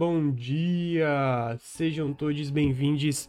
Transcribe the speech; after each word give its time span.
bom 0.00 0.30
dia! 0.30 1.58
Sejam 1.58 2.14
todos 2.14 2.48
bem-vindos 2.48 3.28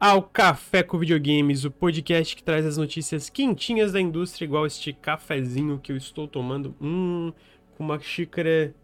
ao 0.00 0.22
Café 0.22 0.82
com 0.82 0.98
Videogames, 0.98 1.66
o 1.66 1.70
podcast 1.70 2.34
que 2.34 2.42
traz 2.42 2.64
as 2.64 2.78
notícias 2.78 3.28
quentinhas 3.28 3.92
da 3.92 4.00
indústria, 4.00 4.46
igual 4.46 4.64
este 4.64 4.94
cafezinho 4.94 5.78
que 5.78 5.92
eu 5.92 5.98
estou 5.98 6.26
tomando, 6.26 6.74
hum, 6.80 7.30
com 7.76 7.84
uma 7.84 8.00
xícara 8.00 8.74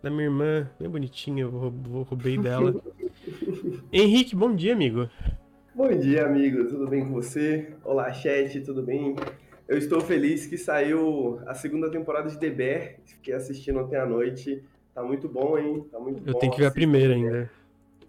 da 0.00 0.08
minha 0.10 0.26
irmã, 0.26 0.70
bem 0.78 0.88
bonitinha, 0.88 1.42
eu 1.42 1.50
roubei 2.08 2.38
dela. 2.38 2.80
Henrique, 3.92 4.36
bom 4.36 4.54
dia, 4.54 4.72
amigo. 4.72 5.10
Bom 5.74 5.88
dia, 5.98 6.24
amigo, 6.24 6.68
tudo 6.68 6.86
bem 6.86 7.04
com 7.04 7.14
você? 7.14 7.74
Olá, 7.82 8.12
chat, 8.12 8.60
tudo 8.60 8.80
bem? 8.80 9.16
Eu 9.66 9.76
estou 9.76 10.00
feliz 10.00 10.46
que 10.46 10.56
saiu 10.56 11.40
a 11.48 11.54
segunda 11.54 11.90
temporada 11.90 12.30
de 12.30 12.38
The 12.38 12.50
Bear, 12.50 12.94
fiquei 13.04 13.34
assistindo 13.34 13.80
ontem 13.80 13.96
à 13.96 14.06
noite. 14.06 14.62
Tá 15.00 15.06
muito 15.06 15.26
bom, 15.30 15.56
hein? 15.56 15.82
Tá 15.90 15.98
muito 15.98 16.22
eu 16.26 16.34
bom. 16.34 16.38
tenho 16.38 16.52
que 16.52 16.58
ver 16.58 16.66
a 16.66 16.70
primeira 16.70 17.14
ainda. 17.14 17.50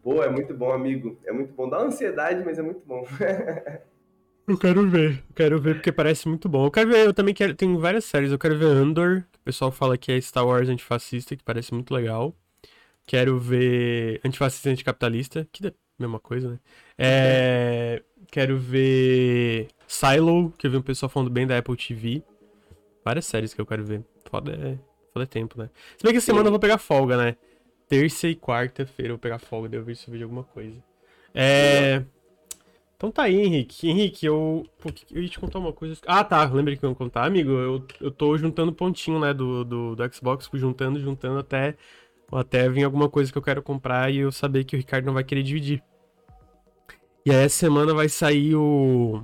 Pô, 0.04 0.22
é 0.22 0.30
muito 0.30 0.54
bom, 0.54 0.74
amigo. 0.74 1.18
É 1.26 1.32
muito 1.32 1.54
bom. 1.54 1.70
Dá 1.70 1.78
ansiedade, 1.78 2.44
mas 2.44 2.60
é 2.60 2.62
muito 2.62 2.82
bom. 2.86 3.08
eu 4.46 4.58
quero 4.58 4.90
ver. 4.90 5.24
Eu 5.30 5.34
quero 5.34 5.62
ver 5.62 5.76
porque 5.76 5.90
parece 5.90 6.28
muito 6.28 6.50
bom. 6.50 6.66
Eu 6.66 6.72
quero 6.72 6.90
ver, 6.90 7.06
eu 7.06 7.14
também 7.14 7.34
quero. 7.34 7.56
Tem 7.56 7.78
várias 7.78 8.04
séries. 8.04 8.30
Eu 8.30 8.38
quero 8.38 8.58
ver 8.58 8.66
Andor, 8.66 9.24
que 9.32 9.40
o 9.40 9.42
pessoal 9.46 9.72
fala 9.72 9.98
que 9.98 10.12
é 10.12 10.20
Star 10.20 10.46
Wars 10.46 10.68
antifascista, 10.68 11.34
que 11.34 11.46
parece 11.46 11.74
muito 11.74 11.94
legal. 11.94 12.36
Quero 13.06 13.40
ver 13.40 14.20
Antifascista 14.26 14.68
e 14.68 14.74
Anticapitalista, 14.74 15.48
que 15.50 15.66
é 15.66 15.70
a 15.70 15.74
mesma 15.98 16.20
coisa, 16.20 16.50
né? 16.50 16.60
É... 16.98 18.04
Quero 18.30 18.58
ver 18.58 19.70
Silo, 19.88 20.52
que 20.58 20.68
eu 20.68 20.72
vi 20.72 20.76
um 20.76 20.82
pessoal 20.82 21.10
falando 21.10 21.32
bem 21.32 21.48
da 21.48 21.58
Apple 21.58 21.78
TV. 21.78 22.22
Várias 23.04 23.26
séries 23.26 23.54
que 23.54 23.62
eu 23.62 23.66
quero 23.66 23.86
ver. 23.86 24.04
Foda 24.30 24.52
é, 24.52 24.78
é 25.16 25.26
tempo, 25.26 25.60
né? 25.60 25.70
Se 25.98 26.04
bem 26.04 26.12
que 26.12 26.18
essa 26.18 26.28
semana 26.28 26.48
eu 26.48 26.52
vou 26.52 26.60
pegar 26.60 26.78
folga, 26.78 27.18
né? 27.18 27.36
Terça 27.88 28.28
e 28.28 28.36
quarta-feira 28.36 29.12
eu 29.12 29.16
vou 29.16 29.20
pegar 29.20 29.40
folga, 29.40 29.68
daí 29.68 29.82
ver 29.82 29.96
se 29.96 30.08
eu 30.08 30.12
vejo 30.14 30.24
alguma 30.24 30.44
coisa. 30.44 30.82
É. 31.34 32.04
Então 32.96 33.12
tá 33.12 33.24
aí, 33.24 33.42
Henrique. 33.42 33.90
Henrique, 33.90 34.26
eu. 34.26 34.64
Pô, 34.80 34.90
eu 35.12 35.24
ia 35.24 35.28
te 35.28 35.40
contar 35.40 35.60
uma 35.60 35.74
coisa. 35.74 35.98
Ah, 36.06 36.24
tá. 36.24 36.44
Lembrei 36.44 36.78
que 36.78 36.86
eu 36.86 36.90
ia 36.92 36.96
contar, 36.96 37.26
amigo. 37.26 37.50
Eu, 37.50 37.86
eu 38.00 38.12
tô 38.12 38.38
juntando 38.38 38.72
pontinho, 38.72 39.20
né? 39.20 39.34
Do, 39.34 39.64
do, 39.66 39.96
do 39.96 40.14
Xbox, 40.14 40.48
juntando, 40.54 41.00
juntando 41.00 41.40
até. 41.40 41.76
Até 42.32 42.70
vir 42.70 42.84
alguma 42.84 43.10
coisa 43.10 43.30
que 43.30 43.38
eu 43.38 43.42
quero 43.42 43.62
comprar 43.62 44.10
e 44.14 44.20
eu 44.20 44.32
saber 44.32 44.64
que 44.64 44.76
o 44.76 44.78
Ricardo 44.78 45.06
não 45.06 45.14
vai 45.14 45.24
querer 45.24 45.44
dividir. 45.44 45.84
E 47.26 47.32
aí 47.32 47.44
essa 47.44 47.58
semana 47.58 47.94
vai 47.94 48.08
sair 48.08 48.56
o. 48.56 49.22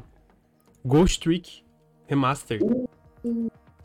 Ghost 0.83 1.19
Trick 1.19 1.63
Remaster. 2.07 2.59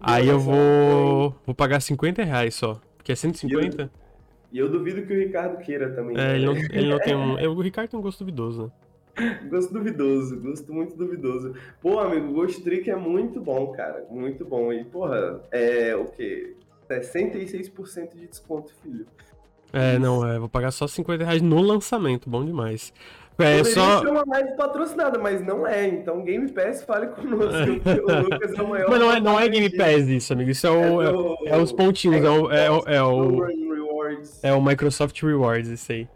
Aí 0.02 0.28
eu 0.28 0.38
vou. 0.38 1.34
Vou 1.46 1.54
pagar 1.54 1.80
50 1.80 2.24
reais 2.24 2.54
só. 2.54 2.80
Porque 2.96 3.12
é 3.12 3.14
150? 3.14 3.90
E 4.52 4.58
eu, 4.58 4.66
eu 4.66 4.72
duvido 4.72 5.02
que 5.02 5.12
o 5.12 5.16
Ricardo 5.16 5.56
queira 5.58 5.90
também. 5.90 6.18
É, 6.18 6.34
ele 6.34 6.46
não, 6.46 6.56
ele 6.56 6.88
não 6.88 6.98
tem 6.98 7.14
um. 7.16 7.34
O 7.50 7.60
Ricardo 7.60 7.90
tem 7.90 7.98
um 7.98 8.02
gosto 8.02 8.20
duvidoso, 8.20 8.64
né? 8.64 8.70
Gosto 9.48 9.72
duvidoso, 9.72 10.40
gosto 10.40 10.72
muito 10.72 10.96
duvidoso. 10.96 11.54
Pô, 11.80 11.98
amigo, 11.98 12.32
Ghost 12.32 12.62
Trick 12.62 12.90
é 12.90 12.96
muito 12.96 13.40
bom, 13.40 13.72
cara. 13.72 14.06
Muito 14.10 14.44
bom. 14.44 14.72
E, 14.72 14.84
porra, 14.84 15.40
é 15.50 15.94
o 15.94 16.06
quê? 16.06 16.56
66% 16.88 18.14
de 18.14 18.26
desconto, 18.26 18.72
filho. 18.82 19.06
É, 19.72 19.98
não, 19.98 20.26
é. 20.26 20.38
Vou 20.38 20.48
pagar 20.48 20.70
só 20.70 20.86
50 20.86 21.24
reais 21.24 21.42
no 21.42 21.60
lançamento. 21.60 22.28
Bom 22.28 22.44
demais. 22.44 22.92
É, 23.38 23.64
só... 23.64 24.00
ser 24.00 24.08
uma 24.08 24.24
live 24.26 24.56
patrocinada, 24.56 25.18
mas 25.18 25.44
não 25.44 25.66
é. 25.66 25.88
Então, 25.88 26.22
Game 26.22 26.50
Pass, 26.52 26.82
fale 26.84 27.08
conosco. 27.08 27.52
É. 27.84 28.18
O 28.18 28.22
Lucas 28.22 28.52
é 28.52 28.62
o 28.62 28.68
maior. 28.68 28.90
Mas 28.90 29.00
não 29.00 29.12
é, 29.12 29.20
não 29.20 29.40
é 29.40 29.48
Game 29.48 29.70
Pass 29.76 30.06
isso, 30.08 30.32
amigo. 30.32 30.50
Isso 30.50 30.66
é, 30.66 30.70
o, 30.70 31.02
é, 31.02 31.12
do... 31.12 31.38
é, 31.46 31.50
é 31.50 31.56
os 31.56 31.72
pontinhos. 31.72 32.24
É, 32.24 32.30
o, 32.30 32.50
é, 32.50 32.70
o, 32.70 32.82
é, 32.86 33.02
o, 33.02 33.46
é 34.42 34.52
o 34.52 34.62
Microsoft 34.62 35.20
Rewards, 35.22 35.68
isso 35.68 35.92
aí. 35.92 36.08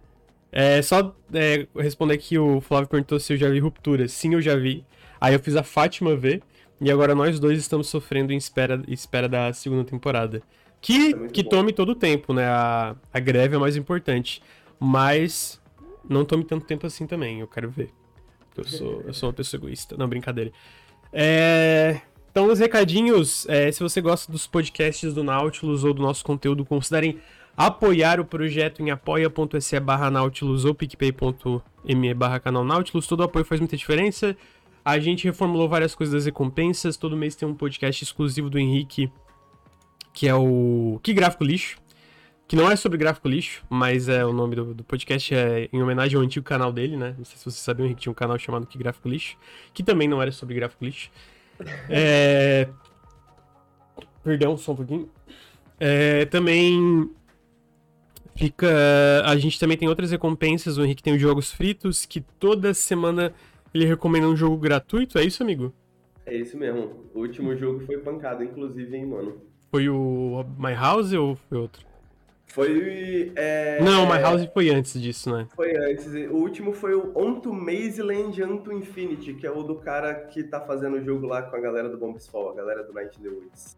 É 0.52 0.80
só 0.82 1.14
é, 1.32 1.66
responder 1.76 2.14
aqui: 2.14 2.38
o 2.38 2.60
Flávio 2.60 2.88
perguntou 2.88 3.18
se 3.18 3.32
eu 3.32 3.36
já 3.36 3.48
vi 3.48 3.58
Ruptura. 3.58 4.06
Sim, 4.08 4.34
eu 4.34 4.40
já 4.40 4.56
vi. 4.56 4.84
Aí 5.20 5.34
eu 5.34 5.40
fiz 5.40 5.56
a 5.56 5.62
Fátima 5.62 6.14
ver. 6.14 6.42
E 6.80 6.90
agora 6.90 7.14
nós 7.14 7.40
dois 7.40 7.58
estamos 7.58 7.88
sofrendo 7.88 8.32
em 8.32 8.36
espera, 8.36 8.82
espera 8.86 9.28
da 9.28 9.52
segunda 9.52 9.84
temporada. 9.84 10.42
Que, 10.80 11.14
é 11.14 11.28
que 11.28 11.42
tome 11.42 11.72
todo 11.72 11.90
o 11.90 11.94
tempo, 11.94 12.34
né? 12.34 12.46
A, 12.46 12.94
a 13.12 13.18
greve 13.18 13.56
é 13.56 13.58
mais 13.58 13.76
importante. 13.76 14.42
Mas 14.78 15.60
não 16.08 16.24
tome 16.24 16.44
tanto 16.44 16.66
tempo 16.66 16.86
assim 16.86 17.06
também, 17.06 17.40
eu 17.40 17.48
quero 17.48 17.70
ver. 17.70 17.90
Eu 18.56 18.64
sou, 18.64 19.02
eu 19.06 19.12
sou 19.12 19.28
uma 19.28 19.32
pessoa 19.34 19.58
egoísta. 19.58 19.96
Não, 19.96 20.08
brincadeira. 20.08 20.52
É... 21.12 22.00
Então, 22.30 22.50
os 22.50 22.58
recadinhos, 22.58 23.46
é, 23.48 23.72
se 23.72 23.82
você 23.82 24.00
gosta 24.00 24.30
dos 24.30 24.46
podcasts 24.46 25.14
do 25.14 25.24
Nautilus 25.24 25.84
ou 25.84 25.94
do 25.94 26.02
nosso 26.02 26.24
conteúdo, 26.24 26.64
considerem 26.64 27.18
apoiar 27.56 28.20
o 28.20 28.24
projeto 28.24 28.82
em 28.82 28.90
apoia.se 28.90 29.80
barra 29.80 30.10
Nautilus 30.10 30.64
ou 30.64 30.74
picpay.me 30.74 32.14
barra 32.14 32.38
canal 32.38 32.64
Nautilus. 32.64 33.06
Todo 33.06 33.22
apoio 33.22 33.44
faz 33.44 33.60
muita 33.60 33.76
diferença. 33.76 34.36
A 34.84 34.98
gente 34.98 35.24
reformulou 35.24 35.68
várias 35.68 35.94
coisas 35.94 36.14
das 36.14 36.26
recompensas. 36.26 36.96
Todo 36.96 37.16
mês 37.16 37.34
tem 37.34 37.48
um 37.48 37.54
podcast 37.54 38.04
exclusivo 38.04 38.50
do 38.50 38.58
Henrique, 38.58 39.10
que 40.12 40.28
é 40.28 40.34
o 40.34 41.00
Que 41.02 41.14
Gráfico 41.14 41.44
Lixo 41.44 41.78
que 42.48 42.54
não 42.54 42.70
é 42.70 42.76
sobre 42.76 42.96
gráfico 42.96 43.28
lixo, 43.28 43.64
mas 43.68 44.08
é 44.08 44.24
o 44.24 44.32
nome 44.32 44.54
do, 44.54 44.72
do, 44.72 44.84
podcast 44.84 45.34
é 45.34 45.68
em 45.72 45.82
homenagem 45.82 46.16
ao 46.16 46.22
antigo 46.22 46.44
canal 46.44 46.72
dele, 46.72 46.96
né? 46.96 47.14
Não 47.18 47.24
sei 47.24 47.36
se 47.36 47.44
vocês 47.44 47.56
sabiam, 47.56 47.84
o 47.84 47.86
Henrique 47.86 48.02
tinha 48.02 48.10
um 48.12 48.14
canal 48.14 48.38
chamado 48.38 48.66
Que 48.66 48.78
Gráfico 48.78 49.08
Lixo, 49.08 49.36
que 49.74 49.82
também 49.82 50.06
não 50.06 50.22
era 50.22 50.30
sobre 50.30 50.54
gráfico 50.54 50.84
lixo. 50.84 51.10
É... 51.88 52.68
Perdão, 54.22 54.56
só 54.56 54.72
um 54.72 54.76
pouquinho. 54.76 55.10
É, 55.78 56.24
também 56.26 57.10
fica. 58.36 58.68
A 59.24 59.36
gente 59.36 59.58
também 59.58 59.76
tem 59.76 59.88
outras 59.88 60.10
recompensas. 60.10 60.78
O 60.78 60.84
Henrique 60.84 61.02
tem 61.02 61.14
os 61.14 61.20
jogos 61.20 61.52
fritos, 61.52 62.04
que 62.04 62.20
toda 62.20 62.74
semana 62.74 63.32
ele 63.72 63.84
recomenda 63.84 64.26
um 64.26 64.36
jogo 64.36 64.56
gratuito. 64.56 65.18
É 65.18 65.24
isso, 65.24 65.42
amigo? 65.42 65.72
É 66.24 66.36
isso 66.36 66.56
mesmo. 66.56 67.04
O 67.14 67.20
último 67.20 67.56
jogo 67.56 67.80
foi 67.86 67.98
pancada, 67.98 68.44
inclusive, 68.44 68.96
hein, 68.96 69.06
mano. 69.06 69.40
Foi 69.70 69.88
o 69.88 70.44
My 70.58 70.74
House 70.74 71.12
ou 71.12 71.36
foi 71.36 71.58
outro? 71.58 71.85
Foi. 72.56 73.32
É... 73.36 73.82
Não, 73.82 74.06
My 74.06 74.18
House 74.18 74.48
foi 74.54 74.70
antes 74.70 74.98
disso, 74.98 75.30
né? 75.30 75.46
Foi 75.54 75.76
antes. 75.76 76.06
O 76.30 76.36
último 76.36 76.72
foi 76.72 76.94
o 76.94 77.12
On 77.14 77.38
to 77.38 77.52
Mazeland 77.52 78.42
On 78.42 78.72
Infinity, 78.72 79.34
que 79.34 79.46
é 79.46 79.50
o 79.50 79.62
do 79.62 79.74
cara 79.74 80.14
que 80.14 80.42
tá 80.42 80.58
fazendo 80.58 80.96
o 80.96 81.04
jogo 81.04 81.26
lá 81.26 81.42
com 81.42 81.54
a 81.54 81.60
galera 81.60 81.86
do 81.86 81.98
Bombsfall, 81.98 82.52
a 82.52 82.54
galera 82.54 82.82
do 82.82 82.94
Night 82.94 83.20
in 83.20 83.24
the 83.24 83.28
Woods. 83.28 83.76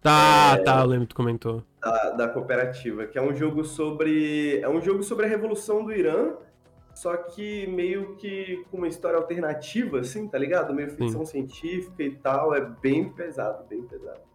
Tá, 0.00 0.54
é... 0.56 0.62
tá, 0.62 0.80
eu 0.80 0.86
lembro 0.86 1.08
que 1.08 1.12
tu 1.12 1.16
comentou. 1.16 1.64
Da, 1.82 2.10
da 2.10 2.28
cooperativa, 2.28 3.04
que 3.04 3.18
é 3.18 3.22
um 3.22 3.34
jogo 3.34 3.64
sobre. 3.64 4.60
É 4.60 4.68
um 4.68 4.80
jogo 4.80 5.02
sobre 5.02 5.26
a 5.26 5.28
Revolução 5.28 5.84
do 5.84 5.92
Irã, 5.92 6.34
só 6.94 7.16
que 7.16 7.66
meio 7.66 8.14
que 8.14 8.64
com 8.70 8.76
uma 8.76 8.86
história 8.86 9.18
alternativa, 9.18 9.98
assim, 9.98 10.28
tá 10.28 10.38
ligado? 10.38 10.72
Meio 10.72 10.88
ficção 10.88 11.26
Sim. 11.26 11.48
científica 11.48 12.04
e 12.04 12.12
tal. 12.12 12.54
É 12.54 12.60
bem 12.60 13.08
pesado, 13.08 13.64
bem 13.68 13.82
pesado. 13.82 14.29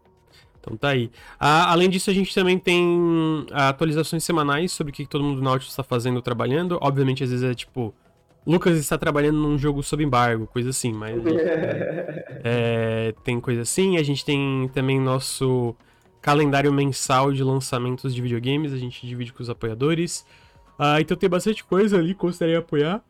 Então 0.66 0.76
tá 0.76 0.90
aí. 0.90 1.12
Ah, 1.40 1.72
além 1.72 1.88
disso, 1.88 2.10
a 2.10 2.14
gente 2.14 2.34
também 2.34 2.58
tem 2.58 3.46
atualizações 3.52 4.24
semanais 4.24 4.72
sobre 4.72 4.92
o 4.92 4.94
que 4.94 5.06
todo 5.06 5.24
mundo 5.24 5.38
do 5.38 5.44
Nautilus 5.44 5.70
está 5.70 5.84
fazendo, 5.84 6.22
trabalhando. 6.22 6.80
Obviamente, 6.82 7.24
às 7.24 7.30
vezes 7.30 7.46
é 7.48 7.54
tipo, 7.54 7.94
Lucas 8.46 8.78
está 8.78 8.98
trabalhando 8.98 9.38
num 9.38 9.58
jogo 9.58 9.84
sob 9.84 10.04
embargo, 10.04 10.48
coisa 10.48 10.72
assim, 10.72 10.92
mas 10.92 11.22
é, 12.44 13.14
tem 13.24 13.40
coisa 13.40 13.62
assim. 13.62 13.98
A 13.98 14.04
gente 14.04 14.26
tem 14.26 14.70
também 14.74 15.00
nosso 15.00 15.76
calendário 16.20 16.74
mensal 16.74 17.32
de 17.32 17.44
lançamentos 17.44 18.14
de 18.14 18.20
videogames, 18.20 18.74
a 18.74 18.78
gente 18.78 19.06
divide 19.06 19.32
com 19.32 19.44
os 19.44 19.50
apoiadores. 19.50 20.26
Ah, 20.80 21.00
então 21.00 21.16
tem 21.16 21.30
bastante 21.30 21.64
coisa 21.64 21.98
ali 22.00 22.16
que 22.16 22.22
gostaria 22.22 22.56
de 22.56 22.60
apoiar. 22.60 23.04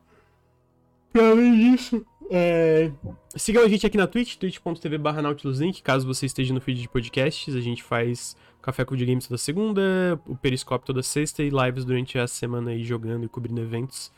E 1.13 1.19
além 1.19 1.55
disso, 1.55 2.05
é... 2.29 2.91
Sigam 3.35 3.63
a 3.63 3.67
gente 3.67 3.85
aqui 3.85 3.97
na 3.97 4.07
Twitch, 4.07 4.35
twitch.tv 4.35 4.97
barra 4.97 5.21
NautilusLink, 5.21 5.81
caso 5.81 6.07
você 6.07 6.25
esteja 6.25 6.53
no 6.53 6.61
feed 6.61 6.81
de 6.81 6.89
podcasts. 6.89 7.55
A 7.55 7.61
gente 7.61 7.83
faz 7.83 8.35
Café 8.61 8.85
com 8.85 8.93
Videogames 8.93 9.27
toda 9.27 9.37
segunda, 9.37 10.19
o 10.25 10.35
Periscope 10.35 10.85
toda 10.85 11.03
sexta 11.03 11.43
e 11.43 11.49
lives 11.49 11.85
durante 11.85 12.17
a 12.17 12.27
semana 12.27 12.71
aí 12.71 12.83
jogando 12.83 13.25
e 13.25 13.29
cobrindo 13.29 13.61
eventos. 13.61 14.11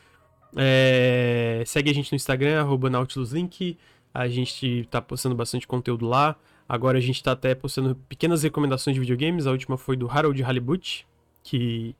É... 0.56 1.62
Segue 1.66 1.90
a 1.90 1.94
gente 1.94 2.12
no 2.12 2.16
Instagram, 2.16 2.60
arroba 2.60 2.88
NautilusLink. 2.88 3.76
A 4.14 4.26
gente 4.26 4.86
tá 4.90 5.00
postando 5.00 5.34
bastante 5.34 5.66
conteúdo 5.66 6.06
lá. 6.06 6.36
Agora 6.68 6.98
a 6.98 7.00
gente 7.00 7.22
tá 7.22 7.32
até 7.32 7.54
postando 7.54 7.94
pequenas 8.08 8.42
recomendações 8.42 8.94
de 8.94 9.00
videogames. 9.00 9.46
A 9.46 9.50
última 9.50 9.76
foi 9.76 9.96
do 9.96 10.08
Harold 10.10 10.42
Halibut, 10.42 11.06
que 11.42 11.94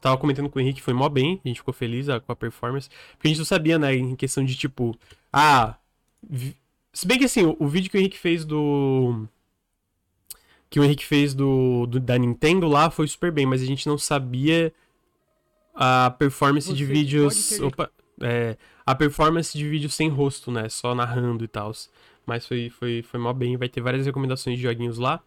tava 0.00 0.16
comentando 0.16 0.48
com 0.48 0.58
o 0.58 0.62
Henrique, 0.62 0.80
foi 0.80 0.94
mó 0.94 1.08
bem, 1.08 1.40
a 1.44 1.48
gente 1.48 1.58
ficou 1.58 1.74
feliz 1.74 2.08
a, 2.08 2.20
com 2.20 2.30
a 2.30 2.36
performance. 2.36 2.88
Porque 3.12 3.26
a 3.26 3.28
gente 3.28 3.38
não 3.38 3.44
sabia, 3.44 3.78
né, 3.78 3.94
em 3.94 4.14
questão 4.14 4.44
de 4.44 4.56
tipo, 4.56 4.96
ah. 5.32 5.76
Se 6.92 7.06
bem 7.06 7.18
que 7.18 7.24
assim, 7.24 7.44
o, 7.44 7.56
o 7.58 7.68
vídeo 7.68 7.90
que 7.90 7.96
o 7.96 8.00
Henrique 8.00 8.18
fez 8.18 8.44
do. 8.44 9.26
Que 10.70 10.78
o 10.78 10.84
Henrique 10.84 11.04
fez 11.04 11.34
do, 11.34 11.86
do, 11.86 11.98
da 11.98 12.18
Nintendo 12.18 12.68
lá 12.68 12.90
foi 12.90 13.06
super 13.08 13.32
bem, 13.32 13.46
mas 13.46 13.62
a 13.62 13.64
gente 13.64 13.86
não 13.86 13.96
sabia 13.96 14.72
a 15.74 16.10
performance 16.18 16.68
Você 16.68 16.74
de 16.74 16.84
vídeos. 16.84 17.58
Opa, 17.60 17.90
é, 18.20 18.56
a 18.84 18.94
performance 18.94 19.56
de 19.56 19.68
vídeo 19.68 19.88
sem 19.88 20.08
rosto, 20.08 20.50
né? 20.50 20.68
Só 20.68 20.94
narrando 20.94 21.44
e 21.44 21.48
tal. 21.48 21.72
Mas 22.26 22.46
foi, 22.46 22.68
foi, 22.68 23.02
foi 23.02 23.20
mó 23.20 23.32
bem. 23.32 23.56
Vai 23.56 23.68
ter 23.68 23.80
várias 23.80 24.04
recomendações 24.04 24.56
de 24.56 24.62
joguinhos 24.62 24.98
lá. 24.98 25.22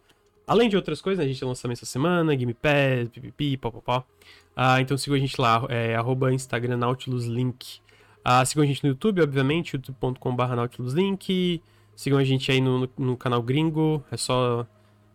Além 0.45 0.67
de 0.67 0.75
outras 0.75 1.01
coisas, 1.01 1.19
né? 1.19 1.25
a 1.25 1.27
gente 1.27 1.39
tem 1.39 1.47
lançamento 1.47 1.77
essa 1.77 1.85
semana, 1.85 2.35
Game 2.35 2.53
Pass, 2.53 3.09
pipipi, 3.11 3.57
papapá. 3.57 4.03
Ah, 4.55 4.81
então 4.81 4.97
sigam 4.97 5.15
a 5.15 5.19
gente 5.19 5.39
lá, 5.39 5.65
é, 5.69 5.95
arroba 5.95 6.33
Instagram 6.33 6.77
NautilusLink. 6.77 7.79
Ah, 8.23 8.45
sigam 8.45 8.63
a 8.63 8.67
gente 8.67 8.83
no 8.83 8.89
YouTube, 8.89 9.21
obviamente, 9.21 9.73
youtube.com.br 9.73 10.55
NautilusLink. 10.55 11.61
Sigam 11.95 12.19
a 12.19 12.23
gente 12.23 12.51
aí 12.51 12.61
no, 12.61 12.79
no, 12.79 12.89
no, 12.97 13.17
canal 13.17 13.41
gringo, 13.41 14.03
é 14.11 14.17
só 14.17 14.65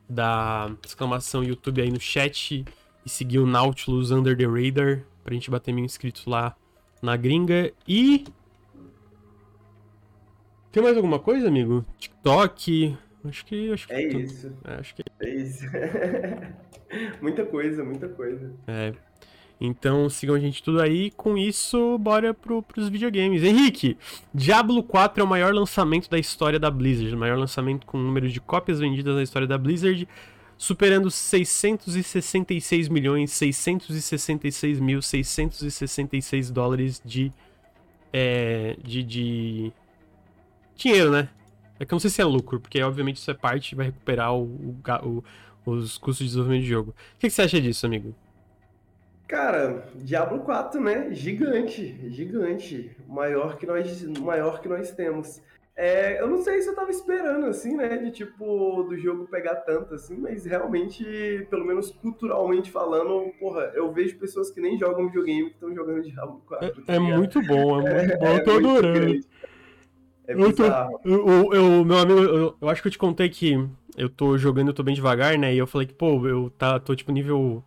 dar 0.09 0.73
exclamação 0.85 1.43
YouTube 1.43 1.81
aí 1.81 1.91
no 1.91 2.01
chat 2.01 2.65
e 3.05 3.09
seguir 3.09 3.39
o 3.39 3.47
Nautilus 3.47 4.11
Under 4.11 4.37
the 4.37 4.45
Radar 4.45 5.05
pra 5.25 5.35
gente 5.35 5.51
bater 5.51 5.73
mil 5.73 5.85
inscritos 5.85 6.27
lá 6.27 6.57
na 7.03 7.17
gringa. 7.17 7.73
E. 7.87 8.25
Tem 10.71 10.83
mais 10.83 10.97
alguma 10.97 11.19
coisa, 11.19 11.49
amigo? 11.49 11.85
TikTok? 11.99 12.97
Acho 13.25 13.47
que. 13.47 13.73
Acho 13.73 13.87
que 13.89 13.95
é 13.95 14.09
isso. 14.09 14.53
É, 14.65 14.75
acho 14.75 14.95
que... 14.95 15.03
é 15.21 15.35
isso. 15.35 15.65
muita 17.21 17.45
coisa, 17.47 17.85
muita 17.85 18.09
coisa. 18.09 18.53
É. 18.67 18.93
Então 19.61 20.09
sigam 20.11 20.35
a 20.35 20.39
gente 20.39 20.63
tudo 20.63 20.81
aí. 20.81 21.11
Com 21.13 21.37
isso, 21.37 21.99
bora 21.99 22.35
pro, 22.35 22.63
pros 22.63 22.89
videogames. 22.89 23.43
Henrique, 23.43 23.97
Diablo 24.35 24.83
4 24.83 25.23
é 25.23 25.25
o 25.25 25.29
maior 25.29 25.55
lançamento 25.55 26.11
da 26.11 26.19
história 26.19 26.59
da 26.59 26.71
Blizzard. 26.71 27.15
O 27.15 27.19
maior 27.19 27.39
lançamento 27.39 27.87
com 27.87 27.99
número 27.99 28.29
de 28.29 28.41
cópias 28.41 28.81
vendidas 28.81 29.15
na 29.15 29.23
história 29.23 29.49
da 29.49 29.57
Blizzard. 29.57 30.07
Superando 30.59 31.11
666 31.11 32.89
milhões 32.89 33.31
666 33.31 34.81
mil 34.81 35.03
666 35.03 36.51
dólares 36.51 37.01
de, 37.05 37.31
é, 38.11 38.75
de, 38.83 39.03
de 39.03 39.73
dinheiro, 40.75 41.11
né? 41.11 41.29
É 41.79 41.85
que 41.85 41.93
eu 41.93 41.97
não 41.97 42.01
sei 42.01 42.09
se 42.09 42.23
é 42.23 42.25
lucro, 42.25 42.59
porque 42.59 42.83
obviamente 42.83 43.17
isso 43.17 43.31
é 43.31 43.35
parte 43.35 43.75
vai 43.75 43.87
recuperar 43.87 44.35
o, 44.35 44.45
o, 44.45 45.23
o, 45.67 45.71
os 45.71 45.99
custos 45.99 46.25
de 46.25 46.31
desenvolvimento 46.31 46.63
de 46.63 46.69
jogo. 46.69 46.91
O 46.91 47.19
que, 47.19 47.29
que 47.29 47.31
você 47.31 47.43
acha 47.43 47.61
disso, 47.61 47.85
amigo? 47.85 48.15
Cara, 49.27 49.89
Diablo 49.97 50.41
4, 50.41 50.81
né? 50.81 51.09
Gigante, 51.13 52.11
gigante. 52.11 52.97
Maior 53.09 53.57
que 53.57 53.67
nós, 53.67 54.03
maior 54.21 54.61
que 54.61 54.69
nós 54.69 54.93
temos. 54.93 55.43
É, 55.75 56.19
eu 56.23 56.29
não 56.29 56.39
sei 56.43 56.63
se 56.63 56.69
eu 56.69 56.75
tava 56.75 56.91
esperando, 56.91 57.47
assim, 57.47 57.77
né? 57.77 57.99
De 57.99 58.11
tipo, 58.11 58.85
do 58.85 58.97
jogo 58.97 59.27
pegar 59.27 59.57
tanto, 59.57 59.95
assim, 59.95 60.17
mas 60.17 60.47
realmente, 60.47 61.05
pelo 61.51 61.67
menos 61.67 61.91
culturalmente 61.91 62.71
falando, 62.71 63.31
porra, 63.39 63.73
eu 63.75 63.93
vejo 63.93 64.19
pessoas 64.19 64.51
que 64.51 64.61
nem 64.61 64.79
jogam 64.79 65.07
videogame 65.07 65.51
que 65.51 65.57
estão 65.57 65.75
jogando 65.75 66.03
Diablo 66.03 66.41
4. 66.47 66.67
É, 66.67 66.71
tá 66.71 66.95
é 66.95 66.99
muito 66.99 67.43
bom, 67.43 67.81
é 67.87 67.95
muito 67.95 68.17
bom, 68.19 68.27
eu 68.27 68.45
tô 68.45 68.51
é 68.53 68.57
adorando. 68.57 69.21
É 70.29 70.33
eu 70.33 70.53
tô, 70.55 70.65
eu, 71.05 71.53
eu, 71.53 71.85
meu 71.85 71.99
amigo, 71.99 72.21
eu, 72.21 72.57
eu 72.61 72.69
acho 72.69 72.81
que 72.81 72.89
eu 72.89 72.93
te 72.93 72.99
contei 72.99 73.29
que 73.29 73.55
eu 73.99 74.09
tô 74.09 74.39
jogando, 74.39 74.69
eu 74.69 74.75
tô 74.75 74.83
bem 74.83 74.95
devagar, 74.95 75.37
né? 75.37 75.55
E 75.55 75.59
eu 75.59 75.67
falei 75.67 75.87
que, 75.87 75.95
pô, 75.95 76.27
eu 76.27 76.49
tá, 76.51 76.81
tô 76.81 76.97
tipo 76.97 77.13
nível 77.13 77.63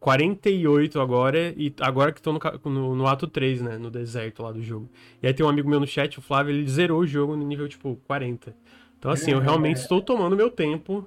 48 0.00 1.00
agora, 1.00 1.52
e 1.56 1.74
agora 1.80 2.12
que 2.12 2.22
tô 2.22 2.32
no, 2.32 2.40
no, 2.64 2.94
no, 2.94 3.06
ato 3.06 3.26
3, 3.26 3.62
né? 3.62 3.78
No 3.78 3.90
deserto 3.90 4.42
lá 4.42 4.52
do 4.52 4.62
jogo. 4.62 4.88
E 5.22 5.26
aí 5.26 5.34
tem 5.34 5.44
um 5.44 5.48
amigo 5.48 5.68
meu 5.68 5.80
no 5.80 5.86
chat, 5.86 6.18
o 6.18 6.22
Flávio, 6.22 6.54
ele 6.54 6.68
zerou 6.68 7.00
o 7.00 7.06
jogo 7.06 7.36
no 7.36 7.44
nível, 7.44 7.68
tipo, 7.68 7.98
40. 8.06 8.54
Então, 8.98 9.10
assim, 9.10 9.32
eu 9.32 9.38
realmente 9.38 9.76
estou 9.76 10.00
tomando 10.00 10.36
meu 10.36 10.50
tempo, 10.50 11.06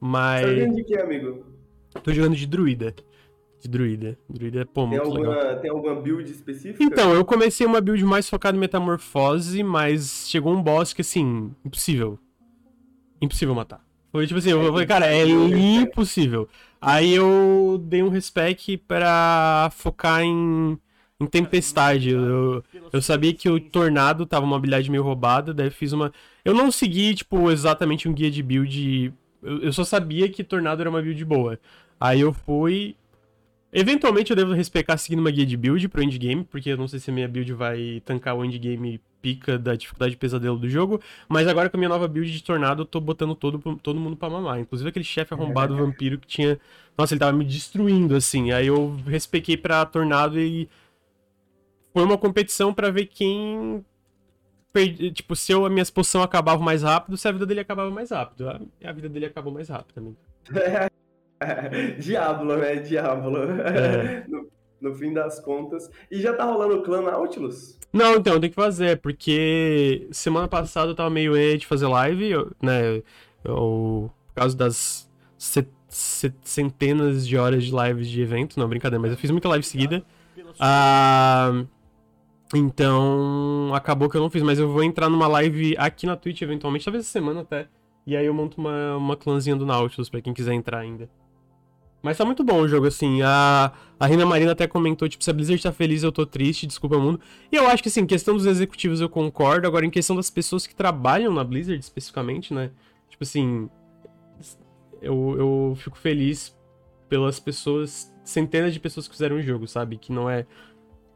mas... 0.00 0.42
Tá 0.42 0.54
jogando 0.54 0.74
de 0.74 0.84
que, 0.84 0.98
amigo? 0.98 1.46
Tô 2.02 2.12
jogando 2.12 2.36
de 2.36 2.46
druida. 2.46 2.94
De 3.60 3.68
druida. 3.68 4.18
Druida, 4.28 4.66
pô, 4.66 4.82
tem 4.82 4.90
muito 4.90 5.02
alguma, 5.02 5.36
legal. 5.36 5.60
Tem 5.60 5.70
alguma 5.70 5.94
build 5.94 6.30
específica? 6.30 6.82
Então, 6.82 7.14
eu 7.14 7.24
comecei 7.24 7.66
uma 7.66 7.80
build 7.80 8.04
mais 8.04 8.28
focada 8.28 8.56
em 8.56 8.60
metamorfose, 8.60 9.62
mas 9.62 10.26
chegou 10.28 10.52
um 10.52 10.62
boss 10.62 10.92
que, 10.92 11.02
assim, 11.02 11.54
impossível. 11.64 12.18
Impossível 13.20 13.54
matar. 13.54 13.84
Foi 14.12 14.26
tipo 14.26 14.38
assim, 14.38 14.50
eu 14.50 14.70
falei, 14.70 14.86
cara, 14.86 15.06
é 15.06 15.26
impossível. 15.26 16.46
Aí 16.78 17.14
eu 17.14 17.82
dei 17.82 18.02
um 18.02 18.10
respec 18.10 18.76
para 18.76 19.70
focar 19.72 20.22
em, 20.22 20.78
em 21.18 21.26
tempestade. 21.26 22.10
Eu, 22.10 22.62
eu 22.92 23.00
sabia 23.00 23.32
que 23.32 23.48
o 23.48 23.58
tornado 23.58 24.26
tava 24.26 24.44
uma 24.44 24.56
habilidade 24.56 24.90
meio 24.90 25.02
roubada, 25.02 25.54
daí 25.54 25.70
fiz 25.70 25.92
uma. 25.92 26.12
Eu 26.44 26.52
não 26.52 26.70
segui, 26.70 27.14
tipo, 27.14 27.50
exatamente 27.50 28.06
um 28.06 28.12
guia 28.12 28.30
de 28.30 28.42
build. 28.42 29.14
Eu, 29.42 29.62
eu 29.62 29.72
só 29.72 29.82
sabia 29.82 30.28
que 30.28 30.44
tornado 30.44 30.82
era 30.82 30.90
uma 30.90 31.00
build 31.00 31.24
boa. 31.24 31.58
Aí 31.98 32.20
eu 32.20 32.34
fui. 32.34 32.94
Eventualmente 33.72 34.30
eu 34.30 34.36
devo 34.36 34.52
respecar 34.52 34.98
seguindo 34.98 35.20
uma 35.20 35.30
guia 35.30 35.46
de 35.46 35.56
build 35.56 35.88
pro 35.88 36.02
endgame, 36.02 36.44
porque 36.44 36.68
eu 36.70 36.76
não 36.76 36.86
sei 36.86 36.98
se 36.98 37.10
a 37.10 37.14
minha 37.14 37.28
build 37.28 37.50
vai 37.54 38.02
tancar 38.04 38.36
o 38.36 38.44
endgame 38.44 39.00
pica 39.22 39.56
da 39.56 39.76
dificuldade 39.76 40.10
de 40.10 40.16
pesadelo 40.16 40.58
do 40.58 40.68
jogo, 40.68 41.00
mas 41.28 41.46
agora 41.46 41.70
com 41.70 41.76
a 41.76 41.78
minha 41.78 41.88
nova 41.88 42.08
build 42.08 42.30
de 42.30 42.42
tornado, 42.42 42.82
eu 42.82 42.86
tô 42.86 43.00
botando 43.00 43.34
todo, 43.36 43.58
todo 43.78 44.00
mundo 44.00 44.16
pra 44.16 44.28
mamar. 44.28 44.58
Inclusive 44.58 44.90
aquele 44.90 45.04
chefe 45.04 45.32
arrombado 45.32 45.76
vampiro 45.76 46.18
que 46.18 46.26
tinha. 46.26 46.58
Nossa, 46.98 47.14
ele 47.14 47.20
tava 47.20 47.32
me 47.32 47.44
destruindo, 47.44 48.16
assim. 48.16 48.50
Aí 48.50 48.66
eu 48.66 48.96
respequei 49.06 49.56
pra 49.56 49.86
tornado 49.86 50.38
e. 50.40 50.68
Foi 51.94 52.02
uma 52.02 52.18
competição 52.18 52.74
para 52.74 52.90
ver 52.90 53.06
quem. 53.06 53.84
Tipo, 55.12 55.36
se 55.36 55.52
eu, 55.52 55.64
a 55.66 55.70
minha 55.70 55.82
exposição 55.82 56.22
acabava 56.22 56.62
mais 56.62 56.82
rápido, 56.82 57.16
se 57.16 57.28
a 57.28 57.32
vida 57.32 57.46
dele 57.46 57.60
acabava 57.60 57.90
mais 57.90 58.10
rápido. 58.10 58.48
A, 58.48 58.60
a 58.84 58.92
vida 58.92 59.08
dele 59.08 59.26
acabou 59.26 59.52
mais 59.52 59.68
rápido 59.68 59.94
também. 59.94 60.16
Diablo, 62.00 62.56
né? 62.56 62.76
Diablo. 62.76 63.38
É. 63.60 64.24
No, 64.28 64.48
no, 64.82 64.94
fim 64.94 65.12
das 65.12 65.40
contas. 65.40 65.90
E 66.10 66.20
já 66.20 66.34
tá 66.34 66.44
rolando 66.44 66.76
o 66.76 66.82
clã 66.82 67.00
Nautilus? 67.00 67.78
Não, 67.92 68.16
então, 68.16 68.40
tem 68.40 68.50
que 68.50 68.56
fazer, 68.56 69.00
porque 69.00 70.08
semana 70.10 70.48
passada 70.48 70.90
eu 70.90 70.94
tava 70.94 71.10
meio 71.10 71.36
E 71.36 71.58
de 71.58 71.66
fazer 71.66 71.86
live, 71.86 72.32
né? 72.60 73.02
Eu, 73.44 74.10
por 74.28 74.34
causa 74.34 74.56
das 74.56 75.10
centenas 75.88 77.26
de 77.26 77.36
horas 77.36 77.64
de 77.64 77.72
lives 77.74 78.08
de 78.08 78.22
evento. 78.22 78.58
Não, 78.58 78.68
brincadeira, 78.68 79.00
mas 79.00 79.12
eu 79.12 79.18
fiz 79.18 79.30
muita 79.30 79.48
live 79.48 79.64
seguida. 79.64 80.02
Ah, 80.58 81.64
então, 82.54 83.72
acabou 83.74 84.08
que 84.08 84.16
eu 84.16 84.20
não 84.20 84.30
fiz, 84.30 84.42
mas 84.42 84.58
eu 84.58 84.70
vou 84.70 84.82
entrar 84.82 85.08
numa 85.08 85.26
live 85.26 85.74
aqui 85.78 86.06
na 86.06 86.16
Twitch 86.16 86.42
eventualmente, 86.42 86.84
talvez 86.84 87.04
essa 87.04 87.12
semana 87.12 87.40
até. 87.40 87.68
E 88.06 88.16
aí 88.16 88.26
eu 88.26 88.34
monto 88.34 88.60
uma, 88.60 88.96
uma 88.96 89.16
clãzinha 89.16 89.56
do 89.56 89.64
Nautilus 89.64 90.08
pra 90.08 90.20
quem 90.20 90.34
quiser 90.34 90.52
entrar 90.52 90.78
ainda. 90.80 91.08
Mas 92.02 92.18
tá 92.18 92.24
muito 92.24 92.42
bom 92.42 92.60
o 92.60 92.68
jogo, 92.68 92.86
assim. 92.86 93.22
A, 93.22 93.72
a 93.98 94.06
Rina 94.06 94.26
Marina 94.26 94.52
até 94.52 94.66
comentou, 94.66 95.08
tipo, 95.08 95.22
se 95.22 95.30
a 95.30 95.32
Blizzard 95.32 95.62
tá 95.62 95.72
feliz, 95.72 96.02
eu 96.02 96.10
tô 96.10 96.26
triste, 96.26 96.66
desculpa 96.66 96.98
mundo. 96.98 97.20
E 97.50 97.56
eu 97.56 97.68
acho 97.68 97.82
que, 97.82 97.88
assim, 97.88 98.04
questão 98.04 98.34
dos 98.34 98.44
executivos 98.44 99.00
eu 99.00 99.08
concordo. 99.08 99.66
Agora, 99.66 99.86
em 99.86 99.90
questão 99.90 100.16
das 100.16 100.28
pessoas 100.28 100.66
que 100.66 100.74
trabalham 100.74 101.32
na 101.32 101.44
Blizzard, 101.44 101.78
especificamente, 101.80 102.52
né? 102.52 102.70
Tipo 103.08 103.22
assim. 103.22 103.70
Eu, 105.00 105.36
eu 105.38 105.74
fico 105.76 105.96
feliz 105.96 106.56
pelas 107.08 107.38
pessoas, 107.38 108.12
centenas 108.24 108.72
de 108.72 108.80
pessoas 108.80 109.06
que 109.06 109.14
fizeram 109.14 109.36
o 109.36 109.42
jogo, 109.42 109.68
sabe? 109.68 109.96
Que 109.96 110.12
não 110.12 110.28
é. 110.28 110.46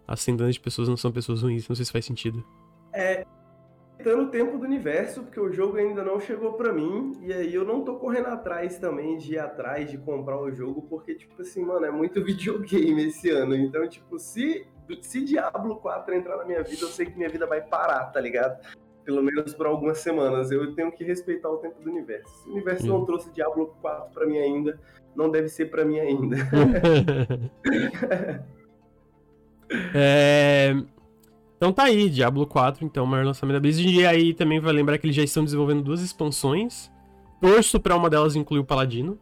As 0.06 0.20
centenas 0.20 0.54
de 0.54 0.60
pessoas 0.60 0.88
não 0.88 0.96
são 0.96 1.10
pessoas 1.10 1.42
ruins, 1.42 1.68
não 1.68 1.74
sei 1.74 1.84
se 1.84 1.92
faz 1.92 2.04
sentido. 2.04 2.44
É, 2.92 3.26
o 4.04 4.28
tempo 4.28 4.58
do 4.58 4.64
universo, 4.64 5.22
porque 5.22 5.40
o 5.40 5.52
jogo 5.52 5.78
ainda 5.78 6.04
não 6.04 6.20
chegou 6.20 6.52
para 6.52 6.72
mim, 6.72 7.12
e 7.22 7.32
aí 7.32 7.54
eu 7.54 7.64
não 7.64 7.82
tô 7.82 7.96
correndo 7.96 8.26
atrás 8.28 8.78
também 8.78 9.16
de 9.16 9.34
ir 9.34 9.38
atrás 9.38 9.90
de 9.90 9.98
comprar 9.98 10.40
o 10.40 10.52
jogo, 10.52 10.82
porque, 10.82 11.14
tipo 11.14 11.40
assim, 11.40 11.64
mano, 11.64 11.86
é 11.86 11.90
muito 11.90 12.22
videogame 12.24 13.06
esse 13.06 13.30
ano. 13.30 13.54
Então, 13.54 13.88
tipo, 13.88 14.18
se, 14.18 14.66
se 15.00 15.24
Diablo 15.24 15.76
4 15.76 16.14
entrar 16.14 16.36
na 16.36 16.44
minha 16.44 16.62
vida, 16.62 16.82
eu 16.82 16.88
sei 16.88 17.06
que 17.06 17.16
minha 17.16 17.28
vida 17.28 17.46
vai 17.46 17.60
parar, 17.60 18.04
tá 18.06 18.20
ligado? 18.20 18.60
Pelo 19.04 19.22
menos 19.22 19.54
por 19.54 19.66
algumas 19.66 19.98
semanas. 19.98 20.50
Eu 20.50 20.74
tenho 20.74 20.92
que 20.92 21.02
respeitar 21.02 21.48
o 21.48 21.58
tempo 21.58 21.80
do 21.80 21.90
universo. 21.90 22.42
Se 22.42 22.48
o 22.48 22.52
universo 22.52 22.84
hum. 22.84 22.88
não 22.88 23.04
trouxe 23.04 23.30
Diablo 23.32 23.74
4 23.80 24.12
para 24.12 24.26
mim 24.26 24.38
ainda, 24.38 24.78
não 25.14 25.30
deve 25.30 25.48
ser 25.48 25.66
para 25.66 25.84
mim 25.84 25.98
ainda. 25.98 26.36
é. 29.94 30.74
Então 31.56 31.72
tá 31.72 31.84
aí, 31.84 32.10
Diablo 32.10 32.46
4, 32.46 32.84
então, 32.84 33.04
o 33.04 33.06
maior 33.06 33.24
lançamento 33.24 33.54
da 33.54 33.60
Blizzard. 33.60 33.88
E 33.88 34.06
aí 34.06 34.34
também 34.34 34.60
vai 34.60 34.72
lembrar 34.72 34.98
que 34.98 35.06
eles 35.06 35.16
já 35.16 35.22
estão 35.22 35.44
desenvolvendo 35.44 35.82
duas 35.82 36.02
expansões. 36.02 36.90
Torço 37.40 37.80
pra 37.80 37.96
uma 37.96 38.10
delas 38.10 38.36
incluir 38.36 38.60
o 38.60 38.64
Paladino. 38.64 39.18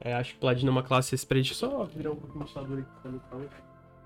É, 0.00 0.14
acho 0.14 0.32
que 0.32 0.38
o 0.38 0.40
Paladino 0.40 0.70
é 0.70 0.72
uma 0.72 0.82
classe 0.82 1.14
spread. 1.14 1.54
Só 1.54 1.84
virar 1.84 2.12
um 2.12 2.16
pouquinho 2.16 2.44
de 2.44 2.80
aqui 2.80 2.90
pra 3.02 3.10
mim, 3.38 3.48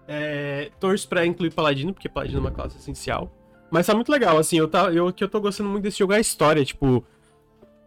é, 0.06 0.70
Torço 0.78 1.08
pra 1.08 1.24
incluir 1.24 1.50
Paladino, 1.50 1.94
porque 1.94 2.08
Paladino 2.08 2.38
é 2.38 2.40
uma 2.40 2.50
classe 2.50 2.76
essencial. 2.76 3.32
Mas 3.70 3.86
tá 3.86 3.94
muito 3.94 4.10
legal, 4.12 4.36
assim, 4.38 4.58
eu, 4.58 4.68
tá, 4.68 4.92
eu, 4.92 5.12
que 5.12 5.24
eu 5.24 5.28
tô 5.28 5.40
gostando 5.40 5.70
muito 5.70 5.82
desse 5.82 5.98
jogo 5.98 6.12
é 6.12 6.16
a 6.16 6.20
história, 6.20 6.64
tipo. 6.64 7.04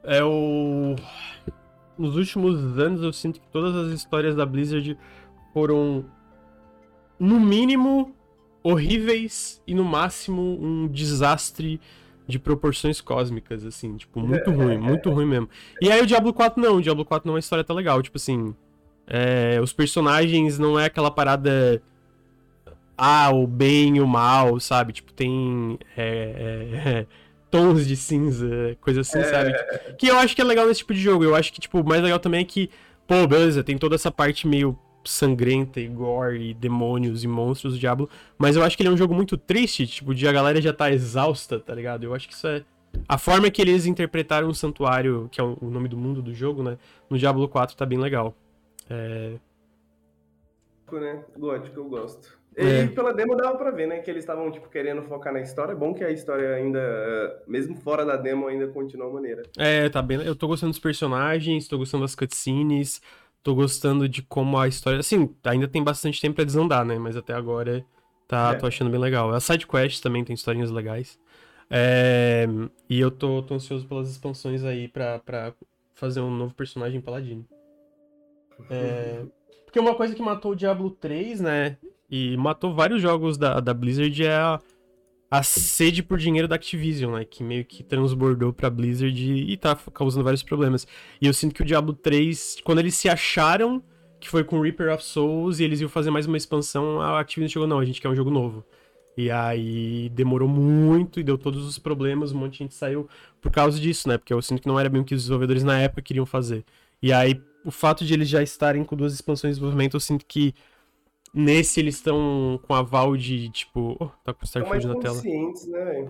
É 0.03 0.23
o. 0.23 0.95
Nos 1.97 2.15
últimos 2.15 2.77
anos 2.79 3.01
eu 3.01 3.11
sinto 3.11 3.41
que 3.41 3.47
todas 3.47 3.75
as 3.75 3.91
histórias 3.91 4.35
da 4.35 4.45
Blizzard 4.45 4.97
foram. 5.53 6.05
No 7.19 7.39
mínimo, 7.39 8.15
horríveis 8.67 9.61
e 9.65 9.73
no 9.73 9.83
máximo 9.83 10.41
um 10.61 10.87
desastre 10.87 11.79
de 12.27 12.37
proporções 12.37 12.99
cósmicas, 12.99 13.65
assim, 13.65 13.95
tipo, 13.95 14.19
muito 14.19 14.51
ruim, 14.51 14.77
muito 14.77 15.09
ruim 15.09 15.25
mesmo. 15.25 15.49
E 15.81 15.89
aí 15.89 16.01
o 16.01 16.05
Diablo 16.05 16.33
4 16.33 16.61
não, 16.61 16.75
o 16.75 16.81
Diablo 16.81 17.05
4 17.05 17.25
não 17.25 17.33
é 17.33 17.35
uma 17.35 17.39
história 17.39 17.63
tão 17.63 17.75
legal, 17.75 18.01
tipo 18.01 18.17
assim, 18.17 18.53
é, 19.07 19.59
os 19.61 19.71
personagens 19.71 20.59
não 20.59 20.77
é 20.77 20.85
aquela 20.85 21.09
parada 21.09 21.81
ah, 22.97 23.29
o 23.31 23.47
bem 23.47 23.97
e 23.97 24.01
o 24.01 24.07
mal, 24.07 24.59
sabe? 24.59 24.91
Tipo, 24.91 25.13
tem 25.13 25.79
é, 25.95 27.05
é, 27.05 27.05
tons 27.49 27.87
de 27.87 27.95
cinza, 27.95 28.75
coisa 28.81 29.01
assim, 29.01 29.19
é... 29.19 29.23
sabe? 29.23 29.53
Que 29.97 30.07
eu 30.07 30.17
acho 30.17 30.35
que 30.35 30.41
é 30.41 30.45
legal 30.45 30.67
nesse 30.67 30.79
tipo 30.79 30.93
de 30.93 30.99
jogo. 30.99 31.23
Eu 31.23 31.35
acho 31.35 31.53
que, 31.53 31.61
tipo, 31.61 31.79
o 31.79 31.87
mais 31.87 32.01
legal 32.01 32.19
também 32.19 32.41
é 32.41 32.43
que, 32.43 32.69
pô, 33.07 33.25
beleza, 33.25 33.63
tem 33.63 33.77
toda 33.77 33.95
essa 33.95 34.11
parte 34.11 34.45
meio 34.45 34.77
sangrenta 35.07 35.79
e 35.79 35.87
gore 35.87 36.51
e 36.51 36.53
demônios 36.53 37.23
e 37.23 37.27
monstros 37.27 37.73
do 37.73 37.79
Diablo, 37.79 38.09
mas 38.37 38.55
eu 38.55 38.63
acho 38.63 38.75
que 38.75 38.83
ele 38.83 38.89
é 38.89 38.91
um 38.91 38.97
jogo 38.97 39.13
muito 39.13 39.37
triste, 39.37 39.87
tipo, 39.87 40.13
de 40.13 40.27
a 40.27 40.31
galera 40.31 40.61
já 40.61 40.73
tá 40.73 40.91
exausta, 40.91 41.59
tá 41.59 41.73
ligado? 41.73 42.03
Eu 42.03 42.13
acho 42.13 42.27
que 42.27 42.33
isso 42.33 42.47
é 42.47 42.63
a 43.07 43.17
forma 43.17 43.49
que 43.51 43.61
eles 43.61 43.85
interpretaram 43.85 44.47
o 44.47 44.55
santuário, 44.55 45.27
que 45.31 45.39
é 45.39 45.43
o 45.43 45.57
nome 45.61 45.87
do 45.87 45.97
mundo 45.97 46.21
do 46.21 46.33
jogo, 46.33 46.63
né, 46.63 46.77
no 47.09 47.17
Diablo 47.17 47.47
4 47.47 47.75
tá 47.75 47.85
bem 47.85 47.99
legal. 47.99 48.35
É... 48.89 49.33
Né? 50.91 51.23
Gótico, 51.37 51.79
eu 51.79 51.85
gosto. 51.85 52.37
É. 52.55 52.85
E 52.85 52.87
pela 52.87 53.13
demo 53.13 53.35
dava 53.35 53.55
pra 53.55 53.69
ver, 53.69 53.87
né, 53.87 53.99
que 53.99 54.09
eles 54.09 54.23
estavam, 54.23 54.49
tipo, 54.49 54.67
querendo 54.67 55.03
focar 55.03 55.31
na 55.31 55.41
história. 55.41 55.73
É 55.73 55.75
bom 55.75 55.93
que 55.93 56.03
a 56.03 56.09
história 56.09 56.55
ainda, 56.55 57.43
mesmo 57.45 57.75
fora 57.75 58.03
da 58.03 58.15
demo, 58.15 58.47
ainda 58.47 58.67
continua 58.69 59.13
maneira. 59.13 59.43
É, 59.55 59.87
tá 59.89 60.01
bem... 60.01 60.23
Eu 60.23 60.35
tô 60.35 60.47
gostando 60.47 60.71
dos 60.71 60.79
personagens, 60.79 61.67
tô 61.67 61.77
gostando 61.77 62.03
das 62.03 62.15
cutscenes, 62.15 62.99
tô 63.47 63.55
gostando 63.55 64.09
de 64.09 64.21
como 64.21 64.57
a 64.57 64.67
história... 64.67 64.99
Assim, 64.99 65.33
ainda 65.45 65.69
tem 65.69 65.81
bastante 65.81 66.19
tempo 66.19 66.35
pra 66.35 66.43
desandar, 66.43 66.83
né, 66.83 66.99
mas 66.99 67.15
até 67.15 67.33
agora 67.33 67.85
tá, 68.27 68.51
é. 68.51 68.55
tô 68.55 68.67
achando 68.67 68.91
bem 68.91 68.99
legal. 68.99 69.33
A 69.33 69.39
side 69.39 69.65
quest 69.65 70.03
também 70.03 70.21
tem 70.21 70.33
historinhas 70.33 70.69
legais. 70.69 71.17
É... 71.69 72.45
E 72.89 72.99
eu 72.99 73.09
tô, 73.09 73.41
tô 73.41 73.53
ansioso 73.53 73.87
pelas 73.87 74.11
expansões 74.11 74.65
aí 74.65 74.89
pra, 74.89 75.19
pra 75.19 75.53
fazer 75.95 76.19
um 76.19 76.29
novo 76.29 76.53
personagem 76.53 76.99
paladino. 76.99 77.47
É... 78.69 79.23
Porque 79.63 79.79
uma 79.79 79.95
coisa 79.95 80.13
que 80.13 80.21
matou 80.21 80.51
o 80.51 80.55
Diablo 80.55 80.91
3, 80.91 81.39
né? 81.39 81.77
E 82.11 82.35
matou 82.35 82.73
vários 82.73 83.01
jogos 83.01 83.37
da, 83.37 83.61
da 83.61 83.73
Blizzard 83.73 84.25
é 84.25 84.35
a, 84.35 84.59
a 85.29 85.43
sede 85.43 86.01
por 86.01 86.17
dinheiro 86.17 86.47
da 86.47 86.55
Activision, 86.55 87.15
né? 87.15 87.25
Que 87.25 87.43
meio 87.43 87.65
que 87.65 87.83
transbordou 87.83 88.53
pra 88.53 88.69
Blizzard 88.69 89.19
e, 89.19 89.51
e 89.51 89.57
tá 89.57 89.75
causando 89.93 90.23
vários 90.23 90.43
problemas. 90.43 90.87
E 91.21 91.27
eu 91.27 91.33
sinto 91.33 91.53
que 91.53 91.61
o 91.61 91.65
Diablo 91.65 91.93
3, 91.93 92.57
quando 92.63 92.79
eles 92.79 92.95
se 92.95 93.09
acharam 93.09 93.83
que 94.19 94.29
foi 94.29 94.43
com 94.43 94.59
Reaper 94.61 94.93
of 94.93 95.03
Souls 95.03 95.59
e 95.59 95.63
eles 95.63 95.79
iam 95.79 95.89
fazer 95.89 96.09
mais 96.09 96.25
uma 96.25 96.37
expansão, 96.37 96.99
a 97.01 97.19
Activision 97.19 97.51
chegou, 97.51 97.67
não, 97.67 97.79
a 97.79 97.85
gente 97.85 98.01
quer 98.01 98.09
um 98.09 98.15
jogo 98.15 98.31
novo. 98.31 98.65
E 99.15 99.31
aí 99.31 100.09
demorou 100.09 100.47
muito 100.47 101.19
e 101.19 101.23
deu 101.23 101.37
todos 101.37 101.65
os 101.67 101.79
problemas, 101.79 102.31
um 102.31 102.37
monte 102.37 102.53
de 102.53 102.57
gente 102.59 102.75
saiu 102.75 103.09
por 103.41 103.51
causa 103.51 103.79
disso, 103.79 104.07
né? 104.07 104.17
Porque 104.17 104.33
eu 104.33 104.41
sinto 104.41 104.61
que 104.61 104.67
não 104.67 104.79
era 104.79 104.89
bem 104.89 105.01
o 105.01 105.03
que 105.03 105.15
os 105.15 105.23
desenvolvedores 105.23 105.63
na 105.63 105.79
época 105.79 106.03
queriam 106.03 106.25
fazer. 106.25 106.63
E 107.01 107.11
aí, 107.11 107.41
o 107.65 107.71
fato 107.71 108.05
de 108.05 108.13
eles 108.13 108.29
já 108.29 108.41
estarem 108.43 108.83
com 108.83 108.95
duas 108.95 109.13
expansões 109.13 109.55
de 109.55 109.59
desenvolvimento, 109.59 109.95
eu 109.95 109.99
sinto 109.99 110.25
que 110.25 110.53
Nesse 111.33 111.79
eles 111.79 111.95
estão 111.95 112.59
com 112.63 112.73
aval 112.73 113.15
de, 113.15 113.49
tipo. 113.49 113.97
Oh, 113.99 114.07
tá 114.23 114.33
com 114.33 114.43
o 114.43 114.45
Starfield 114.45 114.87
na 114.87 114.95
tela. 114.95 115.21
Né, 115.21 116.09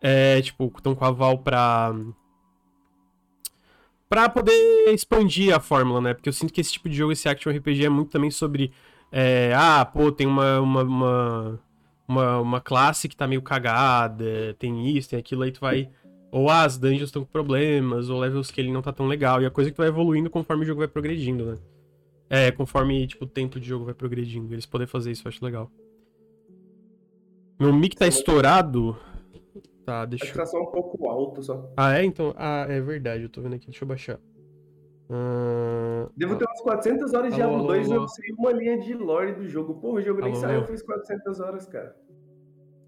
é, 0.00 0.40
tipo, 0.42 0.72
estão 0.76 0.94
com 0.94 1.04
aval 1.04 1.38
pra. 1.38 1.94
Pra 4.08 4.28
poder 4.28 4.52
expandir 4.92 5.54
a 5.54 5.58
fórmula, 5.58 6.00
né? 6.00 6.14
Porque 6.14 6.28
eu 6.28 6.32
sinto 6.32 6.52
que 6.52 6.60
esse 6.60 6.72
tipo 6.72 6.88
de 6.88 6.96
jogo, 6.96 7.12
esse 7.12 7.28
Action 7.28 7.50
RPG, 7.50 7.86
é 7.86 7.88
muito 7.88 8.10
também 8.10 8.30
sobre. 8.30 8.72
É, 9.10 9.52
ah, 9.56 9.84
pô, 9.84 10.12
tem 10.12 10.26
uma, 10.26 10.60
uma, 10.60 10.82
uma, 10.82 11.60
uma, 12.06 12.40
uma 12.40 12.60
classe 12.60 13.08
que 13.08 13.16
tá 13.16 13.26
meio 13.26 13.42
cagada, 13.42 14.54
tem 14.58 14.96
isso, 14.96 15.10
tem 15.10 15.18
aquilo, 15.18 15.42
aí 15.42 15.52
tu 15.52 15.60
vai. 15.60 15.88
Ou 16.30 16.50
ah, 16.50 16.62
as 16.64 16.76
dungeons 16.76 17.08
estão 17.08 17.24
com 17.24 17.30
problemas, 17.30 18.10
ou 18.10 18.18
o 18.18 18.20
level 18.20 18.42
scaling 18.44 18.72
não 18.72 18.82
tá 18.82 18.92
tão 18.92 19.06
legal. 19.06 19.40
E 19.40 19.46
a 19.46 19.50
coisa 19.50 19.70
que 19.70 19.76
tu 19.76 19.78
vai 19.78 19.88
evoluindo 19.88 20.28
conforme 20.28 20.64
o 20.64 20.66
jogo 20.66 20.80
vai 20.80 20.88
progredindo, 20.88 21.46
né? 21.46 21.58
É, 22.28 22.50
conforme 22.50 23.06
tipo, 23.06 23.24
o 23.24 23.28
tempo 23.28 23.60
de 23.60 23.68
jogo 23.68 23.84
vai 23.84 23.94
progredindo. 23.94 24.52
Eles 24.52 24.66
podem 24.66 24.86
fazer 24.86 25.12
isso, 25.12 25.26
eu 25.26 25.28
acho 25.28 25.44
legal. 25.44 25.70
Meu 27.58 27.72
mic 27.72 27.96
tá 27.96 28.06
estourado. 28.06 28.96
Tá, 29.84 30.04
deixa 30.04 30.24
Acho 30.24 30.32
que 30.32 30.38
tá 30.38 30.46
só 30.46 30.60
um 30.60 30.66
pouco 30.66 31.08
alto 31.08 31.42
só. 31.42 31.72
Ah, 31.76 31.96
é? 31.96 32.04
Então. 32.04 32.34
Ah, 32.36 32.66
é 32.68 32.80
verdade, 32.80 33.22
eu 33.22 33.28
tô 33.28 33.40
vendo 33.40 33.54
aqui, 33.54 33.66
deixa 33.66 33.84
eu 33.84 33.88
baixar. 33.88 34.18
Uh... 35.08 36.10
Devo 36.16 36.36
ter 36.36 36.44
umas 36.44 36.60
400 36.60 37.14
horas 37.14 37.30
de 37.30 37.36
Diablo 37.36 37.64
2 37.64 37.88
e 37.88 37.92
eu 37.92 38.08
sei 38.08 38.32
uma 38.36 38.50
linha 38.50 38.76
de 38.78 38.92
lore 38.94 39.34
do 39.34 39.48
jogo. 39.48 39.74
Porra, 39.74 40.00
o 40.00 40.02
jogo 40.02 40.20
nem 40.20 40.32
alô, 40.32 40.40
saiu, 40.40 40.60
eu 40.60 40.66
fiz 40.66 40.82
400 40.82 41.38
horas, 41.38 41.66
cara. 41.66 41.96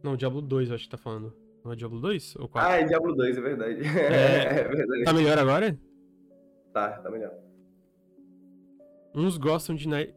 Não, 0.03 0.17
Diablo 0.17 0.43
2 0.43 0.71
eu 0.71 0.75
acho 0.75 0.85
que 0.85 0.91
tá 0.91 0.99
falando. 0.99 1.33
Não 1.65 1.73
é 1.73 1.77
Diablo 1.77 2.01
2? 2.01 2.37
Ou 2.41 2.49
4? 2.49 2.69
Ah, 2.69 2.81
é 2.81 2.85
Diablo 2.85 3.15
2, 3.15 3.37
é 3.37 3.41
verdade. 3.41 3.81
É, 3.83 4.61
é 4.61 4.65
verdade. 4.65 5.05
Tá 5.05 5.13
melhor 5.13 5.39
agora? 5.39 5.79
Tá, 6.73 6.99
tá 6.99 7.11
melhor. 7.11 7.33
Uns 9.19 9.37
gostam 9.37 9.75
de. 9.75 9.89
Né, 9.89 10.09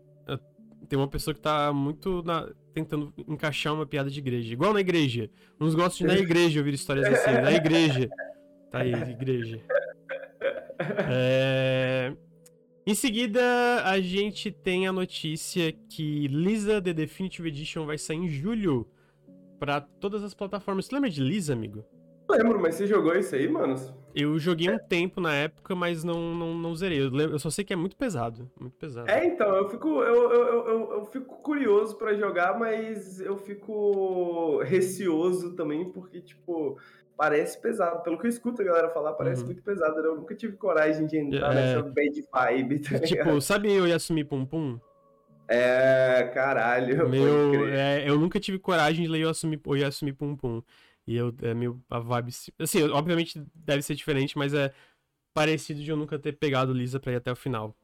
tem 0.87 0.97
uma 0.97 1.07
pessoa 1.07 1.33
que 1.33 1.41
tá 1.41 1.71
muito 1.73 2.21
na, 2.23 2.49
tentando 2.73 3.13
encaixar 3.27 3.73
uma 3.73 3.85
piada 3.85 4.09
de 4.09 4.19
igreja. 4.19 4.53
Igual 4.53 4.73
na 4.73 4.81
igreja. 4.81 5.29
Uns 5.59 5.73
gostam 5.73 6.07
de 6.07 6.13
na 6.13 6.19
igreja 6.19 6.59
ouvir 6.59 6.73
histórias 6.73 7.07
assim. 7.07 7.31
Na 7.31 7.51
igreja. 7.53 8.09
Tá 8.69 8.79
aí, 8.79 8.93
igreja. 8.93 9.59
É... 11.09 12.13
Em 12.85 12.95
seguida, 12.95 13.41
a 13.85 13.99
gente 14.01 14.51
tem 14.51 14.87
a 14.87 14.93
notícia 14.93 15.71
que 15.71 16.27
Lisa 16.27 16.81
The 16.81 16.93
Definitive 16.93 17.47
Edition 17.47 17.85
vai 17.85 17.97
sair 17.97 18.17
em 18.17 18.27
julho 18.27 18.87
para 19.59 19.81
todas 19.81 20.23
as 20.23 20.33
plataformas. 20.33 20.85
Você 20.85 20.95
lembra 20.95 21.09
de 21.09 21.21
Lisa, 21.21 21.53
amigo? 21.53 21.85
Lembro, 22.31 22.59
mas 22.59 22.75
você 22.75 22.87
jogou 22.87 23.15
isso 23.15 23.35
aí, 23.35 23.47
mano? 23.47 23.75
Eu 24.13 24.37
joguei 24.37 24.69
um 24.69 24.77
tempo 24.77 25.21
na 25.21 25.33
época, 25.33 25.73
mas 25.73 26.03
não, 26.03 26.35
não, 26.35 26.53
não 26.53 26.75
zerei. 26.75 27.01
Eu, 27.01 27.17
eu, 27.17 27.39
só 27.39 27.49
sei 27.49 27.63
que 27.63 27.73
é 27.73 27.75
muito 27.75 27.95
pesado. 27.95 28.49
Muito 28.59 28.75
pesado. 28.75 29.09
É, 29.09 29.25
então, 29.25 29.55
eu 29.55 29.69
fico, 29.69 29.87
eu, 29.87 30.31
eu, 30.31 30.67
eu, 30.67 30.91
eu 30.93 31.05
fico 31.05 31.37
curioso 31.37 31.95
para 31.97 32.13
jogar, 32.13 32.57
mas 32.59 33.21
eu 33.21 33.37
fico 33.37 34.61
receoso 34.63 35.55
também, 35.55 35.89
porque, 35.89 36.19
tipo, 36.19 36.77
parece 37.15 37.61
pesado. 37.61 38.01
Pelo 38.03 38.17
que 38.17 38.25
eu 38.25 38.29
escuto 38.29 38.61
a 38.61 38.65
galera 38.65 38.89
falar, 38.89 39.13
parece 39.13 39.41
uhum. 39.41 39.47
muito 39.47 39.63
pesado. 39.63 40.01
Né? 40.01 40.07
Eu 40.07 40.15
nunca 40.15 40.35
tive 40.35 40.57
coragem 40.57 41.07
de 41.07 41.17
entrar 41.17 41.51
é... 41.51 41.55
nessa 41.55 41.81
bad 41.83 42.25
vibe. 42.33 42.79
Tá 42.79 42.99
tipo, 42.99 43.39
sabe 43.39 43.69
o 43.79 43.87
Yasumi 43.87 44.23
Pum 44.23 44.45
Pum? 44.45 44.79
É, 45.47 46.31
caralho. 46.33 47.09
Meu, 47.09 47.67
é, 47.67 48.09
eu 48.09 48.17
nunca 48.17 48.39
tive 48.39 48.57
coragem 48.57 49.05
de 49.05 49.11
ler 49.11 49.25
o 49.25 49.27
Yasumi, 49.27 49.59
o 49.65 49.75
Yasumi 49.75 50.13
Pum 50.13 50.35
Pum. 50.35 50.61
E 51.11 51.17
eu, 51.17 51.33
é 51.41 51.53
meio 51.53 51.81
a 51.89 51.99
vibe. 51.99 52.31
Assim, 52.59 52.83
obviamente 52.83 53.43
deve 53.53 53.81
ser 53.81 53.95
diferente, 53.95 54.37
mas 54.37 54.53
é 54.53 54.73
parecido 55.33 55.81
de 55.83 55.89
eu 55.89 55.97
nunca 55.97 56.17
ter 56.17 56.33
pegado 56.33 56.73
Lisa 56.73 56.99
pra 56.99 57.11
ir 57.11 57.15
até 57.17 57.31
o 57.31 57.35
final. 57.35 57.75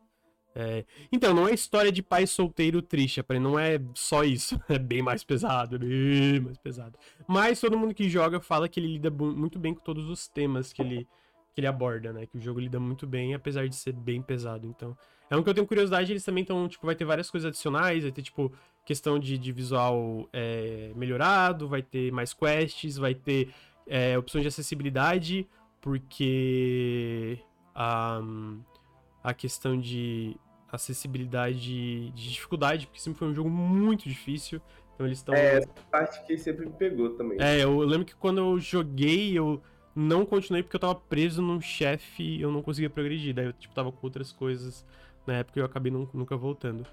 É... 0.59 0.85
Então, 1.11 1.35
não 1.35 1.47
é 1.47 1.53
história 1.53 1.91
de 1.91 2.01
pai 2.01 2.25
solteiro 2.25 2.81
triste, 2.81 3.23
não 3.39 3.59
é 3.59 3.79
só 3.93 4.23
isso. 4.23 4.59
É 4.67 4.79
bem 4.79 5.01
mais 5.03 5.23
pesado, 5.23 5.75
é 5.75 5.79
bem 5.79 6.39
mais 6.39 6.57
pesado. 6.57 6.97
Mas 7.27 7.59
todo 7.59 7.77
mundo 7.77 7.93
que 7.93 8.09
joga 8.09 8.39
fala 8.39 8.67
que 8.67 8.79
ele 8.79 8.93
lida 8.93 9.11
muito 9.11 9.59
bem 9.59 9.73
com 9.75 9.81
todos 9.81 10.09
os 10.09 10.27
temas 10.27 10.73
que 10.73 10.81
ele, 10.81 11.07
que 11.53 11.61
ele 11.61 11.67
aborda, 11.67 12.11
né? 12.11 12.25
Que 12.25 12.37
o 12.37 12.41
jogo 12.41 12.59
lida 12.59 12.79
muito 12.79 13.05
bem, 13.05 13.35
apesar 13.35 13.67
de 13.67 13.75
ser 13.75 13.93
bem 13.93 14.21
pesado. 14.21 14.65
Então, 14.65 14.97
é 15.29 15.35
um 15.35 15.43
que 15.43 15.49
eu 15.49 15.53
tenho 15.53 15.67
curiosidade, 15.67 16.11
eles 16.11 16.23
também 16.23 16.41
estão, 16.41 16.67
tipo, 16.67 16.85
vai 16.85 16.95
ter 16.95 17.05
várias 17.05 17.29
coisas 17.29 17.49
adicionais, 17.49 18.01
vai 18.03 18.11
ter, 18.11 18.23
tipo, 18.23 18.51
questão 18.87 19.19
de, 19.19 19.37
de 19.37 19.51
visual 19.51 20.29
é, 20.31 20.93
melhorado, 20.95 21.67
vai 21.67 21.81
ter 21.81 22.09
mais 22.09 22.33
quests, 22.33 22.95
vai 22.95 23.13
ter 23.13 23.53
é, 23.85 24.17
opções 24.17 24.43
de 24.43 24.47
acessibilidade, 24.47 25.45
porque 25.81 27.37
um, 27.75 28.61
a 29.21 29.33
questão 29.33 29.77
de 29.77 30.37
acessibilidade 30.71 31.59
de 32.11 32.29
dificuldade, 32.29 32.87
porque 32.87 33.01
sempre 33.01 33.19
foi 33.19 33.27
um 33.27 33.35
jogo 33.35 33.49
muito 33.49 34.07
difícil. 34.07 34.61
Então 34.95 35.05
eles 35.05 35.17
estão. 35.17 35.35
É, 35.35 35.57
essa 35.57 35.67
parte 35.91 36.25
que 36.25 36.37
sempre 36.37 36.65
me 36.65 36.71
pegou 36.71 37.09
também. 37.09 37.37
É, 37.41 37.61
eu 37.61 37.77
lembro 37.79 38.05
que 38.05 38.15
quando 38.15 38.37
eu 38.37 38.57
joguei, 38.57 39.37
eu 39.37 39.61
não 39.93 40.25
continuei 40.25 40.63
porque 40.63 40.77
eu 40.77 40.79
tava 40.79 40.95
preso 40.95 41.41
num 41.41 41.59
chefe 41.59 42.23
e 42.23 42.41
eu 42.41 42.53
não 42.53 42.61
conseguia 42.61 42.89
progredir. 42.89 43.35
Daí 43.35 43.47
eu, 43.47 43.53
tipo, 43.53 43.75
tava 43.75 43.91
com 43.91 44.07
outras 44.07 44.31
coisas 44.31 44.85
na 45.25 45.39
época 45.39 45.59
e 45.59 45.61
eu 45.61 45.65
acabei 45.65 45.91
nunca 45.91 46.37
voltando. 46.37 46.87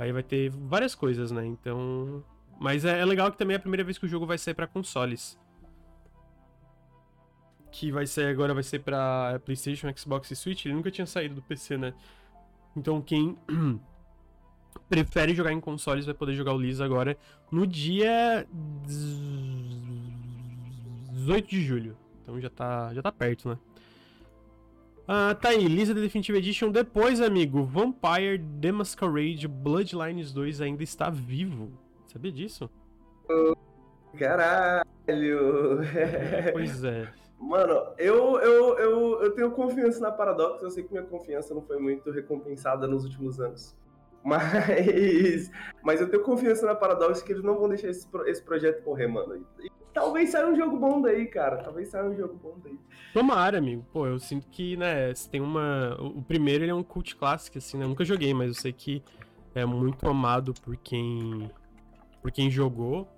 Aí 0.00 0.12
vai 0.12 0.22
ter 0.22 0.48
várias 0.50 0.94
coisas, 0.94 1.30
né? 1.30 1.44
Então. 1.44 2.24
Mas 2.58 2.86
é, 2.86 3.00
é 3.00 3.04
legal 3.04 3.30
que 3.30 3.36
também 3.36 3.54
é 3.54 3.58
a 3.58 3.60
primeira 3.60 3.84
vez 3.84 3.98
que 3.98 4.06
o 4.06 4.08
jogo 4.08 4.24
vai 4.24 4.38
sair 4.38 4.54
para 4.54 4.66
consoles. 4.66 5.38
Que 7.70 7.92
vai 7.92 8.06
ser 8.06 8.26
agora 8.28 8.54
vai 8.54 8.62
ser 8.62 8.78
para 8.80 9.38
PlayStation, 9.44 9.92
Xbox 9.94 10.30
e 10.30 10.36
Switch. 10.36 10.64
Ele 10.64 10.74
nunca 10.74 10.90
tinha 10.90 11.06
saído 11.06 11.34
do 11.34 11.42
PC, 11.42 11.76
né? 11.76 11.92
Então 12.74 13.02
quem 13.02 13.36
prefere 14.88 15.34
jogar 15.34 15.52
em 15.52 15.60
consoles 15.60 16.06
vai 16.06 16.14
poder 16.14 16.32
jogar 16.34 16.54
o 16.54 16.58
Lisa 16.58 16.82
agora 16.82 17.14
no 17.52 17.66
dia 17.66 18.46
18 21.12 21.46
de 21.46 21.62
julho. 21.62 21.94
Então 22.22 22.40
já 22.40 22.48
tá, 22.48 22.94
já 22.94 23.02
tá 23.02 23.12
perto, 23.12 23.50
né? 23.50 23.58
Ah, 25.06 25.34
tá 25.34 25.50
aí, 25.50 25.66
Lisa 25.66 25.94
The 25.94 26.00
Definitive 26.00 26.38
Edition. 26.38 26.70
Depois, 26.70 27.20
amigo, 27.20 27.64
Vampire 27.64 28.38
The 28.60 28.72
Masquerade 28.72 29.48
Bloodlines 29.48 30.32
2 30.32 30.60
ainda 30.60 30.82
está 30.82 31.10
vivo. 31.10 31.72
Sabia 32.06 32.32
disso? 32.32 32.70
Caralho! 34.18 34.84
pois 36.52 36.84
é. 36.84 37.08
Mano, 37.40 37.94
eu, 37.96 38.38
eu, 38.38 38.78
eu, 38.78 39.22
eu 39.22 39.30
tenho 39.32 39.50
confiança 39.52 40.00
na 40.00 40.12
Paradox. 40.12 40.62
Eu 40.62 40.70
sei 40.70 40.84
que 40.84 40.92
minha 40.92 41.04
confiança 41.04 41.54
não 41.54 41.62
foi 41.62 41.78
muito 41.78 42.10
recompensada 42.10 42.86
nos 42.86 43.04
últimos 43.04 43.40
anos. 43.40 43.74
Mas, 44.22 45.50
mas 45.82 46.00
eu 46.00 46.10
tenho 46.10 46.22
confiança 46.22 46.66
na 46.66 46.74
Paradox 46.74 47.22
que 47.22 47.32
eles 47.32 47.42
não 47.42 47.58
vão 47.58 47.68
deixar 47.68 47.88
esse, 47.88 48.06
esse 48.26 48.42
projeto 48.42 48.82
correr, 48.82 49.06
mano. 49.06 49.36
E 49.58 49.70
talvez 49.92 50.30
saia 50.30 50.46
um 50.46 50.56
jogo 50.56 50.76
bom 50.76 51.00
daí, 51.00 51.26
cara. 51.26 51.58
Talvez 51.58 51.88
saia 51.88 52.08
um 52.08 52.16
jogo 52.16 52.34
bom 52.34 52.56
daí. 52.62 52.78
Tomara, 53.12 53.58
amigo. 53.58 53.84
Pô, 53.92 54.06
eu 54.06 54.18
sinto 54.18 54.48
que, 54.48 54.76
né, 54.76 55.14
se 55.14 55.28
tem 55.28 55.40
uma. 55.40 55.96
O 56.00 56.22
primeiro 56.22 56.64
ele 56.64 56.70
é 56.70 56.74
um 56.74 56.82
cult 56.82 57.16
clássico, 57.16 57.58
assim, 57.58 57.76
né? 57.76 57.84
Eu 57.84 57.88
nunca 57.88 58.04
joguei, 58.04 58.32
mas 58.32 58.48
eu 58.48 58.54
sei 58.54 58.72
que 58.72 59.02
é 59.54 59.64
muito 59.64 60.08
amado 60.08 60.54
por 60.62 60.76
quem. 60.76 61.50
por 62.22 62.30
quem 62.30 62.50
jogou. 62.50 63.08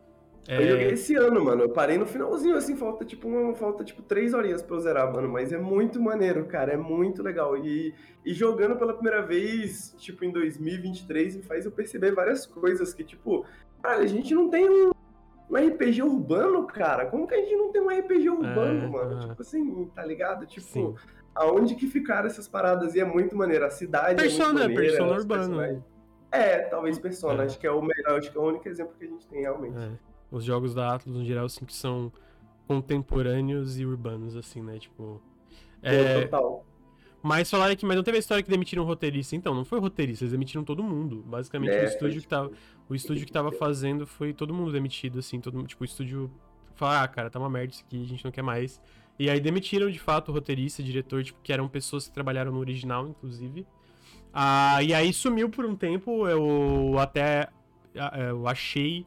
É... 0.49 0.61
Eu 0.61 0.69
joguei 0.71 0.91
esse 0.91 1.15
ano, 1.15 1.45
mano. 1.45 1.63
Eu 1.63 1.71
parei 1.71 1.97
no 1.99 2.07
finalzinho, 2.07 2.57
assim, 2.57 2.77
falta 2.77 3.05
tipo 3.05 3.29
uma, 3.29 3.55
falta 3.55 3.85
tipo 3.85 4.03
três 4.03 4.35
horinhas 4.35 4.63
pra 4.63 4.77
eu 4.77 4.81
zerar, 4.81 5.13
mano. 5.13 5.29
Mas 5.29 5.53
é 5.53 5.59
muito 5.59 6.01
maneiro, 6.01 6.45
cara. 6.47 6.73
É 6.73 6.77
muito 6.77 7.23
legal. 7.23 7.57
E, 7.57 7.95
e 8.25 8.33
jogando 8.33 8.77
pela 8.77 8.95
primeira 8.95 9.23
vez, 9.23 9.95
tipo, 9.99 10.25
em 10.25 10.31
2023, 10.31 11.37
me 11.37 11.43
faz 11.43 11.65
eu 11.65 11.71
perceber 11.71 12.13
várias 12.13 12.47
coisas 12.47 12.93
que, 12.93 13.05
tipo, 13.05 13.45
cara, 13.83 14.01
a 14.01 14.07
gente 14.07 14.35
não 14.35 14.49
tem 14.49 14.69
um, 14.69 14.91
um 15.53 15.69
RPG 15.69 16.03
urbano, 16.03 16.67
cara. 16.67 17.07
Como 17.07 17.27
que 17.27 17.35
a 17.35 17.39
gente 17.39 17.55
não 17.57 17.71
tem 17.71 17.83
um 17.83 17.89
RPG 17.89 18.29
urbano, 18.31 18.85
é, 18.85 18.89
mano? 18.89 19.23
É. 19.23 19.29
Tipo 19.29 19.43
assim, 19.43 19.85
tá 19.95 20.05
ligado? 20.05 20.47
Tipo, 20.47 20.67
Sim. 20.67 20.95
aonde 21.35 21.75
que 21.75 21.87
ficaram 21.87 22.27
essas 22.27 22.49
paradas? 22.49 22.95
E 22.95 23.01
é 23.01 23.05
muito 23.05 23.37
maneiro. 23.37 23.65
A 23.65 23.71
cidade 23.71 24.17
Persona, 24.17 24.65
é 24.65 24.69
muito 24.69 24.75
maneira. 24.77 24.97
Persona 24.97 25.19
urbano. 25.19 25.85
É, 26.31 26.59
talvez 26.61 26.99
Persona. 26.99 27.43
É. 27.43 27.47
Acho 27.47 27.59
que 27.59 27.67
é 27.67 27.71
o 27.71 27.83
melhor, 27.83 28.19
acho 28.19 28.33
que 28.33 28.39
é 28.39 28.41
o 28.41 28.45
único 28.45 28.69
exemplo 28.69 28.95
que 28.99 29.05
a 29.05 29.09
gente 29.09 29.27
tem, 29.29 29.43
realmente. 29.43 29.77
É 29.77 30.13
os 30.33 30.45
jogos 30.45 30.75
da 30.75 30.95
Atlas, 30.95 31.15
no 31.15 31.25
geral, 31.25 31.45
assim, 31.45 31.65
que 31.67 31.75
são 31.75 32.11
contemporâneos 32.67 33.79
e 33.79 33.85
urbanos, 33.85 34.35
assim, 34.35 34.63
né? 34.63 34.79
Tipo. 34.79 35.21
É, 35.83 36.23
total. 36.23 36.65
Mas 37.23 37.49
falaram 37.49 37.77
que 37.77 37.87
mas 37.87 37.97
não 37.97 38.03
teve 38.03 38.17
a 38.17 38.21
história 38.21 38.43
que 38.43 38.51
demitiram 38.51 38.83
o 38.83 38.87
roteirista. 38.87 39.37
Então, 39.37 39.55
não 39.55 39.65
foi 39.65 39.79
o 39.79 39.81
roteirista, 39.81 40.25
eles 40.25 40.33
demitiram 40.33 40.65
todo 40.65 40.83
mundo. 40.83 41.23
Basicamente, 41.27 41.73
é, 41.73 41.83
o 41.83 41.85
estúdio 41.85 42.21
que 42.21 42.29
tava. 42.29 42.51
O 42.89 42.95
estúdio 42.95 43.25
que 43.25 43.33
tava 43.33 43.53
fazendo 43.53 44.07
foi 44.07 44.33
todo 44.33 44.53
mundo 44.53 44.73
demitido, 44.73 45.21
assim, 45.21 45.41
todo 45.41 45.63
Tipo, 45.65 45.83
o 45.83 45.85
estúdio 45.85 46.31
falar, 46.75 47.03
ah, 47.05 47.09
cara, 47.09 47.31
tá 47.31 47.39
uma 47.39 47.49
merda 47.49 47.73
isso 47.73 47.85
aqui, 47.87 48.03
a 48.03 48.07
gente 48.07 48.25
não 48.25 48.33
quer 48.33 48.43
mais. 48.43 48.83
E 49.19 49.31
aí 49.31 49.41
demitiram, 49.41 49.89
de 49.91 49.99
fato, 49.99 50.31
o 50.31 50.33
roteirista, 50.33 50.83
o 50.83 50.85
diretor, 50.85 51.23
tipo, 51.23 51.39
que 51.43 51.53
eram 51.53 51.69
pessoas 51.69 52.09
que 52.09 52.13
trabalharam 52.13 52.51
no 52.51 52.59
original, 52.59 53.07
inclusive. 53.07 53.67
Ah, 54.33 54.83
e 54.83 54.93
aí 54.93 55.13
sumiu 55.13 55.49
por 55.49 55.65
um 55.65 55.77
tempo, 55.77 56.27
eu 56.27 56.99
até 56.99 57.49
eu 58.29 58.49
achei 58.49 59.07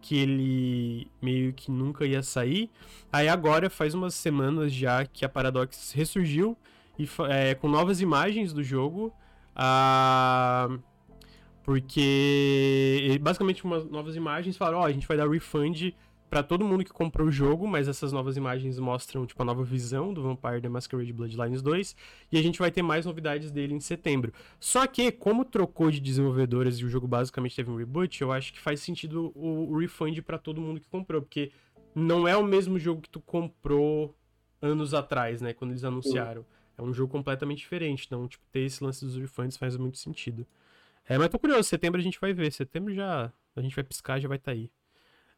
que 0.00 0.16
ele 0.16 1.10
meio 1.20 1.52
que 1.52 1.70
nunca 1.70 2.04
ia 2.04 2.22
sair. 2.22 2.70
Aí 3.12 3.28
agora 3.28 3.70
faz 3.70 3.94
umas 3.94 4.14
semanas 4.14 4.72
já 4.72 5.04
que 5.06 5.24
a 5.24 5.28
Paradox 5.28 5.92
ressurgiu 5.92 6.56
e 7.02 7.08
é, 7.30 7.54
com 7.54 7.68
novas 7.68 8.00
imagens 8.00 8.52
do 8.52 8.62
jogo. 8.62 9.12
Ah, 9.54 10.68
porque 11.62 13.18
basicamente 13.20 13.64
umas 13.64 13.84
novas 13.84 14.16
imagens 14.16 14.56
falaram, 14.56 14.78
ó, 14.78 14.82
oh, 14.82 14.84
a 14.84 14.92
gente 14.92 15.06
vai 15.06 15.16
dar 15.16 15.28
refund 15.28 15.94
para 16.32 16.42
todo 16.42 16.64
mundo 16.64 16.82
que 16.82 16.90
comprou 16.90 17.28
o 17.28 17.30
jogo, 17.30 17.68
mas 17.68 17.88
essas 17.88 18.10
novas 18.10 18.38
imagens 18.38 18.78
mostram 18.78 19.26
tipo 19.26 19.42
a 19.42 19.44
nova 19.44 19.62
visão 19.62 20.14
do 20.14 20.22
Vampire 20.22 20.62
The 20.62 20.68
Masquerade 20.68 21.12
Bloodlines 21.12 21.60
2 21.60 21.94
e 22.32 22.38
a 22.38 22.42
gente 22.42 22.58
vai 22.58 22.70
ter 22.70 22.80
mais 22.80 23.04
novidades 23.04 23.50
dele 23.50 23.74
em 23.74 23.80
setembro. 23.80 24.32
Só 24.58 24.86
que 24.86 25.12
como 25.12 25.44
trocou 25.44 25.90
de 25.90 26.00
desenvolvedores 26.00 26.78
e 26.78 26.86
o 26.86 26.88
jogo 26.88 27.06
basicamente 27.06 27.54
teve 27.54 27.70
um 27.70 27.76
reboot, 27.76 28.22
eu 28.22 28.32
acho 28.32 28.50
que 28.54 28.58
faz 28.58 28.80
sentido 28.80 29.30
o, 29.34 29.70
o 29.70 29.78
refund 29.78 30.18
para 30.22 30.38
todo 30.38 30.58
mundo 30.58 30.80
que 30.80 30.88
comprou, 30.88 31.20
porque 31.20 31.52
não 31.94 32.26
é 32.26 32.34
o 32.34 32.42
mesmo 32.42 32.78
jogo 32.78 33.02
que 33.02 33.10
tu 33.10 33.20
comprou 33.20 34.16
anos 34.62 34.94
atrás, 34.94 35.42
né, 35.42 35.52
quando 35.52 35.72
eles 35.72 35.84
anunciaram. 35.84 36.46
É 36.76 36.82
um 36.82 36.92
jogo 36.92 37.12
completamente 37.12 37.58
diferente, 37.58 38.06
então 38.06 38.26
tipo 38.26 38.44
ter 38.50 38.60
esse 38.60 38.82
lance 38.82 39.04
dos 39.04 39.16
refunds 39.16 39.56
faz 39.56 39.76
muito 39.76 39.98
sentido. 39.98 40.46
É, 41.08 41.18
mas 41.18 41.28
tô 41.28 41.38
curioso, 41.38 41.64
setembro 41.64 42.00
a 42.00 42.04
gente 42.04 42.20
vai 42.20 42.32
ver, 42.32 42.52
setembro 42.52 42.94
já 42.94 43.32
a 43.54 43.60
gente 43.60 43.74
vai 43.74 43.84
piscar, 43.84 44.20
já 44.20 44.28
vai 44.28 44.38
estar 44.38 44.52
tá 44.52 44.56
aí. 44.56 44.70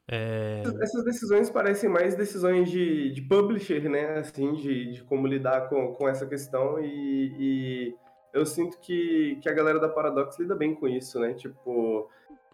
É... 0.07 0.62
Essas 0.83 1.05
decisões 1.05 1.51
parecem 1.51 1.88
mais 1.88 2.14
decisões 2.14 2.70
de, 2.70 3.11
de 3.11 3.23
publisher, 3.23 3.88
né? 3.88 4.18
Assim, 4.18 4.53
de, 4.55 4.92
de 4.92 5.03
como 5.05 5.27
lidar 5.27 5.68
com, 5.68 5.94
com 5.94 6.09
essa 6.09 6.27
questão 6.27 6.79
e, 6.79 7.35
e, 7.38 7.97
eu 8.33 8.44
sinto 8.44 8.79
que, 8.81 9.38
que 9.40 9.49
a 9.49 9.53
galera 9.53 9.79
da 9.79 9.88
Paradox 9.88 10.38
lida 10.38 10.55
bem 10.55 10.75
com 10.75 10.87
isso, 10.87 11.18
né? 11.18 11.33
Tipo, 11.35 12.11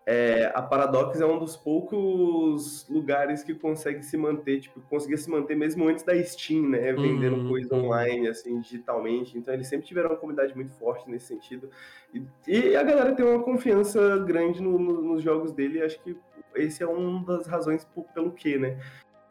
é, 0.07 0.51
a 0.55 0.63
Paradox 0.63 1.21
é 1.21 1.27
um 1.27 1.39
dos 1.39 1.57
poucos 1.57 2.89
lugares 2.89 3.43
que 3.45 3.55
consegue 3.55 4.03
se 4.03 4.17
manter, 4.17 4.61
tipo, 4.61 4.81
conseguia 4.83 5.17
se 5.17 5.31
manter 5.31 5.55
mesmo 5.55 5.87
antes 5.87 6.05
da 6.05 6.21
Steam, 6.23 6.71
né? 6.71 6.93
Vendendo 6.93 7.37
uhum, 7.37 7.49
coisa 7.49 7.75
uhum. 7.75 7.85
online, 7.85 8.29
assim, 8.29 8.61
digitalmente. 8.61 9.37
Então, 9.39 9.53
eles 9.53 9.69
sempre 9.69 9.87
tiveram 9.87 10.11
uma 10.11 10.17
comunidade 10.17 10.55
muito 10.55 10.73
forte 10.73 11.09
nesse 11.09 11.27
sentido. 11.27 11.71
E, 12.13 12.23
e 12.49 12.77
a 12.77 12.83
galera 12.83 13.15
tem 13.15 13.25
uma 13.25 13.43
confiança 13.43 14.19
grande 14.19 14.63
no, 14.63 14.79
no, 14.79 15.03
nos 15.03 15.23
jogos 15.23 15.53
dele. 15.53 15.83
acho 15.83 16.01
que 16.03 16.17
esse 16.55 16.83
é 16.83 16.87
uma 16.87 17.25
das 17.25 17.47
razões 17.47 17.87
pelo 18.15 18.33
que, 18.33 18.59
né? 18.59 18.81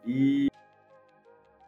E 0.06 0.48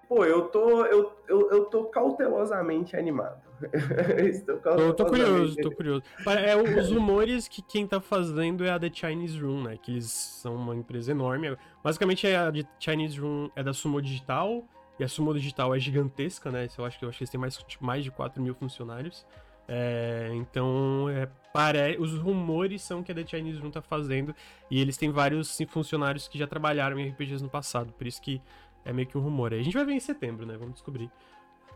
pô, 0.08 0.24
eu 0.24 0.42
tô, 0.48 0.84
eu, 0.86 1.12
eu, 1.28 1.50
eu 1.50 1.64
tô 1.66 1.84
cautelosamente 1.84 2.96
animado. 2.96 3.51
Estou 4.30 4.58
tô, 4.58 4.94
tô 4.94 5.06
curioso, 5.06 5.56
tô 5.56 5.70
curioso. 5.70 6.02
É, 6.26 6.56
os 6.56 6.90
rumores 6.90 7.48
que 7.48 7.62
quem 7.62 7.86
tá 7.86 8.00
fazendo 8.00 8.64
é 8.64 8.70
a 8.70 8.78
The 8.78 8.90
Chinese 8.92 9.38
Room, 9.40 9.62
né? 9.62 9.78
Que 9.80 9.92
eles 9.92 10.10
são 10.10 10.54
uma 10.56 10.74
empresa 10.74 11.12
enorme. 11.12 11.56
Basicamente, 11.82 12.26
a 12.26 12.50
The 12.50 12.62
Chinese 12.78 13.18
Room 13.20 13.50
é 13.54 13.62
da 13.62 13.72
Sumo 13.72 14.00
Digital, 14.00 14.64
e 14.98 15.04
a 15.04 15.08
Sumo 15.08 15.32
Digital 15.34 15.74
é 15.74 15.78
gigantesca, 15.78 16.50
né? 16.50 16.68
Eu 16.76 16.84
acho 16.84 16.98
que, 16.98 17.04
eu 17.04 17.08
acho 17.08 17.18
que 17.18 17.24
eles 17.24 17.30
têm 17.30 17.40
mais, 17.40 17.58
mais 17.80 18.04
de 18.04 18.10
4 18.10 18.42
mil 18.42 18.54
funcionários. 18.54 19.26
É, 19.66 20.30
então, 20.34 21.08
é, 21.08 21.28
pare... 21.52 21.96
os 21.98 22.18
rumores 22.18 22.82
são 22.82 23.02
que 23.02 23.10
a 23.10 23.14
The 23.14 23.26
Chinese 23.26 23.58
Room 23.58 23.70
tá 23.70 23.80
fazendo, 23.80 24.34
e 24.70 24.80
eles 24.80 24.96
têm 24.96 25.10
vários 25.10 25.58
funcionários 25.68 26.28
que 26.28 26.38
já 26.38 26.46
trabalharam 26.46 26.98
em 26.98 27.08
RPGs 27.08 27.42
no 27.42 27.48
passado, 27.48 27.92
por 27.92 28.06
isso 28.06 28.20
que 28.20 28.40
é 28.84 28.92
meio 28.92 29.08
que 29.08 29.16
um 29.16 29.20
rumor. 29.20 29.52
A 29.52 29.62
gente 29.62 29.74
vai 29.74 29.84
ver 29.84 29.92
em 29.92 30.00
setembro, 30.00 30.44
né? 30.44 30.56
Vamos 30.56 30.74
descobrir. 30.74 31.10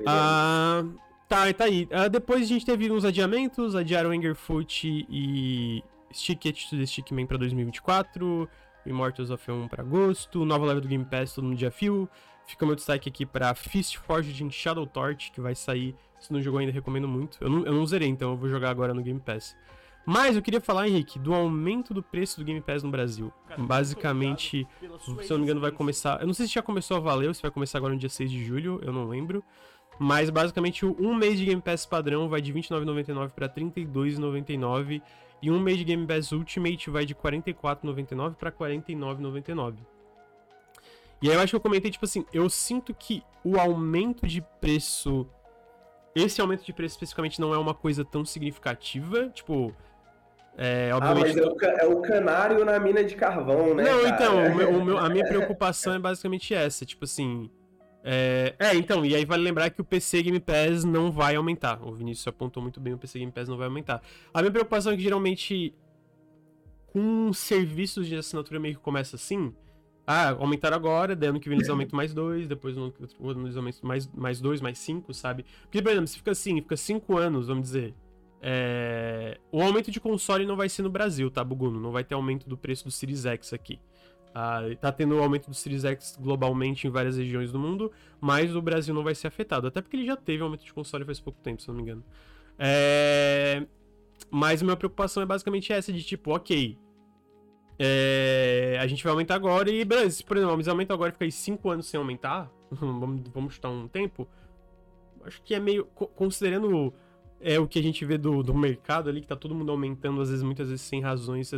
Ah, 0.07 0.85
tá, 1.29 1.53
tá 1.53 1.65
aí. 1.65 1.89
Ah, 1.91 2.09
depois 2.09 2.43
a 2.43 2.47
gente 2.47 2.65
teve 2.65 2.91
uns 2.91 3.05
adiamentos, 3.05 3.75
adiaram 3.75 4.11
Angerfoot 4.11 5.07
e 5.09 5.83
Stick 6.13 6.47
It 6.47 6.71
to 6.71 6.77
the 6.77 6.87
Stickman 6.87 7.27
pra 7.27 7.37
2024, 7.37 8.49
Immortals 8.85 9.31
of 9.31 9.51
1 9.51 9.69
pra 9.69 9.83
agosto, 9.83 10.45
nova 10.45 10.67
leva 10.67 10.81
do 10.81 10.89
Game 10.89 11.05
Pass, 11.05 11.35
todo 11.35 11.45
mundo 11.45 11.59
já 11.59 11.69
viu. 11.69 12.09
Fica 12.47 12.65
meu 12.65 12.77
destaque 12.77 13.09
aqui 13.09 13.27
pra 13.27 13.55
Fist 13.55 13.97
Forged 13.97 14.43
in 14.43 14.51
Shadow 14.51 14.87
Torch, 14.87 15.33
que 15.33 15.41
vai 15.41 15.55
sair. 15.55 15.97
Se 16.21 16.33
não 16.33 16.41
jogou 16.41 16.61
ainda, 16.61 16.73
recomendo 16.73 17.09
muito. 17.09 17.39
Eu 17.41 17.51
não, 17.51 17.67
eu 17.67 17.73
não 17.73 17.85
zerei, 17.85 18.09
então 18.09 18.31
eu 18.31 18.37
vou 18.37 18.49
jogar 18.49 18.71
agora 18.71 18.95
no 18.95 19.03
Game 19.03 19.19
Pass. 19.19 19.57
Mas 20.07 20.37
eu 20.37 20.43
queria 20.43 20.61
falar, 20.61 20.87
Henrique, 20.89 21.19
do 21.19 21.35
aumento 21.35 21.93
do 21.93 22.01
preço 22.01 22.39
do 22.39 22.45
Game 22.45 22.61
Pass 22.61 22.85
no 22.85 22.91
Brasil. 22.93 23.33
Basicamente, 23.59 24.65
se 24.81 25.11
eu 25.11 25.31
não 25.31 25.39
me 25.39 25.43
engano, 25.43 25.61
vai 25.61 25.73
começar. 25.73 26.21
Eu 26.21 26.29
não 26.29 26.35
sei 26.35 26.47
se 26.47 26.55
já 26.55 26.63
começou 26.63 26.97
a 26.97 27.01
valer 27.01 27.27
ou 27.27 27.35
se 27.35 27.43
vai 27.43 27.51
começar 27.51 27.79
agora 27.79 27.93
no 27.93 27.99
dia 27.99 28.09
6 28.09 28.31
de 28.31 28.45
julho, 28.45 28.79
eu 28.85 28.93
não 28.93 29.09
lembro. 29.09 29.43
Mas 29.99 30.29
basicamente, 30.31 30.85
um 30.85 31.15
mês 31.15 31.39
de 31.39 31.47
Game 31.47 31.61
Pass 31.61 31.87
padrão 31.87 32.29
vai 32.29 32.41
de 32.41 32.53
R$29,99 32.53 33.31
para 33.31 33.47
R$32,99. 33.47 35.03
E 35.43 35.51
um 35.51 35.61
mês 35.61 35.79
de 35.79 35.85
Game 35.85 36.07
Pass 36.07 36.33
Ultimate 36.33 36.91
vai 36.91 37.05
de 37.05 37.15
R$44,99 37.15 38.35
para 38.35 38.51
R$49,99. 38.51 39.75
E 41.23 41.31
aí 41.31 41.35
eu 41.35 41.41
acho 41.41 41.51
que 41.51 41.57
eu 41.57 41.61
comentei, 41.61 41.91
tipo 41.91 42.05
assim, 42.05 42.27
eu 42.33 42.49
sinto 42.51 42.95
que 42.95 43.23
o 43.43 43.59
aumento 43.59 44.27
de 44.27 44.43
preço. 44.61 45.27
Esse 46.15 46.41
aumento 46.41 46.65
de 46.65 46.73
preço 46.73 46.95
especificamente 46.95 47.41
não 47.41 47.55
é 47.55 47.59
uma 47.59 47.75
coisa 47.75 48.05
tão 48.05 48.25
significativa. 48.25 49.29
Tipo, 49.29 49.75
é, 50.57 50.91
obviamente... 50.93 51.39
Ah, 51.39 51.45
mas 51.55 51.83
é 51.83 51.87
o, 51.87 51.93
é 51.93 51.95
o, 51.95 52.01
canário 52.01 52.65
na 52.65 52.79
mina 52.79 53.05
de 53.05 53.15
carvão, 53.15 53.75
né? 53.75 53.85
Não, 53.85 54.03
cara? 54.03 54.09
então, 54.09 54.47
o 54.47 54.55
meu, 54.55 54.71
o 54.71 54.85
meu, 54.85 54.99
a 54.99 55.09
minha 55.09 55.25
preocupação 55.29 55.95
é 55.95 55.99
basicamente 55.99 56.55
essa, 56.55 56.85
tipo 56.85 57.05
assim. 57.05 57.51
É, 58.09 58.55
é, 58.61 58.77
então, 58.77 59.05
e 59.05 59.17
aí 59.17 59.25
vale 59.25 59.43
lembrar 59.43 59.69
que 59.69 59.81
o 59.81 59.85
PC 59.85 60.23
Game 60.23 60.39
Pass 60.39 60.85
não 60.85 61.11
vai 61.11 61.35
aumentar. 61.35 61.83
O 61.83 61.93
Vinícius 61.93 62.29
apontou 62.29 62.63
muito 62.63 62.79
bem, 62.79 62.95
o 62.95 62.99
PC 62.99 63.19
Game 63.19 63.33
Pass 63.33 63.49
não 63.49 63.57
vai 63.57 63.67
aumentar. 63.67 64.01
A 64.33 64.41
minha 64.41 64.53
preocupação 64.53 64.93
é 64.93 64.97
que 64.97 65.03
geralmente 65.03 65.75
com 66.87 67.33
serviços 67.33 68.07
de 68.07 68.15
assinatura 68.15 68.61
meio 68.61 68.77
que 68.77 68.81
começa 68.81 69.17
assim. 69.17 69.53
Ah, 70.07 70.31
aumentaram 70.31 70.77
agora, 70.77 71.17
daí 71.17 71.31
ano 71.31 71.41
que 71.41 71.49
vem 71.49 71.59
eles 71.59 71.69
aumentam 71.69 71.97
mais 71.97 72.15
dois, 72.15 72.47
depois 72.47 72.77
no 72.77 72.95
ano 73.25 73.45
eles 73.45 73.57
aumentam 73.57 73.81
mais, 73.83 74.07
mais 74.15 74.41
dois, 74.41 74.61
mais 74.61 74.79
cinco, 74.79 75.13
sabe? 75.13 75.45
Porque, 75.63 75.83
por 75.83 75.91
exemplo, 75.91 76.07
se 76.07 76.17
fica 76.17 76.31
assim, 76.31 76.63
fica 76.63 76.77
cinco 76.77 77.17
anos, 77.19 77.49
vamos 77.49 77.65
dizer, 77.65 77.93
é... 78.41 79.39
O 79.51 79.61
aumento 79.61 79.91
de 79.91 79.99
console 79.99 80.47
não 80.47 80.55
vai 80.55 80.69
ser 80.69 80.83
no 80.83 80.91
Brasil, 80.91 81.29
tá, 81.29 81.43
Buguno? 81.43 81.81
Não 81.81 81.91
vai 81.91 82.05
ter 82.05 82.15
aumento 82.15 82.49
do 82.49 82.57
preço 82.57 82.85
do 82.85 82.91
Series 82.93 83.27
X 83.27 83.53
aqui. 83.53 83.81
Ah, 84.39 84.61
tá 84.79 84.93
tendo 84.93 85.19
aumento 85.19 85.49
do 85.49 85.55
Series 85.55 85.83
X 85.83 86.19
globalmente 86.21 86.87
em 86.87 86.91
várias 86.91 87.17
regiões 87.17 87.51
do 87.51 87.59
mundo, 87.59 87.91
mas 88.21 88.55
o 88.55 88.61
Brasil 88.61 88.95
não 88.95 89.03
vai 89.03 89.15
ser 89.15 89.29
afetado. 89.29 89.67
Até 89.67 89.81
porque 89.81 89.97
ele 89.97 90.05
já 90.05 90.15
teve 90.15 90.43
aumento 90.43 90.63
de 90.63 90.75
console 90.75 91.07
faz 91.07 91.19
pouco 91.19 91.41
tempo, 91.41 91.63
se 91.63 91.69
não 91.69 91.75
me 91.75 91.81
engano. 91.81 92.05
É... 92.59 93.67
Mas 94.31 94.61
minha 94.61 94.77
preocupação 94.77 95.23
é 95.23 95.27
basicamente 95.27 95.73
essa, 95.73 95.91
de 95.91 96.03
tipo, 96.03 96.37
ok. 96.37 96.77
É... 97.79 98.77
A 98.79 98.87
gente 98.87 99.03
vai 99.03 99.11
aumentar 99.11 99.37
agora 99.37 99.71
e, 99.71 99.83
beleza, 99.87 100.23
por 100.23 100.37
exemplo, 100.37 100.55
eles 100.55 100.69
aumentam 100.69 100.93
agora 100.93 101.09
e 101.09 101.13
fica 101.13 101.25
aí 101.25 101.33
5 101.33 101.71
anos 101.71 101.87
sem 101.87 101.97
aumentar. 101.97 102.53
vamos, 102.71 103.23
vamos 103.33 103.55
chutar 103.55 103.71
um 103.71 103.89
tempo. 103.89 104.29
Acho 105.25 105.43
que 105.43 105.55
é 105.55 105.59
meio. 105.59 105.87
Considerando 105.87 106.93
é 107.41 107.59
o 107.59 107.67
que 107.67 107.79
a 107.79 107.83
gente 107.83 108.05
vê 108.05 108.19
do, 108.19 108.43
do 108.43 108.53
mercado 108.53 109.09
ali, 109.09 109.23
que 109.23 109.29
tá 109.29 109.37
todo 109.37 109.55
mundo 109.55 109.73
aumentando, 109.73 110.21
às 110.21 110.29
vezes, 110.29 110.45
muitas 110.45 110.69
vezes 110.69 110.85
sem 110.85 111.01
razões, 111.01 111.53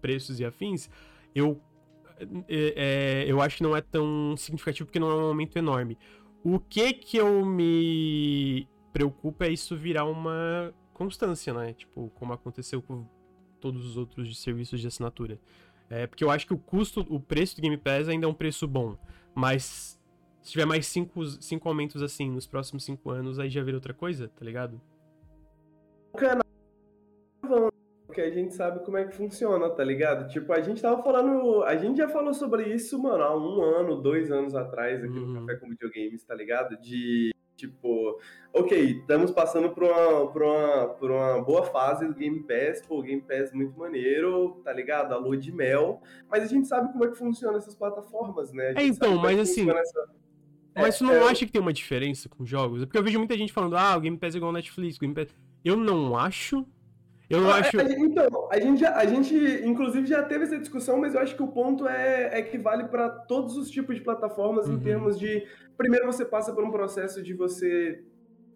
preços 0.00 0.40
e 0.40 0.44
afins, 0.44 0.90
eu 1.32 1.60
é, 2.20 3.24
é, 3.24 3.24
eu 3.26 3.40
acho 3.40 3.56
que 3.56 3.62
não 3.62 3.76
é 3.76 3.80
tão 3.80 4.36
significativo 4.36 4.86
porque 4.86 4.98
não 4.98 5.10
é 5.10 5.14
um 5.14 5.26
aumento 5.28 5.56
enorme. 5.56 5.98
O 6.44 6.58
que 6.58 6.92
que 6.92 7.16
eu 7.16 7.44
me 7.44 8.68
preocupa 8.92 9.46
é 9.46 9.50
isso 9.50 9.76
virar 9.76 10.04
uma 10.04 10.72
constância, 10.92 11.52
né? 11.52 11.72
Tipo, 11.72 12.10
como 12.14 12.32
aconteceu 12.32 12.80
com 12.80 13.06
todos 13.60 13.84
os 13.86 13.96
outros 13.96 14.28
de 14.28 14.34
serviços 14.34 14.80
de 14.80 14.86
assinatura. 14.86 15.40
É, 15.88 16.06
porque 16.06 16.22
eu 16.22 16.30
acho 16.30 16.46
que 16.46 16.54
o 16.54 16.58
custo, 16.58 17.00
o 17.08 17.18
preço 17.18 17.56
do 17.56 17.62
Game 17.62 17.76
Pass 17.76 18.08
ainda 18.08 18.26
é 18.26 18.28
um 18.28 18.34
preço 18.34 18.66
bom. 18.68 18.96
Mas 19.34 19.98
se 20.42 20.50
tiver 20.50 20.66
mais 20.66 20.86
cinco, 20.86 21.24
cinco 21.24 21.68
aumentos 21.68 22.02
assim 22.02 22.30
nos 22.30 22.46
próximos 22.46 22.84
cinco 22.84 23.10
anos, 23.10 23.38
aí 23.38 23.48
já 23.48 23.62
vira 23.62 23.76
outra 23.76 23.94
coisa, 23.94 24.28
tá 24.28 24.44
ligado? 24.44 24.80
Canal 26.16 26.44
porque 28.14 28.20
a 28.20 28.30
gente 28.30 28.54
sabe 28.54 28.84
como 28.84 28.96
é 28.96 29.04
que 29.04 29.12
funciona, 29.12 29.68
tá 29.68 29.82
ligado? 29.82 30.28
Tipo, 30.28 30.52
a 30.52 30.60
gente 30.60 30.80
tava 30.80 31.02
falando. 31.02 31.64
A 31.64 31.76
gente 31.76 31.96
já 31.96 32.08
falou 32.08 32.32
sobre 32.32 32.72
isso, 32.72 32.96
mano, 33.02 33.24
há 33.24 33.36
um 33.36 33.60
ano, 33.60 34.00
dois 34.00 34.30
anos 34.30 34.54
atrás, 34.54 35.02
aqui 35.02 35.18
uhum. 35.18 35.26
no 35.26 35.40
Café 35.40 35.58
com 35.58 35.68
Videogames, 35.68 36.22
tá 36.22 36.34
ligado? 36.34 36.80
De 36.80 37.34
Tipo, 37.56 38.18
ok, 38.52 38.98
estamos 38.98 39.30
passando 39.30 39.70
por 39.70 39.84
uma, 39.84 40.26
por, 40.32 40.42
uma, 40.42 40.88
por 40.88 41.10
uma 41.12 41.40
boa 41.40 41.62
fase 41.64 42.04
do 42.04 42.12
Game 42.12 42.40
Pass, 42.42 42.84
pô, 42.84 43.00
Game 43.00 43.22
Pass 43.22 43.52
muito 43.52 43.78
maneiro, 43.78 44.60
tá 44.64 44.72
ligado? 44.72 45.12
A 45.12 45.16
lua 45.16 45.36
de 45.36 45.52
mel, 45.52 46.02
mas 46.28 46.42
a 46.42 46.46
gente 46.46 46.66
sabe 46.66 46.90
como 46.92 47.04
é 47.04 47.08
que 47.08 47.16
funciona 47.16 47.56
essas 47.56 47.76
plataformas, 47.76 48.52
né? 48.52 48.74
É, 48.76 48.84
então, 48.84 49.12
é 49.12 49.22
mas 49.22 49.38
assim. 49.38 49.70
Essa... 49.70 50.08
Mas 50.74 50.98
tu 50.98 51.04
não 51.04 51.14
é, 51.14 51.28
acha 51.28 51.46
que 51.46 51.52
tem 51.52 51.60
uma 51.62 51.72
diferença 51.72 52.28
com 52.28 52.44
jogos? 52.44 52.82
É 52.82 52.86
porque 52.86 52.98
eu 52.98 53.04
vejo 53.04 53.18
muita 53.18 53.38
gente 53.38 53.52
falando, 53.52 53.76
ah, 53.76 53.96
o 53.96 54.00
Game 54.00 54.18
Pass 54.18 54.34
é 54.34 54.38
igual 54.38 54.48
ao 54.48 54.54
Netflix, 54.54 54.96
o 54.96 55.00
Game 55.00 55.14
Pass. 55.14 55.28
Eu 55.64 55.76
não 55.76 56.18
acho, 56.18 56.66
eu 57.28 57.48
ah, 57.48 57.56
acho. 57.56 57.78
A, 57.78 57.82
então, 57.82 58.48
a 58.50 58.60
gente, 58.60 58.80
já, 58.80 58.96
a 58.96 59.06
gente, 59.06 59.34
inclusive, 59.64 60.06
já 60.06 60.22
teve 60.22 60.44
essa 60.44 60.58
discussão, 60.58 60.98
mas 60.98 61.14
eu 61.14 61.20
acho 61.20 61.34
que 61.34 61.42
o 61.42 61.48
ponto 61.48 61.88
é, 61.88 62.38
é 62.38 62.42
que 62.42 62.58
vale 62.58 62.84
para 62.84 63.08
todos 63.08 63.56
os 63.56 63.70
tipos 63.70 63.96
de 63.96 64.02
plataformas, 64.02 64.68
uhum. 64.68 64.74
em 64.74 64.80
termos 64.80 65.18
de. 65.18 65.46
Primeiro, 65.76 66.06
você 66.06 66.24
passa 66.24 66.52
por 66.52 66.62
um 66.62 66.70
processo 66.70 67.22
de 67.22 67.34
você 67.34 68.04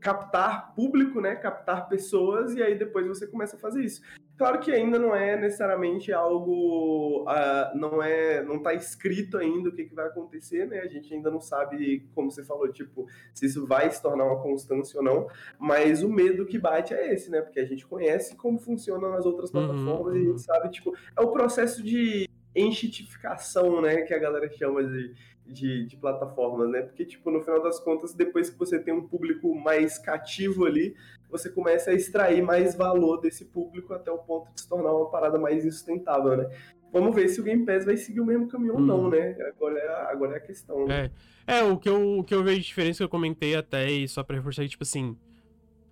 captar 0.01 0.75
público, 0.75 1.21
né? 1.21 1.35
Captar 1.35 1.89
pessoas, 1.89 2.55
e 2.55 2.63
aí 2.63 2.77
depois 2.77 3.07
você 3.07 3.27
começa 3.27 3.57
a 3.57 3.59
fazer 3.59 3.85
isso. 3.85 4.03
Claro 4.39 4.61
que 4.61 4.71
ainda 4.71 5.01
não 5.01 5.17
é 5.17 5.37
necessariamente 5.37 6.13
algo, 6.13 7.25
uh, 7.25 7.77
não 7.77 8.01
é, 8.01 8.41
não 8.45 8.59
está 8.59 8.73
escrito 8.73 9.37
ainda 9.37 9.69
o 9.69 9.73
que, 9.73 9.85
que 9.85 9.95
vai 9.97 10.07
acontecer, 10.07 10.65
né? 10.69 10.79
A 10.79 10.87
gente 10.87 11.13
ainda 11.13 11.29
não 11.29 11.41
sabe, 11.41 12.09
como 12.15 12.31
você 12.31 12.45
falou, 12.45 12.73
tipo, 12.73 13.05
se 13.35 13.47
isso 13.47 13.67
vai 13.67 13.91
se 13.91 14.01
tornar 14.01 14.25
uma 14.27 14.41
constância 14.41 15.01
ou 15.01 15.05
não. 15.05 15.27
Mas 15.59 16.05
o 16.05 16.09
medo 16.09 16.47
que 16.47 16.57
bate 16.57 16.95
é 16.95 17.13
esse, 17.13 17.29
né? 17.33 17.41
Porque 17.41 17.59
a 17.59 17.65
gente 17.65 17.85
conhece 17.85 18.37
como 18.37 18.61
funciona 18.61 19.09
nas 19.09 19.27
outras 19.27 19.53
uhum, 19.53 19.67
plataformas 19.67 20.15
uhum. 20.15 20.19
e 20.19 20.23
a 20.23 20.25
gente 20.27 20.31
uhum. 20.31 20.39
sabe, 20.39 20.71
tipo, 20.71 20.97
é 21.17 21.21
o 21.21 21.33
processo 21.33 21.83
de 21.83 22.29
enxitificação, 22.55 23.83
né? 23.83 24.03
Que 24.03 24.15
a 24.15 24.19
galera 24.21 24.49
chama 24.53 24.85
de, 24.85 25.15
de, 25.45 25.85
de, 25.85 25.97
plataformas, 25.97 26.71
né? 26.71 26.83
Porque, 26.83 27.05
tipo, 27.05 27.29
no 27.33 27.41
final 27.41 27.61
das 27.61 27.81
contas, 27.81 28.15
depois 28.15 28.51
que 28.51 28.59
você 28.59 28.79
tem 28.79 28.95
um 28.95 29.09
público 29.09 29.53
mais 29.53 29.99
cativo 29.99 30.65
ali, 30.65 30.95
você 31.31 31.51
começa 31.51 31.91
a 31.91 31.95
extrair 31.95 32.43
mais 32.43 32.75
valor 32.75 33.21
desse 33.21 33.45
público 33.45 33.93
até 33.93 34.11
o 34.11 34.19
ponto 34.19 34.53
de 34.53 34.61
se 34.61 34.69
tornar 34.69 34.93
uma 34.93 35.11
parada 35.11 35.39
mais 35.39 35.65
insustentável, 35.65 36.37
né? 36.37 36.51
Vamos 36.93 37.15
ver 37.15 37.29
se 37.29 37.41
o 37.41 37.45
Game 37.45 37.67
Pass 37.67 37.85
vai 37.85 37.97
seguir 37.97 38.21
o 38.21 38.25
mesmo 38.25 38.49
caminho 38.49 38.75
ou 38.75 38.81
não, 38.81 39.05
hum. 39.05 39.11
né? 39.11 39.37
Agora 39.49 39.79
é 39.79 39.89
a, 39.89 40.11
agora 40.11 40.35
é 40.35 40.37
a 40.39 40.41
questão. 40.41 40.87
Né? 40.87 41.11
É. 41.47 41.59
é, 41.59 41.65
o 41.65 41.77
que, 41.77 41.89
eu, 41.89 42.19
o 42.19 42.25
que 42.25 42.35
eu 42.35 42.43
vejo 42.43 42.61
de 42.61 42.67
diferença 42.67 42.99
que 42.99 43.05
eu 43.05 43.09
comentei 43.09 43.55
até, 43.55 43.91
e 43.91 44.09
só 44.09 44.23
pra 44.23 44.37
reforçar, 44.37 44.67
tipo 44.67 44.83
assim, 44.83 45.17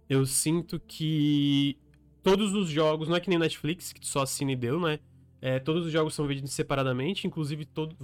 eu 0.08 0.24
sinto 0.24 0.80
que 0.80 1.78
todos 2.22 2.54
os 2.54 2.68
jogos, 2.68 3.08
não 3.08 3.16
é 3.16 3.20
que 3.20 3.28
nem 3.28 3.38
Netflix, 3.38 3.92
que 3.92 4.06
só 4.06 4.22
assina 4.22 4.52
e 4.52 4.56
deu, 4.56 4.80
né? 4.80 4.98
É, 5.40 5.58
todos 5.58 5.86
os 5.86 5.92
jogos 5.92 6.14
são 6.14 6.26
vendidos 6.26 6.52
separadamente, 6.52 7.26
inclusive 7.26 7.66
todo, 7.66 7.94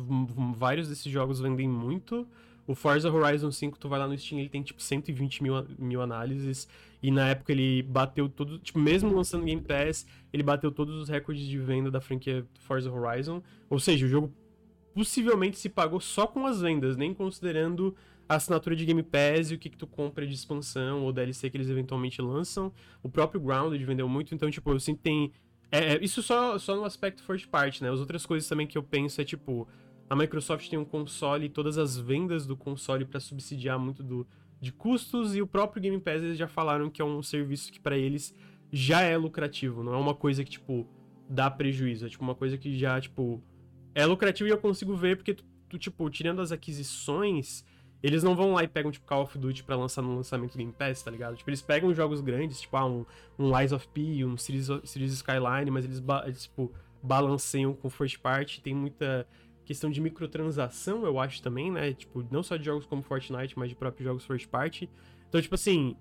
vários 0.57 0.89
desses 0.89 1.11
jogos 1.11 1.41
vendem 1.41 1.69
muito. 1.69 2.29
O 2.73 2.75
Forza 2.75 3.13
Horizon 3.13 3.51
5, 3.51 3.79
tu 3.79 3.87
vai 3.87 3.99
lá 3.99 4.09
no 4.09 4.17
Steam, 4.17 4.39
ele 4.39 4.49
tem 4.49 4.63
tipo 4.63 4.81
120 4.81 5.43
mil, 5.43 5.67
mil 5.79 6.01
análises. 6.01 6.67
E 7.03 7.11
na 7.11 7.29
época 7.29 7.53
ele 7.53 7.83
bateu 7.83 8.31
tudo. 8.31 8.59
Tipo, 8.59 8.79
mesmo 8.79 9.15
lançando 9.15 9.45
Game 9.45 9.61
Pass, 9.61 10.07
ele 10.33 10.43
bateu 10.43 10.73
todos 10.73 10.97
os 10.97 11.07
recordes 11.11 11.45
de 11.47 11.59
venda 11.59 11.91
da 11.91 12.01
franquia 12.01 12.47
Forza 12.61 12.91
Horizon. 12.91 13.43
Ou 13.69 13.79
seja, 13.79 14.07
o 14.07 14.09
jogo 14.09 14.33
possivelmente 14.95 15.59
se 15.59 15.69
pagou 15.69 16.01
só 16.01 16.27
com 16.27 16.47
as 16.47 16.63
vendas, 16.63 16.97
nem 16.97 17.13
considerando 17.13 17.95
a 18.27 18.37
assinatura 18.37 18.75
de 18.75 18.87
Game 18.87 19.03
Pass 19.03 19.51
e 19.51 19.55
o 19.55 19.59
que, 19.59 19.69
que 19.69 19.77
tu 19.77 19.87
compra 19.87 20.27
de 20.27 20.33
expansão 20.33 21.03
ou 21.03 21.13
DLC 21.13 21.51
que 21.51 21.59
eles 21.59 21.69
eventualmente 21.69 22.23
lançam. 22.23 22.73
O 23.03 23.09
próprio 23.11 23.39
Grounded 23.39 23.85
vendeu 23.85 24.09
muito, 24.09 24.35
então, 24.35 24.51
tipo, 24.51 24.71
eu 24.71 24.81
sinto 24.81 24.97
que 24.97 25.03
tem. 25.03 25.31
É, 25.71 25.97
é, 25.97 25.99
isso 26.03 26.23
só, 26.23 26.59
só 26.59 26.75
no 26.75 26.87
aspecto 26.87 27.23
first 27.23 27.49
party, 27.49 27.83
né? 27.83 27.91
As 27.91 28.01
outras 28.01 28.25
coisas 28.25 28.49
também 28.49 28.67
que 28.67 28.79
eu 28.79 28.83
penso 28.83 29.21
é 29.21 29.25
tipo 29.25 29.69
a 30.13 30.15
Microsoft 30.15 30.69
tem 30.69 30.79
um 30.79 30.85
console 30.85 31.47
e 31.47 31.49
todas 31.49 31.79
as 31.79 31.97
vendas 31.97 32.47
do 32.47 32.55
console 32.55 33.03
para 33.03 33.19
subsidiar 33.19 33.79
muito 33.79 34.03
do, 34.03 34.27
de 34.61 34.71
custos, 34.71 35.35
e 35.35 35.41
o 35.41 35.47
próprio 35.47 35.81
Game 35.81 35.99
Pass 35.99 36.17
eles 36.17 36.37
já 36.37 36.47
falaram 36.47 36.91
que 36.91 37.01
é 37.01 37.05
um 37.05 37.23
serviço 37.23 37.73
que 37.73 37.81
para 37.81 37.97
eles 37.97 38.35
já 38.71 39.01
é 39.01 39.17
lucrativo, 39.17 39.83
não 39.83 39.95
é 39.95 39.97
uma 39.97 40.15
coisa 40.15 40.45
que, 40.45 40.51
tipo, 40.51 40.87
dá 41.31 41.51
prejuízo, 41.51 42.05
é 42.05 42.11
tipo 42.11 42.23
uma 42.23 42.35
coisa 42.35 42.59
que 42.59 42.79
já, 42.79 43.01
tipo, 43.01 43.43
é 43.95 44.05
lucrativo 44.05 44.51
e 44.51 44.53
eu 44.53 44.59
consigo 44.59 44.95
ver 44.95 45.17
porque, 45.17 45.33
tu, 45.33 45.47
tu 45.67 45.79
tipo, 45.79 46.11
tirando 46.11 46.43
as 46.43 46.53
aquisições, 46.53 47.65
eles 48.03 48.23
não 48.23 48.37
vão 48.37 48.53
lá 48.53 48.63
e 48.65 48.69
pegam, 48.69 48.91
tipo, 48.91 49.07
Call 49.07 49.23
of 49.23 49.39
Duty 49.39 49.65
pra 49.65 49.77
lançar 49.77 50.03
no 50.03 50.15
lançamento 50.15 50.53
do 50.53 50.59
Game 50.59 50.75
Pass, 50.75 51.03
tá 51.03 51.11
ligado? 51.11 51.37
Tipo, 51.39 51.49
eles 51.49 51.63
pegam 51.63 51.95
jogos 51.95 52.21
grandes, 52.21 52.61
tipo, 52.61 52.77
ah, 52.77 52.85
um, 52.85 53.07
um 53.39 53.59
Lies 53.59 53.73
of 53.73 53.89
P, 53.89 54.27
um 54.27 54.37
Series, 54.37 54.67
Series 54.85 55.13
Skyline, 55.15 55.71
mas 55.71 55.87
eles, 55.87 56.03
eles, 56.27 56.43
tipo, 56.43 56.71
balanceiam 57.03 57.73
com 57.73 57.89
first 57.89 58.19
party, 58.19 58.61
tem 58.61 58.75
muita 58.75 59.27
questão 59.65 59.91
de 59.91 60.01
microtransação, 60.01 61.05
eu 61.05 61.19
acho 61.19 61.43
também, 61.43 61.71
né? 61.71 61.93
Tipo, 61.93 62.27
não 62.31 62.43
só 62.43 62.57
de 62.57 62.65
jogos 62.65 62.87
como 62.87 63.03
Fortnite, 63.03 63.59
mas 63.59 63.69
de 63.69 63.77
próprios 63.77 64.05
jogos 64.05 64.25
first 64.25 64.49
party. 64.49 64.89
Então, 65.29 65.41
tipo 65.41 65.55
assim, 65.55 65.97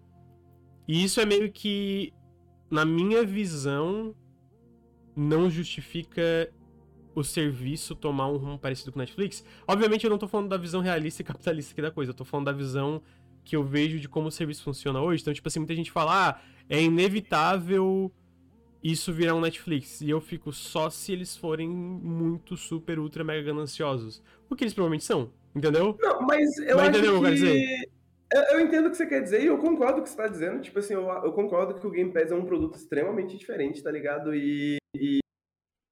isso 0.88 1.20
é 1.22 1.26
meio 1.26 1.52
que, 1.52 2.14
na 2.70 2.86
minha 2.86 3.24
visão, 3.24 4.16
não 5.16 5.50
justifica 5.50 6.52
o 7.14 7.24
serviço 7.24 7.96
tomar 7.96 8.28
um 8.28 8.38
rumo 8.38 8.58
parecido 8.58 8.92
com 8.92 9.00
o 9.00 9.02
Netflix. 9.02 9.44
Obviamente, 9.68 10.06
eu 10.06 10.10
não 10.10 10.18
tô 10.18 10.28
falando 10.28 10.50
da 10.50 10.58
visão 10.58 10.82
realista 10.82 11.22
e 11.22 11.26
capitalista 11.26 11.74
aqui 11.74 11.82
da 11.82 11.92
coisa, 11.92 12.12
eu 12.12 12.16
tô 12.16 12.26
falando 12.26 12.46
da 12.46 12.54
visão 12.54 13.02
que 13.44 13.56
eu 13.56 13.64
vejo 13.64 14.00
de 14.00 14.08
como 14.08 14.28
o 14.28 14.32
serviço 14.32 14.64
funciona 14.64 15.02
hoje. 15.02 15.22
Então, 15.22 15.34
tipo 15.34 15.48
assim, 15.48 15.60
muita 15.60 15.76
gente 15.76 15.92
fala, 15.92 16.30
ah, 16.30 16.42
é 16.70 16.82
inevitável 16.82 18.12
isso 18.84 19.14
virar 19.14 19.36
um 19.36 19.42
Netflix. 19.42 20.02
E 20.02 20.10
eu 20.10 20.20
fico 20.20 20.52
só 20.52 20.90
se 20.90 21.12
eles 21.12 21.36
forem 21.36 21.70
muito, 21.70 22.58
super, 22.58 23.00
ultra, 23.00 23.24
mega 23.24 23.44
gananciosos. 23.44 24.22
O 24.50 24.56
que 24.56 24.64
eles 24.64 24.74
provavelmente 24.74 25.04
são, 25.04 25.32
entendeu? 25.56 25.98
Não, 26.00 26.22
mas 26.22 26.58
eu 26.58 26.78
mas, 26.78 26.90
acho 26.90 26.98
entendeu, 26.98 27.20
que... 27.20 27.28
Eu, 27.28 27.32
dizer? 27.32 27.90
eu 28.52 28.60
entendo 28.60 28.88
o 28.88 28.90
que 28.92 28.98
você 28.98 29.06
quer 29.06 29.22
dizer 29.22 29.44
e 29.44 29.48
eu 29.48 29.58
concordo 29.58 29.96
com 29.96 30.00
o 30.02 30.04
que 30.04 30.10
você 30.10 30.18
tá 30.18 30.28
dizendo. 30.28 30.62
Tipo 30.62 30.80
assim, 30.80 30.94
eu, 30.94 31.08
eu, 31.08 31.32
concordo 31.32 31.76
que 31.76 31.88
o 31.88 31.92
Game 31.92 32.12
Pass 32.12 32.32
é 32.32 32.36
um 32.36 32.46
produto 32.46 32.76
extremamente 32.76 33.38
diferente, 33.38 33.84
tá 33.84 33.92
ligado? 33.92 34.34
E, 34.36 34.78
e 34.96 35.21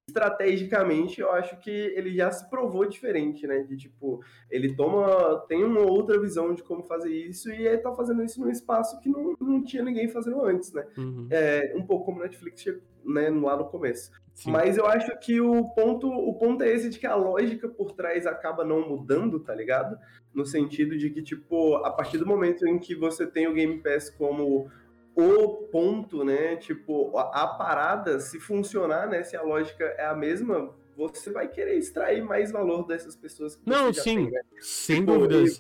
estrategicamente, 0.10 1.22
eu 1.22 1.32
acho 1.32 1.58
que 1.60 1.70
ele 1.70 2.14
já 2.14 2.32
se 2.32 2.50
provou 2.50 2.86
diferente, 2.86 3.46
né? 3.46 3.60
De 3.60 3.78
tipo, 3.78 4.22
ele 4.50 4.76
toma, 4.76 5.46
tem 5.48 5.64
uma 5.64 5.82
outra 5.82 6.20
visão 6.20 6.54
de 6.54 6.64
como 6.64 6.84
fazer 6.84 7.14
isso 7.14 7.50
e 7.50 7.68
ele 7.68 7.78
tá 7.78 7.94
fazendo 7.94 8.24
isso 8.24 8.42
num 8.42 8.50
espaço 8.50 9.00
que 9.00 9.10
não, 9.10 9.36
não 9.40 9.64
tinha 9.64 9.84
ninguém 9.84 10.10
fazendo 10.10 10.44
antes, 10.44 10.74
né? 10.74 10.86
Uhum. 10.98 11.28
É, 11.30 11.74
um 11.76 11.86
pouco 11.86 12.06
como 12.06 12.22
Netflix 12.22 12.66
né, 13.06 13.30
lá 13.30 13.56
no 13.56 13.66
começo. 13.66 14.12
Sim. 14.34 14.52
Mas 14.52 14.78
eu 14.78 14.86
acho 14.86 15.18
que 15.20 15.40
o 15.42 15.66
ponto, 15.70 16.08
o 16.08 16.34
ponto 16.34 16.64
é 16.64 16.70
esse 16.70 16.90
de 16.90 16.98
que 16.98 17.08
a 17.08 17.16
lógica 17.16 17.68
por 17.68 17.92
trás 17.92 18.26
acaba 18.26 18.64
não 18.64 18.88
mudando, 18.88 19.40
tá 19.40 19.54
ligado? 19.54 19.98
No 20.34 20.46
sentido 20.46 20.98
de 20.98 21.10
que, 21.10 21.22
tipo, 21.22 21.76
a 21.78 21.92
partir 21.92 22.18
do 22.18 22.26
momento 22.26 22.66
em 22.66 22.80
que 22.80 22.96
você 22.96 23.28
tem 23.28 23.48
o 23.48 23.54
Game 23.54 23.82
Pass 23.82 24.10
como 24.10 24.70
o 25.20 25.68
ponto, 25.68 26.24
né? 26.24 26.56
Tipo, 26.56 27.18
a, 27.18 27.44
a, 27.44 27.48
parada, 27.48 28.20
se 28.20 28.40
funcionar, 28.40 29.08
né? 29.08 29.24
Se 29.24 29.36
a 29.36 29.42
lógica 29.42 29.84
é 29.98 30.06
a 30.06 30.16
mesma, 30.16 30.74
você 30.96 31.32
vai 31.32 31.48
querer 31.48 31.78
extrair 31.78 32.22
mais 32.24 32.52
valor 32.52 32.86
dessas 32.86 33.16
pessoas 33.16 33.56
que 33.56 33.62
Não, 33.66 33.94
sim, 33.94 34.04
tem, 34.04 34.32
né? 34.32 34.42
sem 34.60 35.00
tipo, 35.00 35.14
dúvidas. 35.14 35.60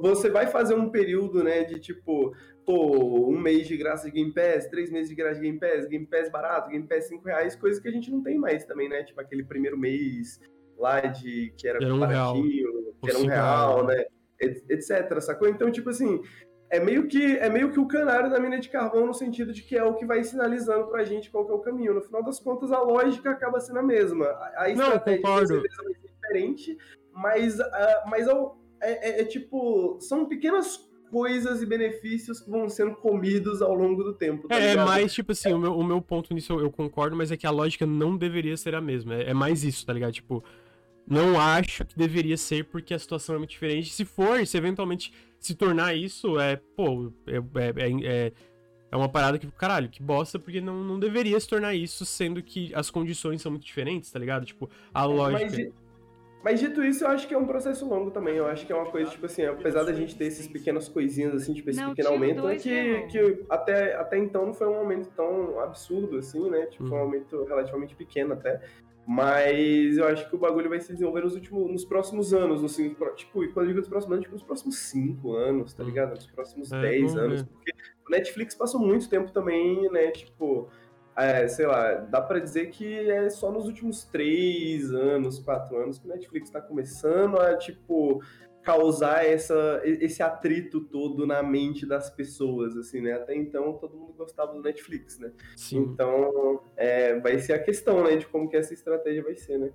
Você 0.00 0.30
vai 0.30 0.46
fazer 0.46 0.74
um 0.74 0.88
período, 0.88 1.44
né, 1.44 1.64
de 1.64 1.78
tipo, 1.78 2.34
pô, 2.64 3.28
um 3.28 3.38
mês 3.38 3.68
de 3.68 3.76
graça 3.76 4.06
de 4.06 4.12
Game 4.12 4.32
Pass, 4.32 4.66
três 4.68 4.90
meses 4.90 5.08
de 5.08 5.14
graça 5.14 5.36
de 5.36 5.42
Game 5.42 5.58
Pass, 5.58 5.86
Game 5.86 6.06
Pass 6.06 6.30
barato, 6.30 6.70
Game 6.70 6.86
Pass 6.86 7.08
cinco 7.08 7.26
reais, 7.26 7.54
coisas 7.54 7.80
que 7.82 7.88
a 7.88 7.92
gente 7.92 8.10
não 8.10 8.22
tem 8.22 8.38
mais 8.38 8.64
também, 8.64 8.88
né? 8.88 9.04
Tipo, 9.04 9.20
aquele 9.20 9.44
primeiro 9.44 9.76
mês 9.78 10.40
lá 10.78 11.00
de 11.00 11.52
que 11.56 11.68
era, 11.68 11.78
era 11.82 11.94
um 11.94 12.00
baratinho, 12.00 12.72
real. 12.72 12.94
que 13.02 13.10
era 13.10 13.18
um 13.18 13.26
real, 13.26 13.86
né? 13.86 14.04
Etc, 14.40 15.20
sacou? 15.20 15.48
Então, 15.48 15.70
tipo 15.70 15.90
assim, 15.90 16.22
é 16.70 16.78
meio 16.78 17.08
que 17.08 17.36
é 17.38 17.48
meio 17.48 17.72
que 17.72 17.80
o 17.80 17.88
canário 17.88 18.30
da 18.30 18.38
mina 18.38 18.58
de 18.58 18.68
carvão 18.68 19.06
no 19.06 19.14
sentido 19.14 19.52
de 19.52 19.62
que 19.62 19.76
é 19.76 19.82
o 19.82 19.94
que 19.94 20.04
vai 20.04 20.22
sinalizando 20.22 20.86
pra 20.88 21.04
gente 21.04 21.30
qual 21.30 21.48
é 21.48 21.52
o 21.52 21.60
caminho. 21.60 21.94
No 21.94 22.02
final 22.02 22.22
das 22.22 22.38
contas, 22.38 22.70
a 22.70 22.80
lógica 22.80 23.30
acaba 23.30 23.60
sendo 23.60 23.78
a 23.78 23.82
mesma. 23.82 24.26
A 24.56 24.68
estratégia 24.68 25.22
Não, 25.22 25.22
concordo. 25.22 25.62
é 25.64 26.08
diferente, 26.08 26.76
mas, 27.12 27.58
uh, 27.58 27.64
mas 28.08 28.28
é, 28.28 29.20
é, 29.20 29.20
é, 29.22 29.24
tipo, 29.24 29.98
são 30.00 30.26
pequenas 30.26 30.86
coisas 31.10 31.62
e 31.62 31.66
benefícios 31.66 32.40
que 32.40 32.50
vão 32.50 32.68
sendo 32.68 32.94
comidos 32.96 33.62
ao 33.62 33.74
longo 33.74 34.04
do 34.04 34.14
tempo. 34.14 34.46
Tá 34.46 34.60
é, 34.60 34.72
é 34.72 34.76
mais 34.76 35.12
tipo 35.12 35.32
assim, 35.32 35.52
o, 35.52 35.58
meu, 35.58 35.72
o 35.72 35.82
meu 35.82 36.02
ponto 36.02 36.34
nisso 36.34 36.52
eu, 36.52 36.60
eu, 36.60 36.70
concordo, 36.70 37.16
mas 37.16 37.32
é 37.32 37.36
que 37.36 37.46
a 37.46 37.50
lógica 37.50 37.86
não 37.86 38.14
deveria 38.14 38.56
ser 38.58 38.74
a 38.74 38.80
mesma. 38.80 39.14
É, 39.14 39.30
é 39.30 39.34
mais 39.34 39.64
isso, 39.64 39.86
tá 39.86 39.92
ligado? 39.94 40.12
Tipo, 40.12 40.44
não 41.06 41.40
acho 41.40 41.86
que 41.86 41.96
deveria 41.96 42.36
ser 42.36 42.66
porque 42.66 42.92
a 42.92 42.98
situação 42.98 43.36
é 43.36 43.38
muito 43.38 43.50
diferente. 43.50 43.90
Se 43.90 44.04
for, 44.04 44.46
se 44.46 44.56
eventualmente 44.58 45.12
se 45.38 45.54
tornar 45.54 45.94
isso, 45.94 46.38
é, 46.38 46.56
pô, 46.56 47.12
é, 47.26 47.36
é, 47.36 47.92
é, 48.04 48.32
é 48.90 48.96
uma 48.96 49.08
parada 49.08 49.38
que, 49.38 49.46
caralho, 49.52 49.88
que 49.88 50.02
bosta, 50.02 50.38
porque 50.38 50.60
não, 50.60 50.82
não 50.82 50.98
deveria 50.98 51.38
se 51.38 51.48
tornar 51.48 51.74
isso, 51.74 52.04
sendo 52.04 52.42
que 52.42 52.74
as 52.74 52.90
condições 52.90 53.42
são 53.42 53.52
muito 53.52 53.64
diferentes, 53.64 54.10
tá 54.10 54.18
ligado? 54.18 54.44
Tipo, 54.44 54.68
a 54.92 55.04
lógica. 55.04 55.44
Mas, 55.44 55.72
mas 56.42 56.60
dito 56.60 56.82
isso, 56.82 57.04
eu 57.04 57.08
acho 57.08 57.26
que 57.26 57.34
é 57.34 57.38
um 57.38 57.46
processo 57.46 57.86
longo 57.86 58.10
também. 58.10 58.36
Eu 58.36 58.46
acho 58.46 58.66
que 58.66 58.72
é 58.72 58.76
uma 58.76 58.90
coisa, 58.90 59.10
tipo 59.10 59.26
assim, 59.26 59.44
apesar 59.44 59.84
da 59.84 59.92
gente 59.92 60.16
ter 60.16 60.24
esses 60.26 60.46
pequenas 60.46 60.88
coisinhas, 60.88 61.34
assim, 61.34 61.52
tipo, 61.52 61.68
esse 61.68 61.80
não, 61.80 61.90
pequeno 61.90 62.08
aumento, 62.08 62.42
dois, 62.42 62.62
que, 62.62 62.70
né, 62.70 63.06
que 63.08 63.44
até, 63.50 63.94
até 63.96 64.18
então 64.18 64.46
não 64.46 64.54
foi 64.54 64.68
um 64.68 64.76
aumento 64.76 65.10
tão 65.14 65.60
absurdo, 65.60 66.16
assim, 66.16 66.48
né? 66.48 66.66
Tipo, 66.66 66.86
foi 66.86 66.96
um 66.96 67.00
uhum. 67.00 67.06
aumento 67.06 67.44
relativamente 67.44 67.94
pequeno 67.94 68.32
até. 68.34 68.60
Mas 69.10 69.96
eu 69.96 70.06
acho 70.06 70.28
que 70.28 70.36
o 70.36 70.38
bagulho 70.38 70.68
vai 70.68 70.78
se 70.78 70.92
desenvolver 70.92 71.22
nos 71.22 71.34
últimos, 71.34 71.72
nos 71.72 71.82
próximos 71.82 72.34
anos, 72.34 72.62
assim, 72.62 72.94
tipo, 73.16 73.42
e 73.42 73.50
quando 73.50 73.64
eu 73.64 73.68
digo 73.68 73.78
nos 73.78 73.88
próximos 73.88 74.12
anos, 74.12 74.22
tipo, 74.24 74.34
nos 74.34 74.44
próximos 74.44 74.78
5 74.80 75.32
anos, 75.34 75.72
tá 75.72 75.82
uhum. 75.82 75.88
ligado? 75.88 76.10
Nos 76.10 76.26
próximos 76.26 76.68
10 76.68 77.16
é, 77.16 77.18
anos. 77.18 77.42
Porque 77.42 77.72
o 78.06 78.10
Netflix 78.10 78.54
passou 78.54 78.78
muito 78.78 79.08
tempo 79.08 79.32
também, 79.32 79.90
né, 79.90 80.10
tipo, 80.10 80.68
é, 81.16 81.48
sei 81.48 81.66
lá, 81.66 81.94
dá 81.94 82.20
para 82.20 82.38
dizer 82.38 82.68
que 82.68 83.10
é 83.10 83.30
só 83.30 83.50
nos 83.50 83.64
últimos 83.64 84.04
3 84.04 84.92
anos, 84.92 85.38
4 85.38 85.74
anos 85.78 85.98
que 85.98 86.06
o 86.06 86.10
Netflix 86.10 86.50
tá 86.50 86.60
começando 86.60 87.40
a, 87.40 87.56
tipo, 87.56 88.22
causar 88.68 89.24
essa, 89.24 89.80
esse 89.82 90.22
atrito 90.22 90.78
todo 90.78 91.26
na 91.26 91.42
mente 91.42 91.86
das 91.86 92.10
pessoas, 92.10 92.76
assim, 92.76 93.00
né? 93.00 93.14
Até 93.14 93.34
então 93.34 93.72
todo 93.78 93.96
mundo 93.96 94.12
gostava 94.12 94.52
do 94.52 94.60
Netflix, 94.60 95.18
né? 95.18 95.32
Sim. 95.56 95.78
Então 95.78 96.60
é, 96.76 97.18
vai 97.18 97.38
ser 97.38 97.54
a 97.54 97.58
questão, 97.58 98.04
né, 98.04 98.16
de 98.16 98.26
como 98.26 98.46
que 98.46 98.58
essa 98.58 98.74
estratégia 98.74 99.22
vai 99.22 99.34
ser, 99.34 99.58
né? 99.58 99.72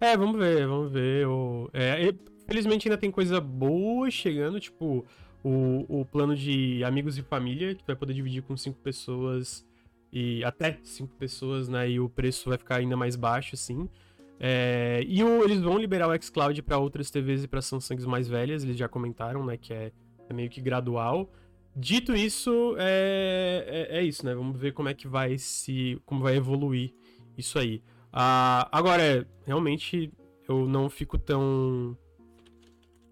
É, 0.00 0.16
vamos 0.16 0.38
ver, 0.38 0.64
vamos 0.64 0.92
ver. 0.92 1.26
O, 1.26 1.68
é, 1.72 2.14
felizmente 2.46 2.86
ainda 2.86 2.96
tem 2.96 3.10
coisa 3.10 3.40
boa 3.40 4.08
chegando, 4.12 4.60
tipo 4.60 5.04
o, 5.42 6.00
o 6.02 6.04
plano 6.04 6.36
de 6.36 6.84
amigos 6.84 7.18
e 7.18 7.22
família, 7.22 7.74
que 7.74 7.84
vai 7.84 7.96
poder 7.96 8.14
dividir 8.14 8.44
com 8.44 8.56
cinco 8.56 8.78
pessoas 8.78 9.66
e 10.12 10.44
até 10.44 10.78
cinco 10.84 11.16
pessoas, 11.16 11.68
né? 11.68 11.90
E 11.90 11.98
o 11.98 12.08
preço 12.08 12.48
vai 12.48 12.58
ficar 12.58 12.76
ainda 12.76 12.96
mais 12.96 13.16
baixo, 13.16 13.56
assim. 13.56 13.88
É, 14.38 15.02
e 15.06 15.22
o, 15.24 15.44
eles 15.44 15.60
vão 15.60 15.78
liberar 15.78 16.08
o 16.08 16.22
xCloud 16.22 16.62
para 16.62 16.78
outras 16.78 17.10
TVs 17.10 17.44
e 17.44 17.48
para 17.48 17.62
Samsungs 17.62 18.06
mais 18.06 18.28
velhas, 18.28 18.64
eles 18.64 18.76
já 18.76 18.88
comentaram, 18.88 19.44
né, 19.44 19.56
que 19.56 19.72
é, 19.72 19.92
é 20.28 20.34
meio 20.34 20.50
que 20.50 20.60
gradual. 20.60 21.30
Dito 21.74 22.14
isso, 22.14 22.74
é, 22.78 23.88
é, 23.90 23.98
é, 23.98 24.02
isso, 24.02 24.24
né? 24.24 24.34
Vamos 24.34 24.58
ver 24.58 24.72
como 24.72 24.88
é 24.88 24.94
que 24.94 25.06
vai 25.06 25.36
se. 25.36 26.00
como 26.06 26.22
vai 26.22 26.34
evoluir 26.34 26.94
isso 27.36 27.58
aí. 27.58 27.82
Ah, 28.10 28.66
agora, 28.72 29.28
realmente, 29.44 30.10
eu 30.48 30.66
não 30.66 30.88
fico 30.88 31.18
tão. 31.18 31.94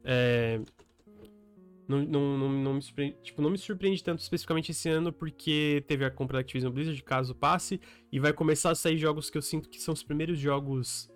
É, 0.03 0.61
não, 1.87 2.03
não, 2.05 2.39
não, 2.39 2.49
não, 2.49 2.75
me 2.75 2.81
surpreende, 2.83 3.17
tipo, 3.23 3.43
não 3.43 3.51
me 3.51 3.59
surpreende 3.59 4.03
tanto 4.03 4.21
especificamente 4.21 4.71
esse 4.71 4.89
ano, 4.89 5.13
porque 5.13 5.85
teve 5.87 6.03
a 6.03 6.11
compra 6.11 6.39
da 6.39 6.41
Activision 6.41 6.73
Blizzard, 6.73 7.03
caso 7.03 7.35
passe, 7.35 7.79
e 8.11 8.19
vai 8.19 8.33
começar 8.33 8.71
a 8.71 8.75
sair 8.75 8.97
jogos 8.97 9.29
que 9.29 9.37
eu 9.37 9.43
sinto 9.43 9.69
que 9.69 9.79
são 9.79 9.93
os 9.93 10.03
primeiros 10.03 10.39
jogos 10.39 11.11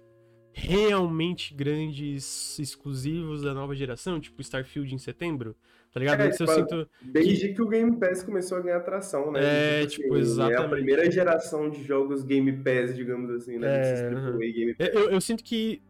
realmente 0.59 1.55
grandes, 1.55 2.59
exclusivos 2.59 3.43
da 3.43 3.55
nova 3.55 3.75
geração, 3.75 4.21
tipo 4.21 4.41
Starfield 4.43 4.93
em 4.93 4.99
setembro, 4.99 5.57
tá 5.93 6.01
ligado? 6.01 6.21
É, 6.21 6.31
tipo, 6.31 6.45
eu 6.45 6.55
sinto 6.55 6.89
desde 7.01 7.49
que... 7.49 7.55
que... 7.55 7.63
o 7.63 7.69
Game 7.69 7.97
Pass 7.99 8.23
começou 8.23 8.59
a 8.59 8.61
ganhar 8.61 8.79
atração, 8.79 9.31
né? 9.31 9.41
É, 9.83 9.87
tipo, 9.87 10.03
tipo 10.03 10.15
assim, 10.15 10.23
exatamente. 10.23 10.61
É 10.61 10.65
a 10.65 10.69
primeira 10.69 11.11
geração 11.11 11.71
de 11.71 11.85
jogos 11.85 12.25
Game 12.25 12.53
Pass, 12.53 12.95
digamos 12.95 13.31
assim, 13.31 13.59
né? 13.59 13.69
É, 13.69 14.11
uhum. 14.13 14.75
eu, 14.79 15.11
eu, 15.11 15.21
sinto 15.21 15.45
que 15.45 15.81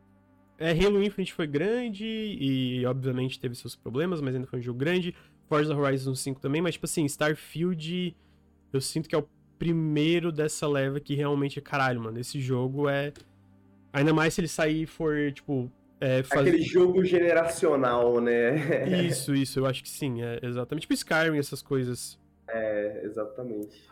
é, 0.59 0.70
Halo 0.70 1.02
Infinite 1.02 1.33
foi 1.33 1.46
grande 1.46 2.04
e, 2.04 2.85
obviamente, 2.85 3.40
teve 3.40 3.54
seus 3.54 3.74
problemas, 3.74 4.20
mas 4.20 4.35
ainda 4.35 4.46
foi 4.46 4.59
um 4.59 4.62
jogo 4.62 4.78
grande. 4.78 5.14
Forza 5.48 5.74
Horizon 5.74 6.14
5 6.14 6.40
também, 6.40 6.61
mas, 6.61 6.74
tipo 6.74 6.85
assim, 6.85 7.07
Starfield, 7.07 8.14
eu 8.70 8.81
sinto 8.83 9.09
que 9.09 9.14
é 9.14 9.18
o 9.18 9.26
primeiro 9.59 10.31
dessa 10.31 10.68
leva 10.68 11.00
que 11.00 11.14
realmente 11.14 11.59
é 11.59 11.62
caralho, 11.62 12.02
mano. 12.02 12.20
Esse 12.20 12.38
jogo 12.38 12.87
é 12.87 13.12
Ainda 13.92 14.12
mais 14.12 14.35
se 14.35 14.40
ele 14.40 14.48
sair 14.48 14.83
e 14.83 14.87
for, 14.87 15.33
tipo. 15.33 15.70
É, 16.01 16.22
fazer... 16.22 16.51
Aquele 16.51 16.62
jogo 16.62 17.05
generacional, 17.05 18.20
né? 18.20 18.87
isso, 19.07 19.35
isso, 19.35 19.59
eu 19.59 19.66
acho 19.66 19.83
que 19.83 19.88
sim, 19.88 20.22
é, 20.22 20.38
exatamente. 20.42 20.83
Tipo 20.83 20.94
Skyrim, 20.94 21.38
essas 21.38 21.61
coisas. 21.61 22.18
É, 22.48 23.03
exatamente. 23.05 23.88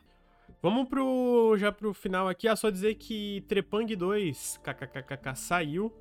Vamos 0.63 0.89
pro, 0.89 1.57
já 1.59 1.71
pro 1.71 1.93
final 1.93 2.29
aqui. 2.29 2.49
Ah, 2.49 2.57
só 2.57 2.71
dizer 2.71 2.95
que 2.95 3.45
Trepang 3.49 3.95
2, 3.95 4.61
kkkk, 4.63 5.37
saiu. 5.37 5.93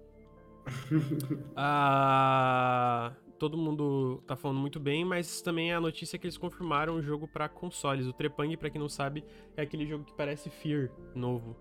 ah, 1.55 3.11
todo 3.37 3.57
mundo 3.57 4.23
tá 4.25 4.35
falando 4.35 4.59
muito 4.59 4.79
bem, 4.79 5.05
mas 5.05 5.41
também 5.41 5.73
a 5.73 5.79
notícia 5.79 6.15
é 6.15 6.19
que 6.19 6.25
eles 6.25 6.37
confirmaram 6.37 6.95
o 6.95 7.01
jogo 7.01 7.27
para 7.27 7.49
consoles. 7.49 8.07
O 8.07 8.13
Trepang, 8.13 8.55
para 8.57 8.69
quem 8.69 8.79
não 8.79 8.89
sabe, 8.89 9.23
é 9.55 9.61
aquele 9.61 9.85
jogo 9.85 10.03
que 10.03 10.13
parece 10.13 10.49
Fear 10.49 10.89
novo. 11.13 11.55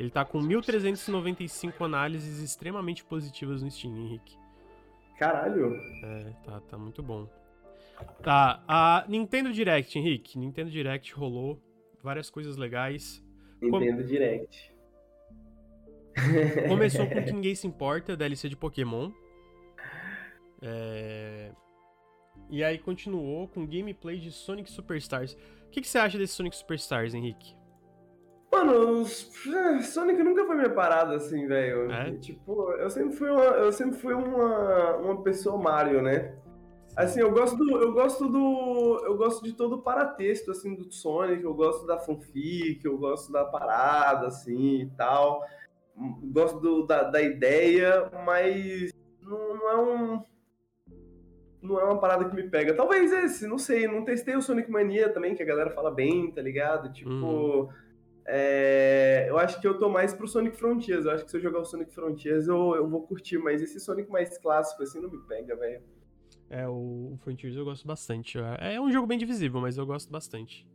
Ele 0.00 0.08
tá 0.08 0.24
com 0.24 0.40
1.395 0.40 1.84
análises 1.84 2.38
extremamente 2.38 3.04
positivas 3.04 3.62
no 3.62 3.70
Steam, 3.70 3.94
Henrique. 3.98 4.34
Caralho! 5.18 5.76
É, 6.02 6.32
tá, 6.42 6.58
tá 6.60 6.78
muito 6.78 7.02
bom. 7.02 7.28
Tá, 8.22 8.64
a 8.66 9.04
Nintendo 9.06 9.52
Direct, 9.52 9.98
Henrique. 9.98 10.38
Nintendo 10.38 10.70
Direct 10.70 11.12
rolou 11.12 11.60
várias 12.02 12.30
coisas 12.30 12.56
legais. 12.56 13.22
Nintendo 13.60 14.00
Com... 14.00 14.08
Direct. 14.08 14.74
Começou 16.66 17.06
com 17.06 17.22
quem 17.22 17.34
ninguém 17.34 17.54
se 17.54 17.66
importa, 17.66 18.16
DLC 18.16 18.48
de 18.48 18.56
Pokémon. 18.56 19.12
É... 20.62 21.52
E 22.48 22.64
aí 22.64 22.78
continuou 22.78 23.46
com 23.48 23.66
gameplay 23.66 24.18
de 24.18 24.32
Sonic 24.32 24.70
Superstars. 24.70 25.34
O 25.66 25.70
que, 25.70 25.82
que 25.82 25.88
você 25.88 25.98
acha 25.98 26.16
desse 26.16 26.32
Sonic 26.32 26.56
Superstars, 26.56 27.12
Henrique? 27.12 27.59
Mano, 28.50 29.02
é, 29.02 29.80
Sonic 29.80 30.22
nunca 30.24 30.44
foi 30.44 30.56
minha 30.56 30.70
parada, 30.70 31.14
assim, 31.14 31.46
velho. 31.46 31.90
É? 31.90 32.12
Tipo, 32.16 32.72
eu 32.72 32.90
sempre 32.90 33.16
fui 33.16 33.30
uma, 33.30 33.44
eu 33.44 33.72
sempre 33.72 33.96
fui 33.96 34.12
uma, 34.12 34.96
uma 34.96 35.22
pessoa 35.22 35.56
Mario, 35.56 36.02
né? 36.02 36.34
Assim, 36.96 37.20
eu 37.20 37.30
gosto 37.30 37.56
do, 37.56 37.80
eu 37.80 37.92
gosto 37.92 38.28
do, 38.28 39.02
eu 39.04 39.16
gosto 39.16 39.44
de 39.44 39.52
todo 39.52 39.76
o 39.76 39.82
paratexto, 39.82 40.50
assim, 40.50 40.74
do 40.74 40.90
Sonic, 40.90 41.44
eu 41.44 41.54
gosto 41.54 41.86
da 41.86 41.98
fanfic, 41.98 42.84
eu 42.84 42.98
gosto 42.98 43.30
da 43.30 43.44
parada, 43.44 44.26
assim, 44.26 44.80
e 44.80 44.90
tal. 44.96 45.46
Gosto 46.32 46.58
do, 46.58 46.84
da, 46.84 47.04
da 47.04 47.22
ideia, 47.22 48.10
mas 48.26 48.92
não, 49.22 49.54
não 49.54 49.70
é 49.70 49.76
um, 49.76 50.24
não 51.62 51.80
é 51.80 51.84
uma 51.84 52.00
parada 52.00 52.24
que 52.24 52.34
me 52.34 52.50
pega. 52.50 52.74
Talvez 52.74 53.12
esse, 53.12 53.46
não 53.46 53.58
sei, 53.58 53.86
não 53.86 54.04
testei 54.04 54.34
o 54.34 54.42
Sonic 54.42 54.68
Mania 54.68 55.08
também, 55.08 55.36
que 55.36 55.42
a 55.42 55.46
galera 55.46 55.70
fala 55.70 55.92
bem, 55.92 56.32
tá 56.32 56.42
ligado? 56.42 56.92
Tipo... 56.92 57.08
Hum 57.08 57.68
é, 58.26 59.26
eu 59.28 59.38
acho 59.38 59.60
que 59.60 59.66
eu 59.66 59.78
tô 59.78 59.88
mais 59.88 60.14
pro 60.14 60.28
Sonic 60.28 60.56
Frontiers. 60.56 61.04
Eu 61.04 61.12
acho 61.12 61.24
que 61.24 61.30
se 61.30 61.36
eu 61.36 61.40
jogar 61.40 61.60
o 61.60 61.64
Sonic 61.64 61.92
Frontiers 61.92 62.46
eu, 62.46 62.74
eu 62.76 62.88
vou 62.88 63.02
curtir, 63.02 63.38
mas 63.38 63.62
esse 63.62 63.80
Sonic 63.80 64.10
mais 64.10 64.38
clássico 64.38 64.82
assim 64.82 65.00
não 65.00 65.10
me 65.10 65.18
pega, 65.26 65.56
velho. 65.56 65.82
É, 66.48 66.66
o, 66.68 67.16
Frontiers 67.22 67.56
eu 67.56 67.64
gosto 67.64 67.86
bastante. 67.86 68.38
É, 68.60 68.74
é 68.74 68.80
um 68.80 68.90
jogo 68.90 69.06
bem 69.06 69.18
divisível, 69.18 69.60
mas 69.60 69.78
eu 69.78 69.86
gosto 69.86 70.10
bastante. 70.10 70.66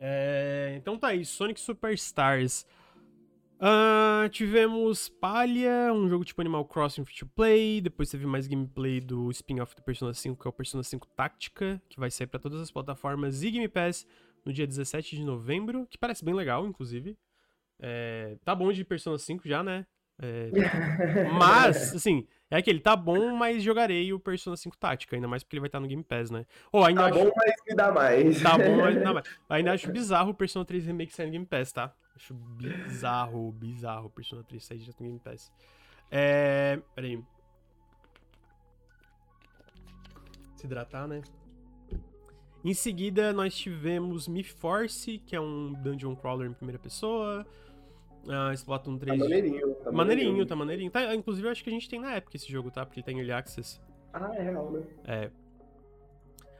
É, 0.00 0.74
então 0.76 0.98
tá 0.98 1.08
aí, 1.08 1.24
Sonic 1.24 1.60
Superstars. 1.60 2.66
Uh, 3.56 4.28
tivemos 4.30 5.08
Palha, 5.08 5.92
um 5.92 6.08
jogo 6.08 6.24
tipo 6.24 6.40
Animal 6.40 6.64
Crossing 6.64 7.04
Free 7.04 7.16
to 7.16 7.26
Play. 7.26 7.80
Depois 7.80 8.10
teve 8.10 8.26
mais 8.26 8.46
gameplay 8.46 9.00
do 9.00 9.30
spin-off 9.30 9.74
do 9.74 9.82
Persona 9.82 10.12
5, 10.12 10.40
que 10.40 10.46
é 10.46 10.50
o 10.50 10.52
Persona 10.52 10.82
5 10.82 11.06
Táctica, 11.16 11.80
que 11.88 11.98
vai 11.98 12.10
sair 12.10 12.26
para 12.26 12.40
todas 12.40 12.60
as 12.60 12.70
plataformas 12.70 13.42
e 13.42 13.50
Game 13.50 13.68
Pass 13.68 14.06
no 14.44 14.52
dia 14.52 14.66
17 14.66 15.16
de 15.16 15.24
novembro, 15.24 15.86
que 15.88 15.98
parece 15.98 16.24
bem 16.24 16.34
legal, 16.34 16.66
inclusive. 16.66 17.16
É, 17.80 18.36
tá 18.44 18.54
bom 18.54 18.72
de 18.72 18.84
Persona 18.84 19.18
5 19.18 19.48
já, 19.48 19.62
né? 19.62 19.86
É, 20.20 20.50
mas, 21.38 21.94
assim, 21.94 22.26
é 22.50 22.56
aquele, 22.56 22.78
tá 22.78 22.94
bom, 22.94 23.34
mas 23.34 23.62
jogarei 23.62 24.12
o 24.12 24.20
Persona 24.20 24.56
5 24.56 24.76
Tática, 24.76 25.16
ainda 25.16 25.26
mais 25.26 25.42
porque 25.42 25.56
ele 25.56 25.60
vai 25.60 25.68
estar 25.68 25.80
no 25.80 25.88
Game 25.88 26.04
Pass, 26.04 26.30
né? 26.30 26.46
Oh, 26.70 26.84
ainda 26.84 27.02
tá 27.02 27.08
acho... 27.08 27.18
bom, 27.24 27.32
mas 27.36 27.54
me 27.66 27.74
dá 27.74 27.92
mais. 27.92 28.42
Tá 28.42 28.58
bom, 28.58 28.76
mas 28.76 28.94
me 28.94 29.02
dá 29.02 29.12
mais. 29.14 29.26
Ainda 29.48 29.72
acho 29.72 29.90
bizarro 29.90 30.30
o 30.30 30.34
Persona 30.34 30.64
3 30.64 30.86
Remake 30.86 31.12
sair 31.12 31.26
no 31.26 31.32
Game 31.32 31.46
Pass, 31.46 31.72
tá? 31.72 31.92
Acho 32.14 32.34
bizarro, 32.34 33.50
bizarro 33.52 34.06
o 34.06 34.10
Persona 34.10 34.44
3 34.44 34.64
sair 34.64 34.80
já 34.80 34.92
no 35.00 35.06
Game 35.06 35.18
Pass. 35.18 35.50
É. 36.10 36.80
Peraí. 36.94 37.20
Se 40.54 40.66
hidratar, 40.66 41.08
né? 41.08 41.22
Em 42.64 42.72
seguida, 42.72 43.30
nós 43.32 43.54
tivemos 43.54 44.26
Me 44.26 44.42
Force, 44.42 45.18
que 45.18 45.36
é 45.36 45.40
um 45.40 45.74
dungeon 45.74 46.16
crawler 46.16 46.48
em 46.48 46.54
primeira 46.54 46.78
pessoa. 46.78 47.46
Uh, 48.24 48.54
Splatoon 48.54 48.96
3. 48.96 49.18
Tá 49.18 49.24
maneirinho, 49.24 49.74
tá 49.74 49.92
maneirinho. 49.92 50.46
tá 50.46 50.56
maneirinho. 50.56 50.90
Tá, 50.90 51.14
inclusive, 51.14 51.46
eu 51.46 51.52
acho 51.52 51.62
que 51.62 51.68
a 51.68 51.72
gente 51.72 51.90
tem 51.90 52.00
na 52.00 52.14
época 52.14 52.36
esse 52.36 52.50
jogo, 52.50 52.70
tá? 52.70 52.86
Porque 52.86 53.00
ele 53.00 53.04
tá 53.04 53.12
em 53.12 53.18
Early 53.18 53.32
Access. 53.32 53.78
Ah, 54.14 54.32
é 54.34 54.42
real, 54.44 54.70
né? 54.70 54.82
É. 55.06 55.30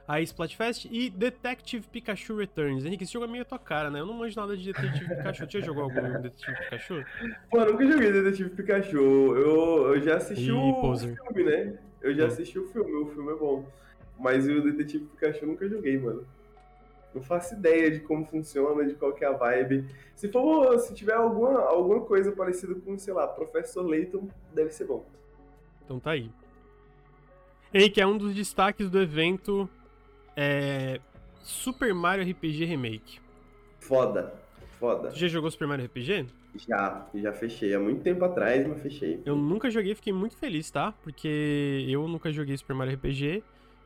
a 0.06 0.20
Splatfest 0.20 0.84
e 0.90 1.08
Detective 1.08 1.88
Pikachu 1.88 2.36
Returns. 2.36 2.84
Henrique, 2.84 3.04
esse 3.04 3.12
jogo 3.14 3.24
é 3.24 3.28
meio 3.28 3.44
tua 3.46 3.58
cara, 3.58 3.90
né? 3.90 4.00
Eu 4.00 4.06
não 4.06 4.12
manjo 4.12 4.38
nada 4.38 4.54
de 4.54 4.62
Detective 4.74 5.08
Pikachu. 5.08 5.46
Tu 5.46 5.52
já 5.58 5.60
jogou 5.60 5.84
algum 5.84 6.02
Detective 6.20 6.54
Pikachu? 6.58 7.04
Pô, 7.50 7.60
eu 7.60 7.72
nunca 7.72 7.86
joguei 7.86 8.12
Detective 8.12 8.50
Pikachu. 8.50 8.98
Eu, 8.98 9.94
eu 9.94 10.02
já 10.02 10.16
assisti 10.18 10.52
o 10.52 10.74
poser. 10.82 11.16
filme, 11.16 11.44
né? 11.50 11.78
Eu 12.02 12.12
já 12.14 12.26
assisti 12.26 12.58
o 12.58 12.66
filme, 12.68 12.92
o 12.92 13.06
filme 13.06 13.32
é 13.32 13.36
bom. 13.36 13.64
Mas 14.18 14.46
o 14.48 14.60
Detetive 14.60 15.04
Pikachu 15.06 15.44
eu 15.44 15.48
nunca 15.48 15.68
joguei, 15.68 15.98
mano. 15.98 16.26
Não 17.14 17.22
faço 17.22 17.54
ideia 17.54 17.90
de 17.90 18.00
como 18.00 18.26
funciona, 18.26 18.84
de 18.84 18.94
qual 18.94 19.12
que 19.12 19.24
é 19.24 19.28
a 19.28 19.32
vibe. 19.32 19.86
Se 20.16 20.28
for, 20.28 20.78
se 20.80 20.94
tiver 20.94 21.14
alguma, 21.14 21.60
alguma 21.60 22.00
coisa 22.00 22.32
parecida 22.32 22.74
com, 22.74 22.98
sei 22.98 23.14
lá, 23.14 23.26
Professor 23.26 23.82
Layton, 23.82 24.28
deve 24.52 24.70
ser 24.70 24.86
bom. 24.86 25.04
Então 25.84 26.00
tá 26.00 26.12
aí. 26.12 26.30
Henrique, 27.72 28.00
é 28.00 28.06
um 28.06 28.16
dos 28.16 28.34
destaques 28.34 28.90
do 28.90 29.00
evento 29.00 29.68
é 30.36 31.00
Super 31.42 31.94
Mario 31.94 32.28
RPG 32.28 32.64
Remake. 32.64 33.20
Foda, 33.78 34.34
foda. 34.78 35.10
Tu 35.10 35.18
já 35.18 35.28
jogou 35.28 35.50
Super 35.50 35.68
Mario 35.68 35.84
RPG? 35.86 36.26
Já, 36.56 37.06
já 37.14 37.32
fechei. 37.32 37.74
Há 37.74 37.80
muito 37.80 38.02
tempo 38.02 38.24
atrás, 38.24 38.66
mas 38.66 38.80
fechei. 38.80 39.20
Eu 39.24 39.36
nunca 39.36 39.70
joguei, 39.70 39.94
fiquei 39.94 40.12
muito 40.12 40.36
feliz, 40.36 40.70
tá? 40.70 40.92
Porque 41.02 41.84
eu 41.88 42.06
nunca 42.08 42.32
joguei 42.32 42.56
Super 42.56 42.74
Mario 42.74 42.94
RPG. 42.94 43.42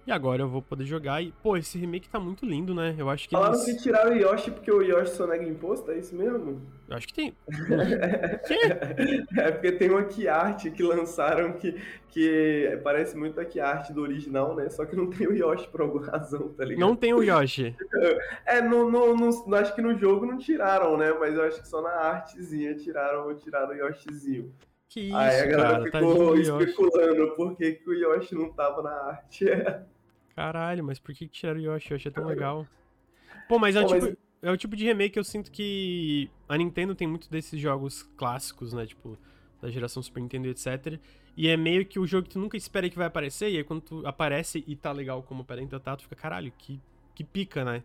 E 0.09 0.11
agora 0.11 0.41
eu 0.41 0.49
vou 0.49 0.63
poder 0.63 0.87
jogar 0.87 1.21
e, 1.23 1.35
pô, 1.43 1.55
esse 1.55 1.77
remake 1.77 2.09
tá 2.09 2.19
muito 2.19 2.47
lindo, 2.47 2.75
né? 2.75 2.95
Eu 2.97 3.11
acho 3.11 3.29
que 3.29 3.35
Falaram 3.35 3.63
eles... 3.63 3.67
que 3.67 3.83
tiraram 3.83 4.13
o 4.13 4.15
Yoshi 4.15 4.51
porque 4.51 4.73
o 4.73 4.81
Yoshi 4.81 5.15
sonega 5.15 5.45
imposto, 5.45 5.91
é 5.91 5.99
isso 5.99 6.17
mesmo? 6.17 6.63
Eu 6.89 6.97
acho 6.97 7.07
que 7.09 7.13
tem. 7.13 7.37
é 9.37 9.51
porque 9.51 9.73
tem 9.73 9.91
uma 9.91 10.09
art 10.31 10.65
que 10.71 10.83
lançaram 10.83 11.53
que, 11.53 11.79
que 12.09 12.81
parece 12.83 13.19
muito 13.19 13.39
a 13.39 13.45
art 13.69 13.91
do 13.91 14.01
original, 14.01 14.57
né? 14.57 14.71
Só 14.71 14.87
que 14.87 14.97
não 14.97 15.11
tem 15.11 15.27
o 15.27 15.35
Yoshi 15.35 15.69
por 15.69 15.83
alguma 15.83 16.07
razão, 16.07 16.49
tá 16.55 16.65
ligado? 16.65 16.81
Não 16.81 16.97
tem 16.97 17.13
o 17.13 17.23
Yoshi. 17.23 17.77
é, 18.47 18.63
no, 18.63 18.91
no, 18.91 19.15
no, 19.15 19.55
acho 19.57 19.75
que 19.75 19.83
no 19.83 19.95
jogo 19.99 20.25
não 20.25 20.39
tiraram, 20.39 20.97
né? 20.97 21.13
Mas 21.21 21.35
eu 21.35 21.43
acho 21.43 21.61
que 21.61 21.69
só 21.69 21.83
na 21.83 21.91
artezinha 21.91 22.75
tiraram, 22.75 23.37
tiraram 23.37 23.75
o 23.75 23.77
Yoshizinho. 23.77 24.55
Que 24.89 25.01
isso, 25.01 25.17
Aí 25.19 25.41
a 25.41 25.47
galera 25.47 25.91
cara, 25.91 26.07
ficou 26.07 26.35
especulando 26.35 27.35
por 27.37 27.55
que, 27.55 27.73
que 27.73 27.91
o 27.91 27.93
Yoshi 27.93 28.35
não 28.35 28.51
tava 28.51 28.81
na 28.83 28.91
arte. 28.91 29.45
Caralho, 30.39 30.85
mas 30.85 31.01
por 31.01 31.13
que 31.13 31.27
tiraram 31.27 31.59
o 31.59 31.63
Yoshi? 31.65 31.93
O 31.93 31.95
Yoshi 31.97 32.07
é 32.07 32.11
tão 32.13 32.25
legal. 32.25 32.65
Pô, 33.49 33.59
mas 33.59 33.75
é, 33.75 33.81
Pô, 33.81 33.87
o 33.87 33.93
tipo, 33.93 34.07
mas... 34.07 34.17
é 34.41 34.53
o 34.53 34.57
tipo 34.57 34.77
de 34.77 34.85
remake 34.85 35.15
que 35.15 35.19
eu 35.19 35.25
sinto 35.25 35.51
que 35.51 36.31
a 36.49 36.57
Nintendo 36.57 36.95
tem 36.95 37.09
muito 37.09 37.29
desses 37.29 37.61
jogos 37.61 38.05
clássicos, 38.17 38.73
né? 38.73 38.87
Tipo, 38.87 39.19
da 39.61 39.69
geração 39.69 40.01
Super 40.01 40.21
Nintendo 40.21 40.47
e 40.47 40.51
etc. 40.51 41.01
E 41.37 41.49
é 41.49 41.57
meio 41.57 41.85
que 41.85 41.99
o 41.99 42.07
jogo 42.07 42.23
que 42.23 42.35
tu 42.35 42.39
nunca 42.39 42.57
espera 42.57 42.89
que 42.89 42.97
vai 42.97 43.09
aparecer, 43.09 43.51
e 43.51 43.57
aí 43.57 43.65
quando 43.65 43.81
tu 43.81 44.07
aparece 44.07 44.63
e 44.65 44.77
tá 44.77 44.93
legal 44.93 45.25
como 45.25 45.43
o 45.43 45.53
ainda 45.55 45.81
tá, 45.81 45.97
tu 45.97 46.05
fica, 46.05 46.15
caralho, 46.15 46.53
que, 46.57 46.81
que 47.17 47.25
pica, 47.25 47.65
né? 47.65 47.83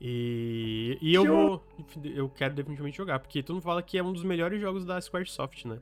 E, 0.00 0.98
e 1.00 1.14
eu 1.14 1.24
vou. 1.24 1.64
Eu 2.04 2.28
quero 2.30 2.52
definitivamente 2.52 2.96
jogar, 2.96 3.20
porque 3.20 3.44
todo 3.44 3.54
mundo 3.54 3.62
fala 3.62 3.80
que 3.80 3.96
é 3.96 4.02
um 4.02 4.12
dos 4.12 4.24
melhores 4.24 4.60
jogos 4.60 4.84
da 4.84 5.00
Squaresoft, 5.00 5.66
né? 5.66 5.78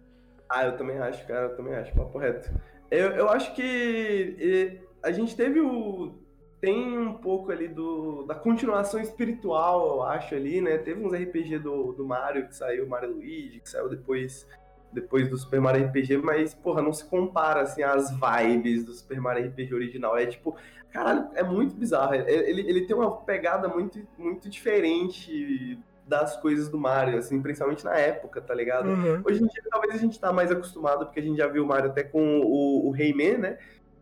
Ah, 0.50 0.66
eu 0.66 0.76
também 0.76 0.98
acho, 0.98 1.26
cara, 1.26 1.46
eu 1.46 1.56
também 1.56 1.74
acho, 1.74 1.94
papo 1.94 2.18
reto. 2.18 2.50
Eu, 2.90 3.12
eu 3.12 3.30
acho 3.30 3.54
que 3.54 4.82
a 5.02 5.12
gente 5.12 5.36
teve 5.36 5.60
o. 5.60 6.14
Tem 6.60 6.98
um 6.98 7.14
pouco 7.14 7.50
ali 7.50 7.68
do, 7.68 8.24
da 8.24 8.34
continuação 8.34 9.00
espiritual, 9.00 9.96
eu 9.96 10.02
acho, 10.02 10.34
ali, 10.34 10.60
né? 10.60 10.76
Teve 10.76 11.02
uns 11.02 11.14
RPG 11.14 11.58
do, 11.58 11.92
do 11.92 12.04
Mario 12.04 12.46
que 12.46 12.54
saiu, 12.54 12.86
Mario 12.86 13.14
Luigi, 13.14 13.60
que 13.60 13.70
saiu 13.70 13.88
depois, 13.88 14.46
depois 14.92 15.26
do 15.30 15.38
Super 15.38 15.58
Mario 15.58 15.86
RPG, 15.86 16.18
mas, 16.18 16.52
porra, 16.52 16.82
não 16.82 16.92
se 16.92 17.06
compara, 17.06 17.62
assim, 17.62 17.82
as 17.82 18.10
vibes 18.10 18.84
do 18.84 18.92
Super 18.92 19.22
Mario 19.22 19.48
RPG 19.48 19.74
original. 19.74 20.18
É 20.18 20.26
tipo, 20.26 20.54
caralho, 20.92 21.30
é 21.34 21.42
muito 21.42 21.74
bizarro. 21.74 22.14
Ele, 22.14 22.60
ele 22.68 22.86
tem 22.86 22.94
uma 22.94 23.10
pegada 23.10 23.66
muito, 23.66 23.98
muito 24.18 24.46
diferente 24.50 25.78
das 26.10 26.36
coisas 26.36 26.68
do 26.68 26.76
Mario, 26.76 27.16
assim, 27.16 27.40
principalmente 27.40 27.84
na 27.84 27.96
época, 27.96 28.40
tá 28.40 28.52
ligado? 28.52 28.88
Uhum. 28.88 29.22
Hoje 29.24 29.42
em 29.42 29.46
dia, 29.46 29.62
talvez 29.70 29.94
a 29.94 29.98
gente 29.98 30.18
tá 30.18 30.32
mais 30.32 30.50
acostumado, 30.50 31.06
porque 31.06 31.20
a 31.20 31.22
gente 31.22 31.38
já 31.38 31.46
viu 31.46 31.62
o 31.62 31.66
Mario 31.66 31.88
até 31.88 32.02
com 32.02 32.40
o, 32.40 32.88
o 32.88 32.90
Rayman, 32.90 33.38
né? 33.38 33.58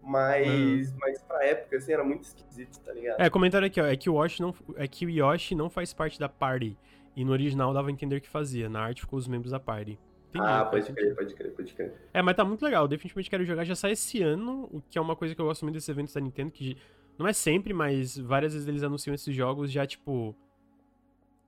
Mas, 0.09 0.91
hum. 0.91 0.97
mas 0.99 1.23
pra 1.23 1.45
época, 1.45 1.77
assim, 1.77 1.93
era 1.93 2.03
muito 2.03 2.23
esquisito, 2.23 2.81
tá 2.81 2.95
ligado? 2.95 3.21
É, 3.21 3.29
comentário 3.29 3.67
aqui, 3.67 3.79
ó. 3.79 3.85
É 3.85 3.95
que 3.95 4.09
o 4.09 4.25
Yoshi 4.25 4.41
não, 4.41 4.55
é 4.77 4.89
que 4.89 5.05
o 5.05 5.11
Yoshi 5.11 5.55
não 5.55 5.69
faz 5.69 5.93
parte 5.93 6.19
da 6.19 6.31
party. 6.31 6.79
E 7.15 7.25
no 7.27 7.33
original 7.33 7.75
dava 7.75 7.89
a 7.89 7.93
entender 7.93 8.19
que 8.21 8.29
fazia. 8.29 8.71
Na 8.71 8.81
arte 8.81 9.03
ficou 9.03 9.19
os 9.19 9.29
membros 9.29 9.51
da 9.53 9.61
party. 9.61 9.99
Entendi, 10.31 10.47
ah, 10.47 10.65
pode 10.65 10.91
crer, 10.93 11.15
pode 11.15 11.35
crer, 11.35 11.53
pode 11.53 11.75
crer. 11.75 11.93
É, 12.15 12.23
mas 12.23 12.35
tá 12.35 12.43
muito 12.43 12.65
legal. 12.65 12.85
Eu 12.85 12.89
definitivamente 12.89 13.29
quero 13.29 13.45
jogar. 13.45 13.65
Já 13.65 13.75
sai 13.75 13.93
esse 13.93 14.23
ano, 14.23 14.67
o 14.73 14.81
que 14.81 14.97
é 14.97 15.01
uma 15.01 15.15
coisa 15.15 15.35
que 15.35 15.41
eu 15.41 15.45
gosto 15.45 15.63
muito 15.63 15.75
desses 15.75 15.89
eventos 15.91 16.15
da 16.15 16.23
Nintendo, 16.23 16.51
que 16.53 16.79
não 17.19 17.29
é 17.29 17.35
sempre, 17.35 17.75
mas 17.75 18.17
várias 18.17 18.55
vezes 18.55 18.67
eles 18.67 18.83
anunciam 18.83 19.13
esses 19.15 19.35
jogos 19.35 19.71
já, 19.71 19.87
tipo. 19.87 20.35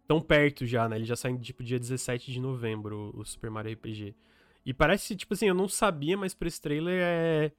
tão 0.06 0.20
perto 0.20 0.66
já, 0.66 0.86
né? 0.86 0.96
Eles 0.96 1.08
já 1.08 1.16
saem, 1.16 1.38
tipo, 1.38 1.64
dia 1.64 1.78
17 1.78 2.30
de 2.30 2.40
novembro, 2.40 3.11
o 3.16 3.24
Super 3.24 3.48
Mario 3.50 3.72
RPG. 3.72 4.14
E 4.66 4.74
parece, 4.74 5.16
tipo 5.16 5.32
assim, 5.32 5.48
eu 5.48 5.54
não 5.54 5.66
sabia, 5.66 6.18
mas 6.18 6.34
por 6.34 6.46
esse 6.46 6.61
trailer 6.61 7.00
é 7.02 7.52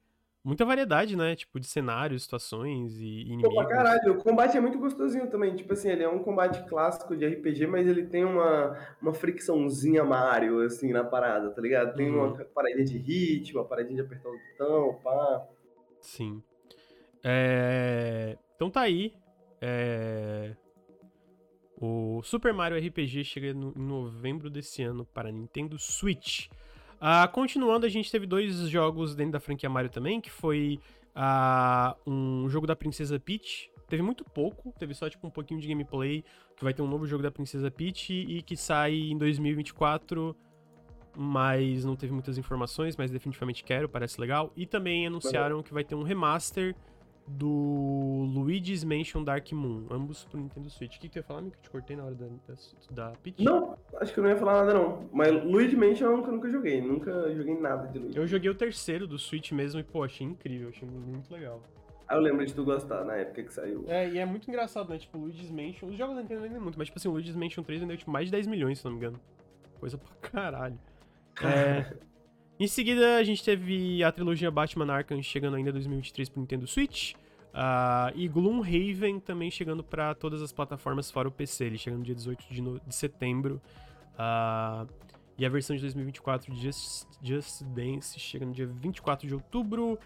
muita 0.44 0.64
variedade, 0.64 1.16
né? 1.16 1.36
Tipo, 1.36 1.60
de 1.60 1.66
cenários, 1.66 2.24
situações 2.24 2.98
e 2.98 3.22
inimigos. 3.22 3.54
Pô, 3.54 3.66
caralho, 3.66 4.14
o 4.14 4.18
combate 4.18 4.56
é 4.56 4.60
muito 4.60 4.78
gostosinho 4.78 5.28
também. 5.28 5.54
Tipo 5.54 5.72
assim, 5.72 5.90
ele 5.90 6.02
é 6.02 6.08
um 6.08 6.18
combate 6.18 6.62
clássico 6.68 7.16
de 7.16 7.26
RPG, 7.26 7.66
mas 7.66 7.86
ele 7.86 8.06
tem 8.06 8.24
uma, 8.24 8.76
uma 9.00 9.14
fricçãozinha 9.14 10.04
Mario, 10.04 10.60
assim, 10.60 10.92
na 10.92 11.04
parada, 11.04 11.50
tá 11.50 11.60
ligado? 11.60 11.94
Tem 11.94 12.10
uhum. 12.10 12.32
uma 12.32 12.44
paradinha 12.46 12.84
de 12.84 12.98
hit, 12.98 13.54
uma 13.54 13.64
paradinha 13.64 13.96
de 13.96 14.02
apertar 14.02 14.28
o 14.28 14.38
botão, 14.38 15.00
pá. 15.02 15.46
Sim. 16.00 16.42
É... 17.22 18.36
Então 18.56 18.70
tá 18.70 18.80
aí. 18.80 19.14
É... 19.60 20.56
O 21.80 22.22
Super 22.22 22.52
Mario 22.52 22.78
RPG 22.78 23.24
chega 23.24 23.52
no, 23.52 23.72
em 23.76 23.82
novembro 23.82 24.48
desse 24.48 24.82
ano 24.82 25.04
para 25.04 25.32
Nintendo 25.32 25.78
Switch. 25.78 26.48
Uh, 27.02 27.28
continuando, 27.32 27.84
a 27.84 27.88
gente 27.88 28.12
teve 28.12 28.26
dois 28.26 28.54
jogos 28.68 29.16
dentro 29.16 29.32
da 29.32 29.40
franquia 29.40 29.68
Mario 29.68 29.90
também, 29.90 30.20
que 30.20 30.30
foi 30.30 30.78
uh, 31.16 31.98
um 32.08 32.48
jogo 32.48 32.64
da 32.64 32.76
Princesa 32.76 33.18
Peach. 33.18 33.72
Teve 33.88 34.04
muito 34.04 34.24
pouco, 34.24 34.72
teve 34.78 34.94
só 34.94 35.10
tipo 35.10 35.26
um 35.26 35.30
pouquinho 35.30 35.60
de 35.60 35.66
gameplay, 35.66 36.24
que 36.56 36.62
vai 36.62 36.72
ter 36.72 36.80
um 36.80 36.86
novo 36.86 37.04
jogo 37.04 37.20
da 37.20 37.30
Princesa 37.30 37.72
Peach 37.72 38.12
e 38.12 38.40
que 38.40 38.56
sai 38.56 38.94
em 38.94 39.18
2024, 39.18 40.36
mas 41.16 41.84
não 41.84 41.96
teve 41.96 42.12
muitas 42.12 42.38
informações, 42.38 42.96
mas 42.96 43.10
definitivamente 43.10 43.64
quero, 43.64 43.88
parece 43.88 44.20
legal. 44.20 44.52
E 44.56 44.64
também 44.64 45.04
anunciaram 45.04 45.60
que 45.60 45.74
vai 45.74 45.82
ter 45.82 45.96
um 45.96 46.04
remaster 46.04 46.72
do 47.26 48.26
Luigi's 48.34 48.84
Mansion 48.84 49.22
Dark 49.22 49.50
Moon, 49.52 49.86
ambos 49.90 50.24
pro 50.24 50.40
Nintendo 50.40 50.68
Switch. 50.68 50.96
O 50.96 51.00
que, 51.00 51.08
que 51.08 51.12
tu 51.12 51.16
ia 51.16 51.22
falar, 51.22 51.40
amigo? 51.40 51.54
Que 51.54 51.58
eu 51.60 51.62
te 51.62 51.70
cortei 51.70 51.96
na 51.96 52.04
hora 52.04 52.14
da, 52.14 52.26
da, 52.26 52.54
da 52.90 53.16
pitch? 53.16 53.40
Não, 53.40 53.76
acho 54.00 54.12
que 54.12 54.18
eu 54.18 54.24
não 54.24 54.30
ia 54.30 54.36
falar 54.36 54.64
nada 54.64 54.74
não. 54.74 55.08
Mas 55.12 55.32
Luigi's 55.44 55.78
Mansion 55.78 56.10
eu 56.10 56.16
nunca, 56.16 56.32
nunca 56.32 56.50
joguei, 56.50 56.80
nunca 56.80 57.34
joguei 57.34 57.58
nada 57.58 57.86
de 57.88 57.98
Luigi. 57.98 58.18
Eu 58.18 58.26
joguei 58.26 58.50
o 58.50 58.54
terceiro 58.54 59.06
do 59.06 59.18
Switch 59.18 59.52
mesmo 59.52 59.80
e, 59.80 59.82
pô, 59.84 60.02
achei 60.02 60.26
incrível, 60.26 60.68
achei 60.68 60.88
muito 60.88 61.32
legal. 61.32 61.62
Ah, 62.08 62.16
eu 62.16 62.20
lembro 62.20 62.44
de 62.44 62.52
tu 62.52 62.64
gostar 62.64 63.04
na 63.04 63.14
época 63.14 63.42
que 63.42 63.52
saiu. 63.52 63.84
É, 63.86 64.08
e 64.10 64.18
é 64.18 64.26
muito 64.26 64.48
engraçado, 64.48 64.90
né? 64.90 64.98
Tipo, 64.98 65.16
Luigi's 65.18 65.50
Mansion. 65.50 65.88
Os 65.88 65.96
jogos 65.96 66.14
da 66.14 66.22
Nintendo 66.22 66.42
vendem 66.42 66.60
muito, 66.60 66.78
mas, 66.78 66.88
tipo 66.88 66.98
assim, 66.98 67.08
o 67.08 67.12
Luigi's 67.12 67.36
Mansion 67.36 67.62
3 67.62 67.80
vendeu 67.80 67.96
tipo, 67.96 68.10
mais 68.10 68.26
de 68.26 68.32
10 68.32 68.46
milhões, 68.48 68.78
se 68.78 68.84
não 68.84 68.92
me 68.92 68.98
engano. 68.98 69.18
Coisa 69.80 69.96
pra 69.96 70.30
caralho. 70.30 70.78
É. 71.42 71.94
Em 72.62 72.68
seguida, 72.68 73.16
a 73.16 73.24
gente 73.24 73.42
teve 73.42 74.04
a 74.04 74.12
trilogia 74.12 74.48
Batman 74.48 74.92
Arkham 74.92 75.20
chegando 75.20 75.56
ainda 75.56 75.70
em 75.70 75.72
2023 75.72 76.28
pro 76.28 76.40
Nintendo 76.40 76.64
Switch. 76.64 77.14
Uh, 77.14 78.14
e 78.14 78.28
Gloomhaven 78.28 79.18
também 79.18 79.50
chegando 79.50 79.82
para 79.82 80.14
todas 80.14 80.40
as 80.40 80.52
plataformas 80.52 81.10
fora 81.10 81.26
o 81.26 81.32
PC. 81.32 81.64
Ele 81.64 81.76
chega 81.76 81.96
no 81.96 82.04
dia 82.04 82.14
18 82.14 82.44
de, 82.48 82.62
no... 82.62 82.78
de 82.78 82.94
setembro. 82.94 83.60
Uh, 84.14 84.88
e 85.36 85.44
a 85.44 85.48
versão 85.48 85.74
de 85.74 85.82
2024 85.82 86.54
de 86.54 86.62
Just, 86.62 87.08
Just 87.20 87.64
Dance 87.64 88.20
chega 88.20 88.46
no 88.46 88.52
dia 88.52 88.68
24 88.68 89.26
de 89.26 89.34
outubro. 89.34 89.98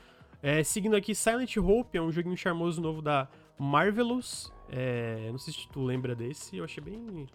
É, 0.42 0.64
seguindo 0.64 0.96
aqui, 0.96 1.14
Silent 1.14 1.58
Hope 1.58 1.98
é 1.98 2.00
um 2.00 2.10
joguinho 2.10 2.38
charmoso 2.38 2.80
novo 2.80 3.02
da 3.02 3.28
Marvelous. 3.58 4.50
É, 4.70 5.28
não 5.30 5.36
sei 5.36 5.52
se 5.52 5.68
tu 5.68 5.84
lembra 5.84 6.14
desse, 6.14 6.56
eu 6.56 6.64
achei 6.64 6.82
bem. 6.82 7.26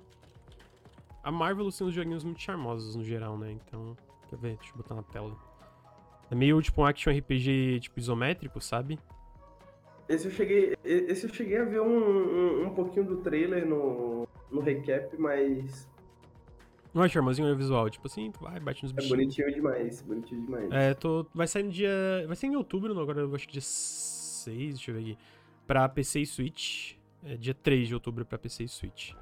A 1.23 1.31
Marvelous 1.31 1.77
tem 1.77 1.85
uns 1.85 1.93
joguinhos 1.93 2.23
muito 2.23 2.41
charmosos 2.41 2.95
no 2.95 3.03
geral, 3.03 3.37
né? 3.37 3.51
Então, 3.51 3.95
quer 4.31 4.37
ver? 4.37 4.57
Deixa 4.57 4.71
eu 4.71 4.77
botar 4.77 4.95
na 4.95 5.03
tela. 5.03 5.35
É 6.29 6.35
meio 6.35 6.61
tipo 6.61 6.81
um 6.81 6.85
action 6.85 7.11
RPG 7.11 7.81
tipo 7.81 7.99
isométrico, 7.99 8.59
sabe? 8.61 8.97
Esse 10.07 10.27
eu 10.27 10.31
cheguei, 10.31 10.75
esse 10.83 11.25
eu 11.25 11.33
cheguei 11.33 11.57
a 11.57 11.65
ver 11.65 11.81
um, 11.81 11.87
um, 11.87 12.67
um 12.67 12.69
pouquinho 12.73 13.05
do 13.05 13.17
trailer 13.17 13.65
no, 13.65 14.27
no 14.49 14.61
recap, 14.61 15.15
mas. 15.17 15.89
Não 16.93 17.03
é 17.03 17.07
charmosinho 17.07 17.47
é 17.47 17.55
visual, 17.55 17.89
tipo 17.89 18.07
assim, 18.07 18.31
vai, 18.41 18.59
bate 18.59 18.83
nos 18.83 18.91
é 18.91 18.95
bichinhos. 18.95 19.13
É 19.13 19.15
bonitinho 19.15 19.53
demais, 19.53 20.01
bonitinho 20.01 20.41
demais. 20.41 20.71
É, 20.71 20.93
tô, 20.93 21.25
vai 21.33 21.47
sair 21.47 21.63
no 21.63 21.71
dia. 21.71 21.89
Vai 22.27 22.35
sair 22.35 22.49
em 22.49 22.55
outubro, 22.55 22.97
agora 22.99 23.21
eu 23.21 23.35
acho 23.35 23.47
que 23.47 23.53
dia 23.53 23.61
6, 23.61 24.73
deixa 24.75 24.91
eu 24.91 24.95
ver 24.95 25.01
aqui. 25.01 25.17
Pra 25.65 25.87
PC 25.87 26.21
e 26.21 26.25
Switch. 26.25 26.95
É 27.23 27.37
dia 27.37 27.53
3 27.53 27.87
de 27.87 27.93
outubro 27.93 28.25
pra 28.25 28.37
PC 28.37 28.63
e 28.63 28.67
Switch. 28.67 29.13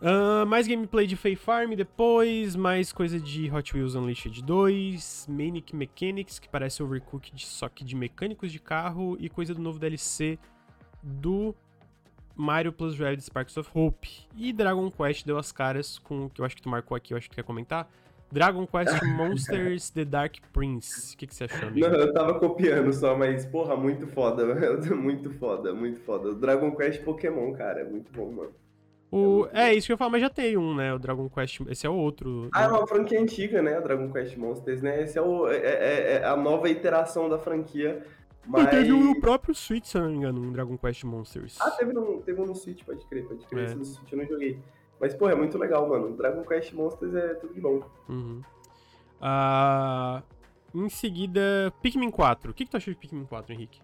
Uh, 0.00 0.44
mais 0.46 0.66
gameplay 0.66 1.06
de 1.06 1.16
Fae 1.16 1.34
Farm 1.34 1.72
depois, 1.74 2.54
mais 2.54 2.92
coisa 2.92 3.18
de 3.18 3.50
Hot 3.50 3.74
Wheels 3.74 3.94
Unleashed 3.94 4.42
2, 4.42 5.26
Manic 5.30 5.74
Mechanics, 5.74 6.38
que 6.38 6.48
parece 6.48 6.82
Overcooked, 6.82 7.46
só 7.46 7.68
que 7.68 7.84
de 7.84 7.96
mecânicos 7.96 8.52
de 8.52 8.58
carro, 8.58 9.16
e 9.18 9.30
coisa 9.30 9.54
do 9.54 9.62
novo 9.62 9.78
DLC 9.78 10.38
do 11.02 11.54
Mario 12.36 12.72
Plus 12.72 12.98
Rabbids 12.98 13.26
Sparks 13.26 13.56
of 13.56 13.70
Hope. 13.72 14.08
E 14.36 14.52
Dragon 14.52 14.90
Quest 14.90 15.24
deu 15.24 15.38
as 15.38 15.52
caras 15.52 15.98
com 15.98 16.26
o 16.26 16.30
que 16.30 16.40
eu 16.40 16.44
acho 16.44 16.56
que 16.56 16.62
tu 16.62 16.68
marcou 16.68 16.96
aqui, 16.96 17.14
eu 17.14 17.18
acho 17.18 17.28
que 17.28 17.34
tu 17.34 17.36
quer 17.36 17.44
comentar. 17.44 17.88
Dragon 18.32 18.66
Quest 18.66 19.00
Monsters 19.16 19.90
The 19.90 20.04
Dark 20.04 20.36
Prince. 20.52 21.14
O 21.14 21.18
que, 21.18 21.26
que 21.26 21.34
você 21.34 21.44
achou, 21.44 21.68
amigo? 21.68 21.88
Não, 21.88 21.94
eu 21.94 22.12
tava 22.12 22.38
copiando 22.38 22.92
só, 22.92 23.16
mas, 23.16 23.46
porra, 23.46 23.76
muito 23.76 24.06
foda, 24.08 24.44
muito 24.96 25.30
foda, 25.30 25.72
muito 25.72 26.00
foda. 26.00 26.34
Dragon 26.34 26.74
Quest 26.74 27.02
Pokémon, 27.04 27.52
cara, 27.52 27.80
é 27.80 27.84
muito 27.84 28.12
bom, 28.12 28.32
mano. 28.32 28.63
O... 29.14 29.46
É, 29.52 29.68
é, 29.68 29.74
isso 29.74 29.86
que 29.86 29.92
eu 29.92 29.96
falo, 29.96 30.10
mas 30.10 30.20
já 30.20 30.28
tem 30.28 30.56
um, 30.56 30.74
né? 30.74 30.92
O 30.92 30.98
Dragon 30.98 31.28
Quest. 31.28 31.60
Esse 31.68 31.86
é 31.86 31.90
o 31.90 31.94
outro. 31.94 32.48
Ah, 32.52 32.64
é 32.64 32.66
uma 32.66 32.84
franquia 32.84 33.20
antiga, 33.20 33.62
né? 33.62 33.78
O 33.78 33.82
Dragon 33.82 34.10
Quest 34.10 34.36
Monsters, 34.36 34.82
né? 34.82 35.04
Esse 35.04 35.16
é, 35.16 35.22
o, 35.22 35.46
é, 35.46 35.56
é, 35.56 36.12
é 36.14 36.24
a 36.24 36.36
nova 36.36 36.68
iteração 36.68 37.28
da 37.28 37.38
franquia. 37.38 38.04
Mas... 38.44 38.68
teve 38.70 38.92
um 38.92 39.04
no 39.04 39.20
próprio 39.20 39.54
Switch, 39.54 39.86
se 39.86 39.96
não 39.96 40.10
me 40.10 40.16
engano, 40.16 40.40
um 40.40 40.50
Dragon 40.50 40.76
Quest 40.76 41.04
Monsters. 41.04 41.56
Ah, 41.60 41.70
teve 41.70 41.96
um, 41.96 42.20
teve 42.22 42.42
um 42.42 42.46
no 42.46 42.56
Switch, 42.56 42.82
pode 42.82 43.06
crer, 43.06 43.24
pode 43.24 43.46
crer. 43.46 43.62
É. 43.62 43.66
Esse 43.66 43.76
no 43.76 43.84
Switch 43.84 44.10
eu 44.10 44.18
não 44.18 44.26
joguei. 44.26 44.58
Mas, 44.98 45.14
pô, 45.14 45.28
é 45.28 45.34
muito 45.36 45.56
legal, 45.58 45.88
mano. 45.88 46.16
Dragon 46.16 46.42
Quest 46.42 46.72
Monsters 46.72 47.14
é 47.14 47.34
tudo 47.34 47.54
de 47.54 47.60
bom. 47.60 47.82
Uhum. 48.08 48.42
Uh, 49.20 50.22
em 50.74 50.88
seguida, 50.88 51.72
Pikmin 51.80 52.10
4. 52.10 52.50
O 52.50 52.54
que, 52.54 52.64
que 52.64 52.70
tu 52.72 52.76
achou 52.76 52.92
de 52.92 52.98
Pikmin 52.98 53.26
4, 53.26 53.52
Henrique? 53.52 53.80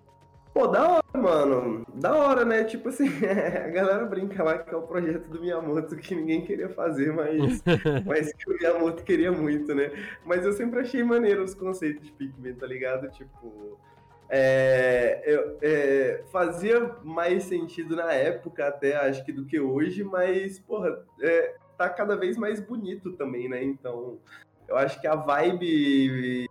Pô, 0.53 0.67
da 0.67 0.89
hora, 0.89 1.03
mano. 1.15 1.87
Da 1.95 2.15
hora, 2.15 2.45
né? 2.45 2.65
Tipo 2.65 2.89
assim, 2.89 3.07
a 3.65 3.69
galera 3.69 4.05
brinca 4.05 4.43
lá 4.43 4.59
que 4.59 4.75
é 4.75 4.77
o 4.77 4.83
projeto 4.83 5.29
do 5.29 5.41
Miyamoto 5.41 5.97
que 5.97 6.15
ninguém 6.15 6.45
queria 6.45 6.69
fazer, 6.69 7.13
mas, 7.13 7.63
mas 8.05 8.33
que 8.33 8.51
o 8.51 8.55
Miyamoto 8.55 9.05
queria 9.05 9.31
muito, 9.31 9.75
né? 9.75 9.91
Mas 10.25 10.45
eu 10.45 10.53
sempre 10.53 10.81
achei 10.81 11.05
maneiro 11.05 11.45
os 11.45 11.55
conceitos 11.55 12.05
de 12.05 12.13
Pikmin, 12.13 12.55
tá 12.55 12.67
ligado? 12.67 13.09
Tipo, 13.11 13.79
é, 14.29 15.23
eu, 15.25 15.59
é, 15.63 16.23
fazia 16.33 16.97
mais 17.05 17.45
sentido 17.45 17.97
na 17.97 18.13
época 18.13 18.67
até, 18.67 18.97
acho 18.97 19.25
que, 19.25 19.33
do 19.33 19.45
que 19.45 19.59
hoje, 19.59 20.03
mas, 20.05 20.59
porra, 20.59 21.05
é, 21.21 21.55
tá 21.79 21.89
cada 21.89 22.17
vez 22.17 22.37
mais 22.37 22.61
bonito 22.61 23.13
também, 23.13 23.49
né? 23.49 23.63
Então, 23.63 24.19
eu 24.69 24.77
acho 24.77 25.01
que 25.01 25.07
a 25.07 25.17
vibe 25.17 26.49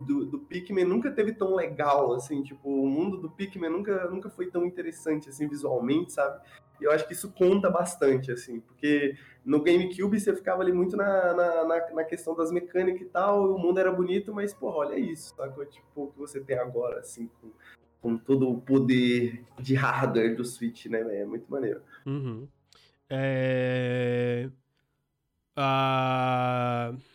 do, 0.00 0.24
do 0.24 0.38
Pikmin 0.38 0.84
nunca 0.84 1.10
teve 1.10 1.32
tão 1.32 1.54
legal, 1.54 2.14
assim, 2.14 2.42
tipo, 2.42 2.68
o 2.68 2.88
mundo 2.88 3.18
do 3.18 3.30
Pikmin 3.30 3.68
nunca, 3.68 4.08
nunca 4.08 4.30
foi 4.30 4.50
tão 4.50 4.64
interessante, 4.64 5.28
assim, 5.28 5.46
visualmente, 5.46 6.12
sabe? 6.12 6.40
E 6.80 6.84
eu 6.84 6.90
acho 6.90 7.06
que 7.06 7.12
isso 7.12 7.30
conta 7.32 7.68
bastante, 7.68 8.32
assim, 8.32 8.60
porque 8.60 9.14
no 9.44 9.62
GameCube 9.62 10.18
você 10.18 10.34
ficava 10.34 10.62
ali 10.62 10.72
muito 10.72 10.96
na, 10.96 11.34
na, 11.34 11.64
na, 11.64 11.90
na 11.90 12.04
questão 12.04 12.34
das 12.34 12.50
mecânicas 12.50 13.02
e 13.02 13.10
tal, 13.10 13.54
o 13.54 13.58
mundo 13.58 13.78
era 13.78 13.92
bonito, 13.92 14.32
mas, 14.32 14.54
porra, 14.54 14.78
olha 14.78 14.98
isso, 14.98 15.34
sabe? 15.36 15.66
Tipo, 15.66 16.04
o 16.04 16.12
que 16.12 16.18
você 16.18 16.40
tem 16.40 16.58
agora, 16.58 17.00
assim, 17.00 17.28
com, 17.40 17.50
com 18.00 18.16
todo 18.16 18.48
o 18.48 18.58
poder 18.58 19.44
de 19.58 19.74
hardware 19.74 20.34
do 20.34 20.44
Switch, 20.44 20.86
né, 20.86 21.00
É 21.20 21.26
muito 21.26 21.50
maneiro. 21.50 21.82
Uhum. 22.06 22.48
É... 23.10 24.48
Uh... 25.58 27.09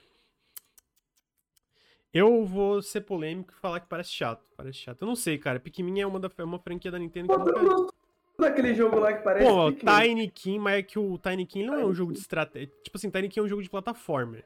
Eu 2.15 2.45
vou 2.45 2.81
ser 2.81 3.01
polêmico 3.01 3.51
e 3.51 3.59
falar 3.59 3.81
que 3.81 3.87
parece 3.87 4.09
chato. 4.11 4.41
Parece 4.55 4.77
chato. 4.77 5.01
Eu 5.01 5.07
não 5.07 5.17
sei, 5.17 5.37
cara. 5.37 5.59
Pikmin 5.59 5.99
é 5.99 6.07
uma, 6.07 6.17
da, 6.17 6.31
é 6.37 6.43
uma 6.45 6.57
franquia 6.57 6.89
da 6.89 6.97
Nintendo 6.97 7.27
que 7.27 7.37
nunca... 7.37 7.93
Daquele 8.39 8.73
jogo 8.73 8.99
lá 8.99 9.11
que 9.11 9.21
parece. 9.21 9.45
Pô, 9.45 9.69
Pikmin. 9.73 9.91
Tiny 9.91 10.29
King, 10.29 10.59
mas 10.59 10.79
é 10.79 10.81
que 10.81 10.97
o 10.97 11.17
Tiny 11.17 11.45
King 11.45 11.65
não 11.65 11.73
é 11.75 11.85
um 11.85 11.93
jogo 11.93 12.13
de 12.13 12.19
estratégia. 12.19 12.73
Tipo 12.81 12.97
assim, 12.97 13.09
Tiny 13.09 13.27
King 13.27 13.39
é 13.41 13.43
um 13.43 13.47
jogo 13.49 13.61
de 13.61 13.69
plataforma. 13.69 14.37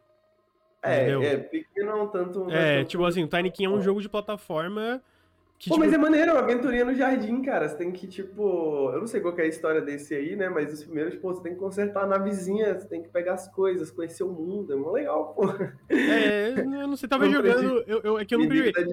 É, 0.82 0.96
entendeu? 0.96 1.22
é, 1.22 1.38
Pikmin 1.38 1.86
não 1.86 2.08
tanto. 2.08 2.50
É, 2.50 2.84
tipo 2.86 3.06
assim, 3.06 3.24
o 3.24 3.28
Tiny 3.28 3.52
King 3.52 3.66
é 3.72 3.78
um 3.78 3.82
jogo 3.82 4.02
de 4.02 4.10
plataforma 4.10 5.00
que, 5.60 5.68
Pô, 5.68 5.76
tipo... 5.76 5.86
mas 5.86 5.94
é 5.94 5.98
maneiro, 5.98 6.32
uma 6.32 6.40
aventurinha 6.40 6.86
no 6.86 6.96
jardim, 6.96 7.42
cara. 7.42 7.68
Você 7.68 7.76
tem 7.76 7.92
que, 7.92 8.08
tipo. 8.08 8.92
Eu 8.94 9.00
não 9.02 9.06
sei 9.08 9.20
qual 9.20 9.38
é 9.38 9.42
a 9.42 9.46
história 9.46 9.82
desse 9.82 10.16
aí, 10.16 10.34
né? 10.34 10.48
Mas 10.48 10.72
os 10.72 10.86
primeiros, 10.86 11.16
pô, 11.16 11.34
você 11.34 11.44
tem 11.44 11.54
que 11.54 11.60
consertar 11.60 12.08
na 12.08 12.18
vizinha, 12.18 12.80
você 12.80 12.88
tem 12.88 13.04
que 13.04 13.10
pegar 13.10 13.34
as 13.34 13.46
coisas, 13.50 13.92
conhecer 13.92 14.24
o 14.24 14.30
mundo. 14.30 14.72
É 14.72 14.76
muito 14.78 14.92
legal, 14.92 15.34
pô. 15.34 15.44
É, 15.90 16.54
eu 16.58 16.88
não 16.88 16.96
sei, 16.96 17.10
talvez 17.10 17.30
jogando. 17.34 17.84
Eu, 17.86 18.00
eu, 18.06 18.20
é 18.20 18.24
que 18.24 18.34
eu 18.34 18.40
não 18.40 18.48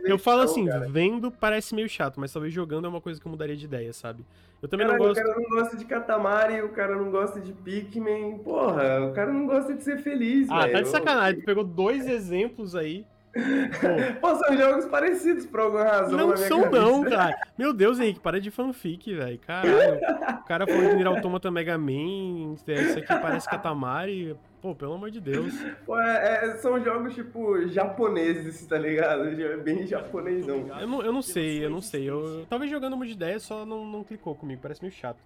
Eu 0.05 0.19
falo 0.19 0.41
assim, 0.43 0.67
cara. 0.67 0.89
vendo 0.89 1.31
parece 1.31 1.73
meio 1.73 1.89
chato, 1.89 2.19
mas 2.19 2.33
talvez 2.33 2.53
jogando 2.53 2.87
é 2.87 2.89
uma 2.89 3.01
coisa 3.01 3.21
que 3.21 3.27
eu 3.29 3.31
mudaria 3.31 3.57
de 3.57 3.65
ideia, 3.65 3.93
sabe? 3.93 4.25
Eu 4.61 4.69
também 4.69 4.89
Caralho, 4.89 5.05
não 5.05 5.09
gosto. 5.09 5.21
O 5.21 5.25
cara 5.25 5.41
não 5.41 5.49
gosta 5.49 5.77
de 5.77 5.85
Katamari, 5.85 6.63
o 6.63 6.69
cara 6.71 6.97
não 6.97 7.11
gosta 7.13 7.41
de 7.41 7.53
Pikmin. 7.53 8.39
Porra, 8.39 9.07
o 9.09 9.13
cara 9.13 9.33
não 9.33 9.47
gosta 9.47 9.73
de 9.73 9.85
ser 9.85 9.99
feliz, 9.99 10.49
Ah, 10.51 10.63
véio. 10.63 10.73
tá 10.73 10.81
de 10.81 10.89
sacanagem. 10.89 11.41
Tu 11.41 11.47
pegou 11.47 11.63
dois 11.63 12.09
exemplos 12.09 12.75
aí. 12.75 13.07
Pô, 14.21 14.35
são 14.35 14.57
jogos 14.57 14.85
parecidos 14.87 15.47
por 15.47 15.61
alguma 15.61 15.85
razão. 15.85 16.19
Não 16.19 16.37
são, 16.37 16.63
cabeça. 16.63 16.83
não, 16.83 17.05
cara. 17.05 17.37
Meu 17.57 17.73
Deus, 17.73 18.01
Henrique, 18.01 18.21
para 18.21 18.41
de 18.41 18.51
fanfic, 18.51 19.15
velho. 19.15 19.39
Caralho. 19.39 19.99
O 20.41 20.45
cara 20.47 20.67
falou 20.67 20.89
de 20.89 20.97
Nier 20.97 21.07
Automata 21.07 21.51
Mega 21.51 21.77
Man. 21.77 22.55
Isso 22.55 22.99
aqui 22.99 23.07
parece 23.07 23.49
Katamari. 23.49 24.37
Pô, 24.61 24.75
pelo 24.75 24.95
amor 24.95 25.11
de 25.11 25.21
Deus. 25.21 25.55
Pô, 25.85 25.99
é, 26.01 26.47
é, 26.47 26.57
são 26.57 26.83
jogos, 26.83 27.15
tipo, 27.15 27.69
japoneses, 27.69 28.67
tá 28.67 28.79
ligado? 28.79 29.29
É 29.29 29.57
bem 29.59 29.87
japonesão. 29.87 30.67
Eu 30.81 30.89
não, 30.89 31.03
eu 31.03 31.13
não 31.13 31.23
sei, 31.23 31.65
eu 31.65 31.71
não 31.71 31.81
sei. 31.81 32.09
Eu, 32.09 32.45
talvez 32.49 32.71
jogando 32.71 32.95
uma 32.95 33.07
de 33.07 33.13
ideia 33.13 33.39
só 33.39 33.65
não, 33.65 33.85
não 33.85 34.03
clicou 34.03 34.35
comigo. 34.35 34.61
Parece 34.61 34.83
meio 34.83 34.93
chato. 34.93 35.19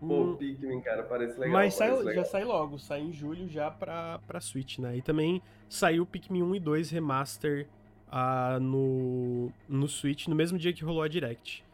Pô. 0.00 0.36
Pikmin, 0.36 0.80
cara, 0.80 1.02
parece 1.02 1.38
legal. 1.38 1.52
Mas 1.52 1.76
parece 1.76 1.96
sai, 1.96 2.04
legal. 2.04 2.24
já 2.24 2.30
sai 2.30 2.44
logo, 2.44 2.78
sai 2.78 3.00
em 3.00 3.12
julho 3.12 3.48
já 3.48 3.70
pra, 3.70 4.20
pra 4.26 4.40
Switch, 4.40 4.78
né? 4.78 4.96
E 4.96 5.02
também 5.02 5.42
saiu 5.68 6.06
Pikmin 6.06 6.42
1 6.42 6.54
e 6.54 6.60
2 6.60 6.90
Remaster 6.90 7.66
uh, 8.08 8.60
no, 8.60 9.52
no 9.68 9.88
Switch, 9.88 10.28
no 10.28 10.36
mesmo 10.36 10.58
dia 10.58 10.72
que 10.72 10.84
rolou 10.84 11.02
a 11.02 11.08
Direct. 11.08 11.64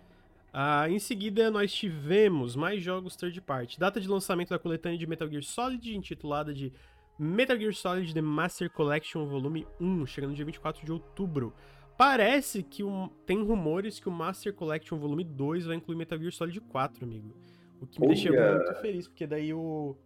Uh, 0.54 0.88
em 0.88 0.98
seguida, 0.98 1.50
nós 1.50 1.72
tivemos 1.72 2.54
mais 2.54 2.82
jogos 2.82 3.16
third 3.16 3.40
party. 3.40 3.78
Data 3.78 4.00
de 4.00 4.08
lançamento 4.08 4.50
da 4.50 4.58
coletânea 4.58 4.96
de 4.96 5.06
Metal 5.06 5.28
Gear 5.28 5.42
Solid, 5.42 5.96
intitulada 5.96 6.54
de 6.54 6.72
Metal 7.18 7.58
Gear 7.58 7.74
Solid 7.74 8.14
The 8.14 8.22
Master 8.22 8.70
Collection 8.70 9.26
Volume 9.26 9.66
1, 9.80 10.06
chegando 10.06 10.30
no 10.30 10.36
dia 10.36 10.44
24 10.44 10.84
de 10.84 10.92
outubro. 10.92 11.52
Parece 11.96 12.62
que 12.62 12.82
um, 12.82 13.08
tem 13.24 13.42
rumores 13.42 14.00
que 14.00 14.08
o 14.08 14.12
Master 14.12 14.52
Collection 14.52 14.98
Volume 14.98 15.24
2 15.24 15.66
vai 15.66 15.76
incluir 15.76 15.96
Metal 15.96 16.18
Gear 16.18 16.32
Solid 16.32 16.60
4, 16.60 17.04
amigo. 17.04 17.34
O 17.84 17.86
que 17.86 18.00
me 18.00 18.06
deixa 18.08 18.30
muito 18.30 18.74
feliz, 18.80 19.06
porque 19.06 19.26
daí 19.26 19.52
o. 19.52 19.96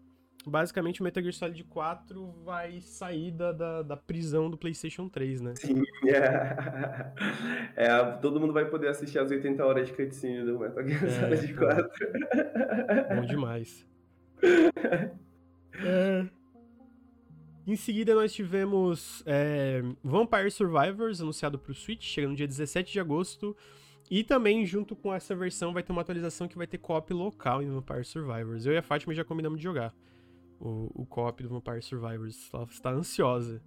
Basicamente 0.46 1.00
o 1.00 1.04
Metal 1.04 1.22
Gear 1.22 1.34
Solid 1.34 1.64
4 1.64 2.26
vai 2.44 2.80
sair 2.80 3.32
da, 3.32 3.52
da, 3.52 3.82
da 3.82 3.96
prisão 3.96 4.48
do 4.48 4.56
PlayStation 4.56 5.08
3, 5.08 5.40
né? 5.40 5.54
Sim, 5.56 5.82
é. 6.06 7.84
é. 7.84 8.04
Todo 8.22 8.40
mundo 8.40 8.52
vai 8.52 8.64
poder 8.64 8.88
assistir 8.88 9.18
as 9.18 9.30
80 9.30 9.64
horas 9.64 9.88
de 9.88 9.94
cutscene 9.94 10.44
do 10.44 10.58
Metal 10.58 10.86
Gear 10.86 11.04
é, 11.04 11.36
Solid 11.36 11.54
4. 11.54 11.90
Bom 13.16 13.26
demais. 13.26 13.86
é. 15.84 16.26
Em 17.66 17.76
seguida, 17.76 18.14
nós 18.14 18.32
tivemos 18.32 19.22
é, 19.26 19.82
Vampire 20.02 20.50
Survivors, 20.50 21.20
anunciado 21.20 21.58
para 21.58 21.72
o 21.72 21.74
Switch, 21.74 22.02
chega 22.02 22.26
no 22.26 22.34
dia 22.34 22.46
17 22.46 22.90
de 22.90 22.98
agosto. 22.98 23.54
E 24.10 24.24
também, 24.24 24.64
junto 24.64 24.96
com 24.96 25.12
essa 25.12 25.34
versão, 25.34 25.72
vai 25.72 25.82
ter 25.82 25.92
uma 25.92 26.00
atualização 26.00 26.48
que 26.48 26.56
vai 26.56 26.66
ter 26.66 26.78
co-op 26.78 27.12
local 27.12 27.62
em 27.62 27.70
Vampire 27.70 28.04
Survivors. 28.04 28.64
Eu 28.64 28.72
e 28.72 28.78
a 28.78 28.82
Fátima 28.82 29.14
já 29.14 29.24
combinamos 29.24 29.58
de 29.58 29.64
jogar 29.64 29.94
o, 30.58 31.02
o 31.02 31.06
co-op 31.06 31.42
do 31.42 31.48
Vampire 31.48 31.82
Survivors. 31.82 32.50
Ela 32.52 32.64
está 32.64 32.90
ansiosa. 32.90 33.62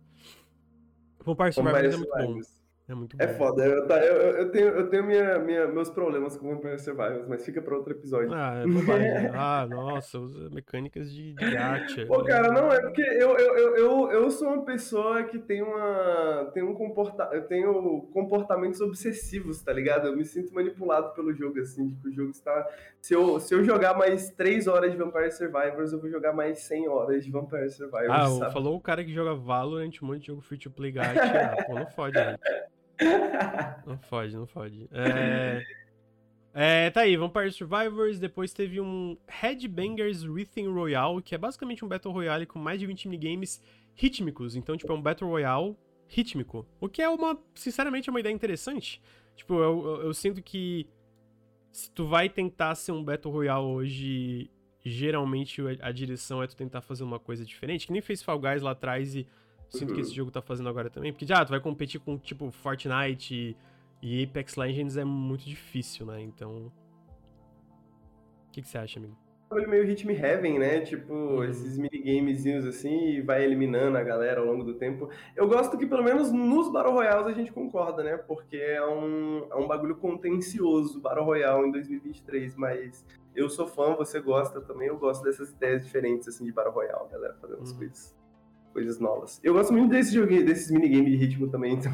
Vampire 1.24 1.54
Survivors 1.54 1.96
Vampire 1.96 2.14
é 2.18 2.26
muito 2.28 2.44
bom. 2.44 2.61
É 2.92 2.96
muito 2.96 3.16
é 3.18 3.26
bom. 3.26 3.32
É 3.32 3.36
foda. 3.36 3.66
Eu, 3.66 3.88
tá, 3.88 3.98
eu, 4.04 4.16
eu 4.16 4.52
tenho, 4.52 4.68
eu 4.68 4.90
tenho 4.90 5.06
minha, 5.06 5.40
minha, 5.40 5.68
meus 5.68 5.90
problemas 5.90 6.36
com 6.36 6.54
Vampire 6.54 6.78
Survivors, 6.78 7.26
mas 7.26 7.46
fica 7.46 7.62
pra 7.62 7.76
outro 7.76 7.94
episódio. 7.94 8.34
Ah, 8.34 8.62
é 8.64 8.68
bobagem. 8.68 9.10
ah, 9.34 9.66
nossa, 9.70 10.20
usa 10.20 10.50
mecânicas 10.50 11.10
de, 11.10 11.34
de 11.34 11.52
gacha. 11.52 12.06
Pô, 12.06 12.22
cara, 12.24 12.52
não, 12.52 12.70
é 12.70 12.82
porque 12.82 13.02
eu, 13.02 13.38
eu, 13.38 13.58
eu, 13.58 13.76
eu, 13.78 14.12
eu 14.12 14.32
sou 14.32 14.50
uma 14.50 14.66
pessoa 14.66 15.24
que 15.24 15.40
tem 15.40 15.62
uma. 15.62 16.52
Tem 16.54 16.64
um 16.64 16.74
comporta, 16.74 17.30
eu 17.32 17.44
tenho 17.48 18.02
comportamentos 18.14 18.82
obsessivos, 18.82 19.62
tá 19.62 19.72
ligado? 19.72 20.08
Eu 20.08 20.16
me 20.16 20.26
sinto 20.26 20.54
manipulado 20.54 21.14
pelo 21.14 21.34
jogo, 21.34 21.60
assim, 21.62 21.88
tipo, 21.88 22.10
o 22.10 22.12
jogo 22.12 22.32
está. 22.32 22.68
Se 23.00 23.14
eu, 23.14 23.40
se 23.40 23.56
eu 23.56 23.64
jogar 23.64 23.98
mais 23.98 24.32
3 24.32 24.68
horas 24.68 24.92
de 24.92 24.98
Vampire 24.98 25.32
Survivors, 25.32 25.94
eu 25.94 26.00
vou 26.00 26.10
jogar 26.10 26.34
mais 26.34 26.60
100 26.64 26.90
horas 26.90 27.24
de 27.24 27.32
Vampire 27.32 27.70
Survivors. 27.70 28.10
Ah, 28.12 28.28
sabe? 28.28 28.54
falou 28.54 28.76
o 28.76 28.82
cara 28.82 29.04
que 29.04 29.14
joga 29.14 29.34
Valorant, 29.34 29.92
um 30.02 30.08
monte 30.08 30.22
de 30.22 30.28
jogo 30.28 30.42
free 30.42 30.58
to 30.58 30.70
play 30.70 30.92
gacha. 30.92 31.22
ah, 31.22 31.64
pô, 31.64 31.76
não 31.76 31.88
fode, 31.88 32.20
gente. 32.20 32.42
Não 33.86 33.98
fode, 33.98 34.36
não 34.36 34.46
fode. 34.46 34.88
É... 34.92 35.64
é, 36.54 36.90
tá 36.90 37.02
aí, 37.02 37.16
Vampire 37.18 37.52
Survivors. 37.52 38.20
Depois 38.20 38.54
teve 38.54 38.80
um 38.80 39.18
Headbangers 39.28 40.24
Rhythm 40.24 40.72
Royale, 40.72 41.22
que 41.22 41.36
é 41.36 41.38
basicamente 41.38 41.84
um 41.84 41.88
Battle 41.88 42.14
Royale 42.14 42.46
com 42.46 42.60
mais 42.60 42.80
de 42.80 42.86
20 42.86 43.08
minigames 43.08 43.62
rítmicos. 43.96 44.56
Então, 44.56 44.78
tipo, 44.78 44.92
é 44.92 44.96
um 44.96 45.02
Battle 45.02 45.30
Royale 45.30 45.76
rítmico. 46.08 46.66
O 46.80 46.90
que 46.90 47.02
é 47.02 47.10
uma, 47.10 47.38
sinceramente, 47.56 48.10
é 48.10 48.12
uma 48.12 48.20
ideia 48.20 48.34
interessante. 48.34 49.02
Tipo, 49.36 49.56
eu, 49.56 49.86
eu, 49.86 50.02
eu 50.04 50.14
sinto 50.14 50.42
que 50.42 50.88
se 51.72 51.90
tu 51.92 52.06
vai 52.06 52.30
tentar 52.30 52.76
ser 52.76 52.92
um 52.92 53.04
Battle 53.04 53.34
Royale 53.34 53.66
hoje, 53.66 54.52
geralmente 54.84 55.62
a 55.82 55.92
direção 55.92 56.44
é 56.44 56.48
tu 56.48 56.56
tentar 56.56 56.82
fazer 56.82 57.04
uma 57.04 57.20
coisa 57.20 57.46
diferente, 57.46 57.88
que 57.88 57.94
nem 57.94 58.02
fez 58.02 58.22
Fall 58.22 58.40
Guys 58.40 58.62
lá 58.62 58.72
atrás 58.72 59.16
e 59.16 59.28
Sinto 59.72 59.94
que 59.94 60.02
esse 60.02 60.14
jogo 60.14 60.30
tá 60.30 60.42
fazendo 60.42 60.70
agora 60.70 60.90
também. 60.90 61.12
Porque 61.14 61.26
já, 61.26 61.44
tu 61.46 61.50
vai 61.50 61.60
competir 61.60 62.00
com, 62.00 62.18
tipo, 62.18 62.52
Fortnite 62.52 63.56
e, 64.02 64.20
e 64.20 64.24
Apex 64.24 64.56
Legends 64.56 64.98
é 64.98 65.06
muito 65.06 65.46
difícil, 65.46 66.06
né? 66.06 66.22
Então. 66.22 66.72
O 68.48 68.52
que, 68.52 68.62
que 68.62 68.68
você 68.68 68.78
acha, 68.78 69.00
amigo? 69.00 69.18
bagulho 69.52 69.70
meio 69.70 69.86
Hit 69.86 70.08
Me 70.08 70.16
Heaven, 70.16 70.60
né? 70.60 70.80
Tipo, 70.82 71.14
uhum. 71.14 71.44
esses 71.44 71.78
minigamezinhos 71.78 72.66
assim, 72.66 73.10
e 73.10 73.22
vai 73.22 73.44
eliminando 73.44 73.98
a 73.98 74.04
galera 74.04 74.40
ao 74.40 74.46
longo 74.46 74.64
do 74.64 74.76
tempo. 74.76 75.10
Eu 75.36 75.48
gosto 75.48 75.78
que 75.78 75.86
pelo 75.86 76.04
menos 76.04 76.32
nos 76.32 76.72
Battle 76.72 76.94
Royales 76.94 77.28
a 77.28 77.34
gente 77.34 77.52
concorda, 77.52 78.02
né? 78.02 78.18
Porque 78.18 78.56
é 78.56 78.86
um, 78.86 79.46
é 79.52 79.56
um 79.56 79.68
bagulho 79.68 79.96
contencioso, 79.98 81.02
Battle 81.02 81.26
Royale 81.26 81.68
em 81.68 81.72
2023, 81.72 82.56
mas 82.56 83.06
eu 83.36 83.50
sou 83.50 83.68
fã, 83.68 83.94
você 83.96 84.20
gosta 84.20 84.62
também, 84.62 84.88
eu 84.88 84.98
gosto 84.98 85.24
dessas 85.24 85.52
ideias 85.52 85.86
diferentes 85.86 86.28
assim 86.28 86.46
de 86.46 86.52
Battle 86.52 86.74
Royale, 86.74 87.10
galera, 87.12 87.36
fazendo 87.42 87.58
uhum. 87.58 87.64
as 87.64 87.74
coisas, 87.74 88.16
coisas 88.72 89.00
novas. 89.00 89.40
Eu 89.44 89.54
gosto 89.54 89.74
muito 89.74 89.92
desse 89.92 90.14
joguinho, 90.14 90.46
desses 90.46 90.72
minigames 90.72 91.12
de 91.12 91.18
ritmo 91.18 91.48
também, 91.48 91.74
então 91.76 91.92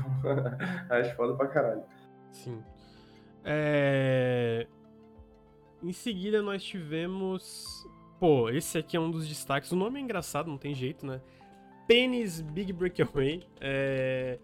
acho 0.89 1.15
foda 1.15 1.34
pra 1.36 1.47
caralho. 1.47 1.84
Sim. 2.32 2.61
É... 3.43 4.67
Em 5.82 5.93
seguida, 5.93 6.41
nós 6.41 6.63
tivemos. 6.63 7.88
Pô, 8.19 8.49
esse 8.49 8.78
aqui 8.78 8.97
é 8.97 8.99
um 8.99 9.11
dos 9.11 9.28
destaques. 9.28 9.71
O 9.71 9.75
nome 9.75 9.99
é 9.99 10.03
engraçado, 10.03 10.47
não 10.47 10.57
tem 10.57 10.73
jeito, 10.73 11.05
né? 11.05 11.21
Penis 11.88 12.41
Big 12.41 12.73
Breakaway. 12.73 13.43
É. 13.61 14.39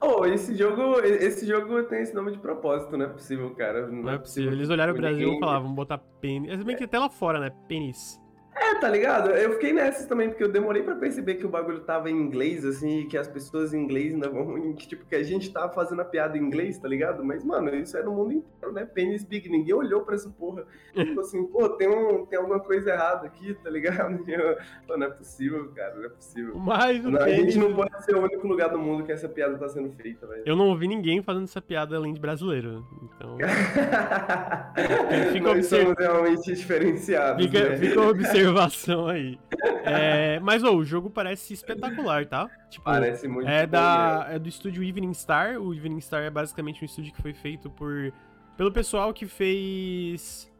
Oh, 0.00 0.24
esse 0.26 0.54
jogo, 0.54 1.00
esse 1.00 1.46
jogo 1.46 1.82
tem 1.84 2.02
esse 2.02 2.14
nome 2.14 2.30
de 2.32 2.38
propósito, 2.38 2.96
não 2.96 3.06
é 3.06 3.08
possível, 3.08 3.50
cara. 3.54 3.86
Não, 3.88 4.02
não 4.02 4.12
é 4.12 4.18
possível. 4.18 4.52
Eles 4.52 4.68
olharam 4.68 4.92
o 4.92 4.96
Brasil 4.96 5.34
e 5.34 5.40
falaram, 5.40 5.62
vamos 5.62 5.76
botar 5.76 5.98
pênis. 5.98 6.50
É 6.50 6.56
bem 6.56 6.76
que 6.76 6.84
até 6.84 6.98
lá 6.98 7.08
fora, 7.08 7.40
né? 7.40 7.50
Pênis. 7.66 8.20
É, 8.58 8.74
tá 8.76 8.88
ligado? 8.88 9.30
Eu 9.30 9.52
fiquei 9.52 9.72
nessas 9.72 10.06
também, 10.06 10.28
porque 10.28 10.42
eu 10.42 10.50
demorei 10.50 10.82
para 10.82 10.96
perceber 10.96 11.34
que 11.34 11.44
o 11.44 11.48
bagulho 11.48 11.80
tava 11.80 12.10
em 12.10 12.16
inglês, 12.16 12.64
assim, 12.64 13.00
e 13.00 13.06
que 13.06 13.18
as 13.18 13.28
pessoas 13.28 13.74
em 13.74 13.82
inglês 13.82 14.14
ainda 14.14 14.30
vão. 14.30 14.72
Que, 14.74 14.88
tipo, 14.88 15.04
que 15.04 15.14
a 15.14 15.22
gente 15.22 15.52
tava 15.52 15.72
fazendo 15.72 16.00
a 16.00 16.04
piada 16.04 16.38
em 16.38 16.40
inglês, 16.40 16.78
tá 16.78 16.88
ligado? 16.88 17.22
Mas, 17.22 17.44
mano, 17.44 17.74
isso 17.74 17.96
é 17.96 18.02
no 18.02 18.12
mundo 18.12 18.32
inteiro, 18.32 18.72
né? 18.72 18.86
Pênis 18.86 19.24
big, 19.24 19.48
ninguém 19.48 19.74
olhou 19.74 20.00
pra 20.02 20.14
essa 20.14 20.30
porra. 20.30 20.64
tipo 20.94 21.20
assim, 21.20 21.44
pô, 21.46 21.68
tem, 21.68 21.88
um, 21.88 22.24
tem 22.24 22.38
alguma 22.38 22.58
coisa 22.58 22.90
errada 22.90 23.26
aqui, 23.26 23.54
tá 23.62 23.68
ligado? 23.68 24.24
Eu, 24.26 24.56
pô, 24.86 24.96
não 24.96 25.06
é 25.06 25.10
possível, 25.10 25.70
cara, 25.74 25.94
não 25.94 26.04
é 26.04 26.08
possível. 26.08 26.56
Mas 26.58 27.04
não, 27.04 27.20
A 27.20 27.28
gente 27.28 27.58
não 27.58 27.74
pode 27.74 28.04
ser 28.04 28.16
o 28.16 28.22
único 28.22 28.46
lugar 28.46 28.70
do 28.70 28.78
mundo 28.78 29.04
que 29.04 29.12
essa 29.12 29.28
piada 29.28 29.58
tá 29.58 29.68
sendo 29.68 29.90
feita, 29.92 30.26
velho. 30.26 30.42
Eu 30.46 30.56
não 30.56 30.68
ouvi 30.68 30.88
ninguém 30.88 31.22
fazendo 31.22 31.44
essa 31.44 31.60
piada 31.60 31.96
além 31.96 32.14
de 32.14 32.20
brasileiro, 32.20 32.86
então. 33.02 33.36
fica 35.32 35.54
Nós 35.54 35.66
somos 35.66 35.94
realmente 35.98 36.54
diferenciados. 36.54 37.44
Fica, 37.44 37.68
né? 37.68 37.76
fica 37.76 38.00
a 38.00 38.04
observação 38.50 39.08
aí. 39.08 39.38
É, 39.84 40.40
mas 40.40 40.62
o 40.62 40.84
jogo 40.84 41.10
parece 41.10 41.52
espetacular, 41.54 42.26
tá? 42.26 42.48
Tipo, 42.70 42.84
parece 42.84 43.28
muito 43.28 43.48
é 43.48 43.66
da 43.66 44.26
É 44.30 44.38
do 44.38 44.48
estúdio 44.48 44.82
Evening 44.82 45.14
Star. 45.14 45.60
O 45.60 45.74
Evening 45.74 46.00
Star 46.00 46.22
é 46.22 46.30
basicamente 46.30 46.82
um 46.82 46.86
estúdio 46.86 47.12
que 47.12 47.22
foi 47.22 47.32
feito 47.32 47.70
por 47.70 48.12
pelo 48.56 48.72
pessoal 48.72 49.12
que 49.12 49.26
fez 49.26 50.50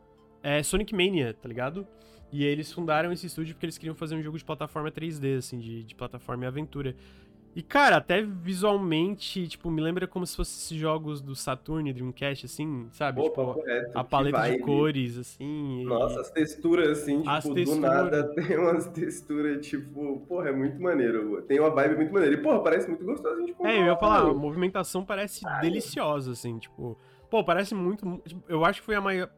é, 0.43 0.62
Sonic 0.62 0.95
Mania, 0.95 1.34
tá 1.34 1.49
ligado? 1.49 1.87
E 2.30 2.45
eles 2.45 2.70
fundaram 2.70 3.11
esse 3.12 3.26
estúdio 3.26 3.55
porque 3.55 3.66
eles 3.66 3.78
queriam 3.78 3.95
fazer 3.95 4.14
um 4.14 4.22
jogo 4.22 4.37
de 4.37 4.45
plataforma 4.45 4.91
3D, 4.91 5.39
assim, 5.39 5.59
de, 5.59 5.84
de 5.84 5.95
plataforma 5.95 6.45
e 6.45 6.47
aventura. 6.47 6.95
E, 7.57 7.63
cara, 7.63 7.97
até 7.97 8.21
visualmente, 8.21 9.49
tipo, 9.49 9.71
me 9.71 9.81
lembra 9.81 10.07
como 10.07 10.27
se 10.27 10.37
fossem 10.37 10.59
esses 10.59 10.77
jogos 10.77 11.23
do 11.23 11.35
Saturn 11.35 11.89
e 11.89 11.93
Dreamcast, 11.95 12.45
assim, 12.45 12.87
sabe? 12.93 13.19
Opa, 13.19 13.31
tipo, 13.31 13.55
correto, 13.55 13.99
a 13.99 14.05
paleta 14.05 14.51
de 14.51 14.59
cores, 14.59 15.17
assim. 15.17 15.83
Nossa, 15.87 16.19
e... 16.19 16.21
as 16.21 16.31
texturas, 16.31 16.99
assim, 16.99 17.23
tipo, 17.23 17.55
do 17.55 17.77
nada 17.77 18.25
tem 18.37 18.59
umas 18.59 18.87
texturas, 18.89 19.67
tipo, 19.67 20.21
porra, 20.29 20.51
é 20.51 20.53
muito 20.53 20.79
maneiro. 20.83 21.41
Tem 21.49 21.59
uma 21.59 21.71
vibe 21.71 21.97
muito 21.97 22.13
maneira. 22.13 22.35
E, 22.35 22.43
porra, 22.43 22.63
parece 22.63 22.89
muito 22.89 23.07
gostoso 23.07 23.35
a 23.35 23.47
gente 23.47 23.57
É, 23.65 23.81
eu 23.81 23.87
ia 23.87 23.97
falar, 23.97 24.29
a 24.29 24.35
movimentação 24.35 25.03
parece 25.03 25.41
deliciosa, 25.63 26.33
assim, 26.33 26.59
tipo. 26.59 26.99
Pô, 27.31 27.43
parece 27.43 27.75
muito. 27.75 28.21
Tipo, 28.27 28.45
eu 28.51 28.67
acho 28.67 28.81
que 28.81 28.87
foi 28.87 28.97
a 28.97 29.01
maior. 29.01 29.31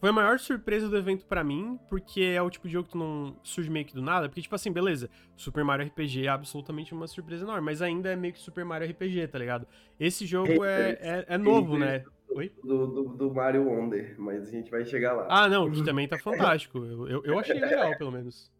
Foi 0.00 0.10
a 0.10 0.12
maior 0.12 0.38
surpresa 0.38 0.88
do 0.88 0.96
evento 0.96 1.24
para 1.24 1.42
mim, 1.42 1.78
porque 1.88 2.22
é 2.22 2.42
o 2.42 2.50
tipo 2.50 2.66
de 2.66 2.74
jogo 2.74 2.88
que 2.88 2.96
não 2.96 3.36
surge 3.42 3.70
meio 3.70 3.86
que 3.86 3.94
do 3.94 4.02
nada. 4.02 4.28
Porque, 4.28 4.42
tipo 4.42 4.54
assim, 4.54 4.70
beleza, 4.70 5.08
Super 5.36 5.64
Mario 5.64 5.86
RPG 5.86 6.26
é 6.26 6.28
absolutamente 6.28 6.92
uma 6.92 7.06
surpresa 7.06 7.44
enorme, 7.44 7.64
mas 7.64 7.80
ainda 7.80 8.10
é 8.10 8.16
meio 8.16 8.34
que 8.34 8.40
Super 8.40 8.64
Mario 8.64 8.88
RPG, 8.90 9.28
tá 9.28 9.38
ligado? 9.38 9.66
Esse 9.98 10.26
jogo 10.26 10.64
é, 10.64 10.90
é, 11.00 11.24
é, 11.28 11.38
novo, 11.38 11.78
né? 11.78 12.04
Oi? 12.30 12.52
Do, 12.62 12.86
do, 12.86 13.04
do, 13.16 13.34
Mario 13.34 13.64
Wonder, 13.64 14.14
mas 14.18 14.48
a 14.48 14.50
gente 14.50 14.70
vai 14.70 14.84
chegar 14.84 15.12
lá. 15.12 15.26
Ah, 15.30 15.48
não, 15.48 15.70
que 15.70 15.84
também 15.84 16.08
tá 16.08 16.18
fantástico. 16.18 16.78
Eu, 16.78 17.08
eu, 17.08 17.24
eu 17.24 17.38
achei 17.38 17.58
legal, 17.58 17.96
pelo 17.96 18.10
menos. 18.10 18.50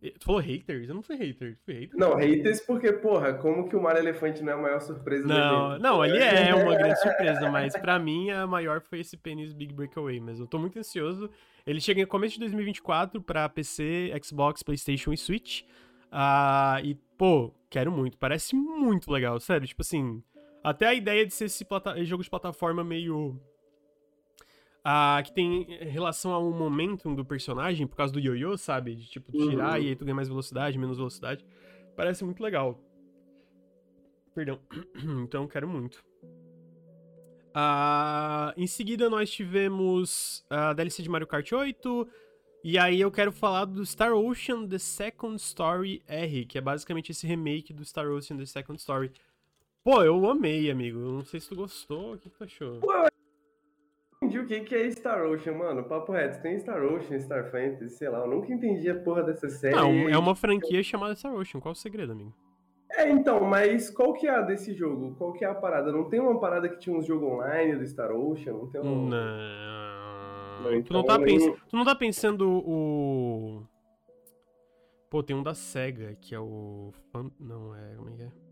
Tu 0.00 0.24
falou 0.24 0.40
haters? 0.40 0.88
Eu 0.88 0.94
não 0.94 1.02
fui 1.02 1.14
hater. 1.16 1.58
Fui 1.62 1.74
hater. 1.74 1.98
Não, 1.98 2.16
haters 2.16 2.60
porque, 2.60 2.90
porra, 2.90 3.34
como 3.34 3.68
que 3.68 3.76
o 3.76 3.82
Mario 3.82 4.00
Elefante 4.00 4.42
não 4.42 4.52
é 4.52 4.54
a 4.54 4.58
maior 4.58 4.80
surpresa 4.80 5.26
não, 5.26 5.76
do? 5.76 5.78
Não, 5.78 6.04
ele 6.04 6.18
é 6.18 6.54
uma 6.56 6.74
grande 6.74 6.98
surpresa, 7.00 7.50
mas 7.50 7.76
pra 7.76 7.98
mim 7.98 8.30
a 8.30 8.46
maior 8.46 8.80
foi 8.80 9.00
esse 9.00 9.16
Penny's 9.16 9.52
Big 9.52 9.74
Breakaway 9.74 10.18
mesmo. 10.18 10.44
Eu 10.44 10.48
tô 10.48 10.58
muito 10.58 10.78
ansioso. 10.78 11.28
Ele 11.66 11.80
chega 11.80 12.00
em 12.00 12.06
começo 12.06 12.34
de 12.34 12.40
2024 12.40 13.20
pra 13.20 13.48
PC, 13.48 14.10
Xbox, 14.24 14.62
Playstation 14.62 15.12
e 15.12 15.18
Switch. 15.18 15.62
Uh, 16.10 16.82
e, 16.82 16.94
pô, 17.18 17.52
quero 17.68 17.92
muito. 17.92 18.16
Parece 18.16 18.56
muito 18.56 19.12
legal, 19.12 19.38
sério. 19.38 19.66
Tipo 19.66 19.82
assim, 19.82 20.22
até 20.64 20.86
a 20.86 20.94
ideia 20.94 21.26
de 21.26 21.34
ser 21.34 21.44
esse 21.44 21.66
jogo 22.04 22.22
de 22.22 22.30
plataforma 22.30 22.82
meio 22.82 23.38
ah, 24.84 25.20
que 25.24 25.32
tem 25.32 25.64
relação 25.80 26.32
ao 26.32 26.50
momentum 26.50 27.14
do 27.14 27.24
personagem, 27.24 27.86
por 27.86 27.96
causa 27.96 28.12
do 28.12 28.20
ioiô, 28.20 28.56
sabe? 28.56 28.94
De 28.94 29.08
tipo, 29.08 29.30
tirar 29.32 29.78
uhum. 29.78 29.84
e 29.84 29.88
aí 29.88 29.96
tu 29.96 30.04
ganha 30.04 30.14
mais 30.14 30.28
velocidade, 30.28 30.78
menos 30.78 30.96
velocidade. 30.96 31.44
Parece 31.96 32.24
muito 32.24 32.42
legal. 32.42 32.78
Perdão. 34.34 34.58
então, 35.24 35.46
quero 35.46 35.68
muito. 35.68 36.02
Ah, 37.52 38.54
em 38.56 38.66
seguida, 38.66 39.10
nós 39.10 39.30
tivemos 39.30 40.44
a 40.48 40.72
DLC 40.72 41.02
de 41.02 41.08
Mario 41.08 41.26
Kart 41.26 41.50
8. 41.52 42.08
E 42.62 42.78
aí 42.78 43.00
eu 43.00 43.10
quero 43.10 43.32
falar 43.32 43.64
do 43.64 43.84
Star 43.84 44.12
Ocean 44.12 44.66
The 44.66 44.78
Second 44.78 45.36
Story 45.36 46.02
R, 46.06 46.44
que 46.44 46.58
é 46.58 46.60
basicamente 46.60 47.10
esse 47.10 47.26
remake 47.26 47.72
do 47.72 47.84
Star 47.84 48.06
Ocean 48.10 48.36
The 48.36 48.46
Second 48.46 48.78
Story. 48.78 49.10
Pô, 49.82 50.02
eu 50.02 50.28
amei, 50.28 50.70
amigo. 50.70 50.98
Eu 50.98 51.12
não 51.12 51.24
sei 51.24 51.40
se 51.40 51.48
tu 51.48 51.56
gostou. 51.56 52.14
O 52.14 52.18
que, 52.18 52.28
tu 52.28 52.44
achou? 52.44 52.78
Pô, 52.80 52.92
entendi 54.30 54.38
o 54.38 54.46
que, 54.46 54.60
que 54.60 54.74
é 54.74 54.90
Star 54.90 55.24
Ocean, 55.26 55.54
mano. 55.54 55.82
Papo 55.84 56.12
reto, 56.12 56.40
tem 56.40 56.58
Star 56.58 56.82
Ocean, 56.82 57.18
Star 57.18 57.50
Fantasy, 57.50 57.90
sei 57.90 58.08
lá. 58.08 58.20
Eu 58.20 58.28
nunca 58.28 58.52
entendi 58.52 58.88
a 58.88 58.94
porra 58.94 59.24
dessa 59.24 59.48
série. 59.48 59.74
Não, 59.74 60.08
é 60.08 60.16
uma 60.16 60.36
franquia 60.36 60.82
chamada 60.82 61.14
Star 61.14 61.34
Ocean. 61.34 61.60
Qual 61.60 61.72
o 61.72 61.76
segredo, 61.76 62.12
amigo? 62.12 62.32
É, 62.92 63.08
então, 63.08 63.44
mas 63.44 63.90
qual 63.90 64.12
que 64.12 64.26
é 64.26 64.30
a 64.30 64.40
desse 64.40 64.74
jogo? 64.74 65.14
Qual 65.16 65.32
que 65.32 65.44
é 65.44 65.48
a 65.48 65.54
parada? 65.54 65.92
Não 65.92 66.08
tem 66.08 66.20
uma 66.20 66.38
parada 66.40 66.68
que 66.68 66.78
tinha 66.78 66.96
uns 66.96 67.06
jogos 67.06 67.28
online 67.28 67.76
do 67.76 67.86
Star 67.86 68.12
Ocean? 68.12 68.52
Não 68.52 68.66
tem 68.68 68.80
um... 68.80 69.08
Não. 69.08 70.62
não 70.62 70.74
então, 70.74 70.82
tu, 70.82 70.92
não 70.92 71.04
tá 71.04 71.18
pens... 71.18 71.44
tu 71.68 71.76
não 71.76 71.84
tá 71.84 71.94
pensando 71.94 72.48
o. 72.48 73.62
Pô, 75.08 75.22
tem 75.22 75.34
um 75.34 75.42
da 75.42 75.54
SEGA, 75.54 76.16
que 76.20 76.34
é 76.34 76.40
o. 76.40 76.92
Não, 77.38 77.74
é. 77.74 77.94
Como 77.96 78.10
é 78.10 78.12
que 78.12 78.22
é? 78.22 78.49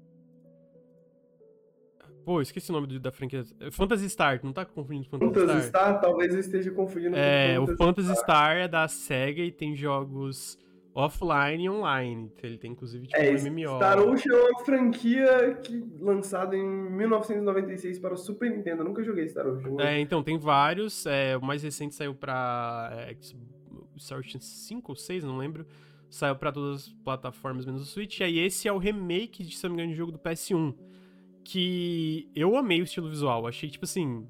Pô, 2.24 2.40
esqueci 2.40 2.70
o 2.70 2.72
nome 2.72 2.98
da 2.98 3.10
franquia. 3.10 3.44
É 3.60 3.70
Phantasy 3.70 4.08
Star, 4.10 4.40
não 4.42 4.52
tá 4.52 4.64
confundindo 4.64 5.08
Phantasy, 5.08 5.34
Phantasy 5.34 5.68
Star? 5.68 5.90
Star? 5.90 6.00
Talvez 6.00 6.34
eu 6.34 6.40
esteja 6.40 6.70
confundindo 6.70 7.16
é, 7.16 7.56
com 7.56 7.64
o 7.64 7.76
Phantasy 7.76 8.12
Star. 8.12 8.24
Star 8.24 8.56
é 8.56 8.68
da 8.68 8.86
SEGA 8.86 9.42
e 9.42 9.50
tem 9.50 9.74
jogos 9.74 10.58
offline 10.94 11.64
e 11.64 11.70
online. 11.70 12.32
Ele 12.42 12.58
tem 12.58 12.72
inclusive 12.72 13.06
tipo 13.06 13.20
é, 13.20 13.30
um 13.30 13.50
MMO. 13.50 13.76
Star 13.76 14.00
Ocean 14.00 14.34
é 14.34 14.50
uma 14.50 14.64
franquia 14.64 15.58
que 15.62 15.84
lançada 16.00 16.56
em 16.56 16.66
1996 16.66 17.98
para 17.98 18.14
o 18.14 18.16
Super 18.16 18.50
Nintendo. 18.50 18.82
Eu 18.82 18.86
nunca 18.86 19.02
joguei 19.02 19.28
Star 19.28 19.46
Ocean. 19.46 19.70
Mas... 19.76 19.86
É, 19.86 20.00
então 20.00 20.22
tem 20.22 20.36
vários. 20.36 21.06
É, 21.06 21.36
o 21.36 21.42
mais 21.42 21.62
recente 21.62 21.94
saiu 21.94 22.14
pra 22.14 22.90
é, 22.92 23.16
Star 23.96 24.18
Ocean 24.18 24.40
5 24.40 24.90
ou 24.90 24.96
6, 24.96 25.24
não 25.24 25.38
lembro. 25.38 25.64
Saiu 26.10 26.34
para 26.36 26.50
todas 26.50 26.82
as 26.82 26.88
plataformas 27.04 27.64
menos 27.64 27.82
o 27.82 27.84
Switch. 27.84 28.20
E 28.20 28.24
aí 28.24 28.38
esse 28.38 28.66
é 28.66 28.72
o 28.72 28.78
remake, 28.78 29.44
de, 29.44 29.56
se 29.56 29.62
não 29.64 29.70
me 29.70 29.76
engano, 29.76 29.92
de 29.92 29.96
jogo 29.96 30.10
do 30.10 30.18
PS1 30.18 30.74
que 31.48 32.30
eu 32.36 32.56
amei 32.56 32.80
o 32.80 32.84
estilo 32.84 33.08
visual. 33.08 33.46
Achei, 33.46 33.70
tipo 33.70 33.86
assim. 33.86 34.28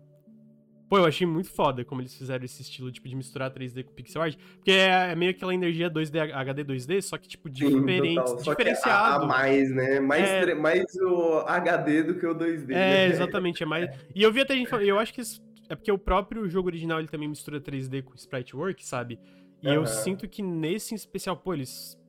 Pô, 0.89 0.97
eu 0.97 1.05
achei 1.05 1.27
muito 1.27 1.51
foda 1.51 1.85
como 1.85 2.01
eles 2.01 2.15
fizeram 2.17 2.45
esse 2.47 2.63
estilo, 2.63 2.91
tipo, 2.91 3.07
de 3.07 3.15
misturar 3.15 3.53
3D 3.53 3.85
com 3.85 3.93
pixel 3.93 4.23
art. 4.23 4.39
Porque 4.55 4.71
é, 4.71 5.11
é 5.11 5.15
meio 5.15 5.33
aquela 5.33 5.53
energia 5.53 5.91
2D, 5.91 6.33
HD 6.33 6.65
2D, 6.65 7.03
só 7.03 7.19
que, 7.19 7.29
tipo, 7.29 7.51
diferente, 7.51 8.27
Sim, 8.27 8.37
diferenciado. 8.37 9.25
A, 9.25 9.27
mais, 9.27 9.71
né? 9.71 10.01
Mais, 10.01 10.25
é... 10.25 10.55
mais 10.55 10.87
o 11.03 11.41
HD 11.41 12.05
do 12.05 12.15
que 12.15 12.25
o 12.25 12.35
2D. 12.35 12.71
É, 12.71 12.75
né? 12.75 13.07
exatamente. 13.09 13.63
É 13.63 13.67
mais... 13.67 13.91
E 14.15 14.23
eu 14.23 14.33
vi 14.33 14.41
até 14.41 14.55
gente 14.55 14.71
falando, 14.71 14.87
eu 14.87 14.99
acho 14.99 15.13
que 15.13 15.21
é 15.69 15.75
porque 15.77 15.93
o 15.93 15.99
próprio 15.99 16.49
jogo 16.49 16.69
original 16.69 16.99
ele 16.99 17.09
também 17.09 17.29
mistura 17.29 17.61
3D 17.61 18.03
com 18.03 18.15
sprite 18.15 18.57
work, 18.57 18.83
sabe? 18.87 19.21
E 19.63 19.69
uhum. 19.69 19.75
eu 19.75 19.87
sinto 19.87 20.27
que 20.27 20.43
nesse 20.43 20.95
em 20.95 20.97
especial, 20.97 21.37
pô, 21.37 21.53
eles 21.53 22.01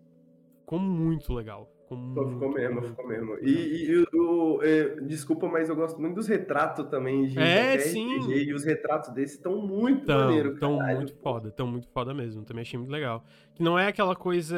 ficou 0.62 0.80
muito 0.80 1.34
legal. 1.34 1.70
Ficou, 1.90 1.98
muito, 1.98 2.34
ficou 2.34 2.52
mesmo, 2.52 2.82
ficou 2.84 3.08
mesmo. 3.08 3.38
E, 3.42 3.50
e, 3.50 3.92
e 3.92 4.06
o, 4.14 4.62
é, 4.62 5.02
desculpa, 5.02 5.48
mas 5.48 5.70
eu 5.70 5.76
gosto 5.76 6.00
muito 6.00 6.16
dos 6.16 6.28
retratos 6.28 6.86
também 6.88 7.26
de 7.26 7.40
é, 7.40 7.80
sim. 7.80 8.32
E 8.32 8.54
os 8.54 8.64
retratos 8.64 9.10
desses 9.12 9.38
estão 9.38 9.60
muito 9.60 10.06
tão, 10.06 10.20
maneiros. 10.20 10.54
Estão 10.54 10.80
muito 10.80 11.16
foda, 11.16 11.50
estão 11.50 11.66
muito 11.66 11.88
foda 11.88 12.14
mesmo. 12.14 12.44
Também 12.44 12.62
achei 12.62 12.78
muito 12.78 12.92
legal. 12.92 13.26
Que 13.56 13.64
não 13.64 13.78
é 13.78 13.88
aquela 13.88 14.16
coisa 14.16 14.56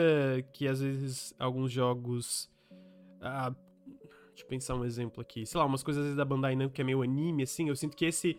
que 0.52 0.68
às 0.68 0.82
vezes 0.82 1.34
alguns 1.40 1.72
jogos. 1.72 2.50
Ah, 3.22 3.54
deixa 4.30 4.44
eu 4.44 4.48
pensar 4.48 4.76
um 4.76 4.84
exemplo 4.84 5.22
aqui. 5.22 5.46
Sei 5.46 5.58
lá, 5.58 5.66
umas 5.66 5.84
coisas 5.84 6.02
às 6.02 6.06
vezes 6.08 6.18
da 6.18 6.26
Bandai 6.26 6.54
Namco 6.54 6.74
que 6.74 6.82
é 6.82 6.84
meio 6.84 7.02
anime, 7.02 7.44
assim. 7.44 7.70
Eu 7.70 7.78
sinto 7.78 7.96
que 7.96 8.04
esse 8.04 8.38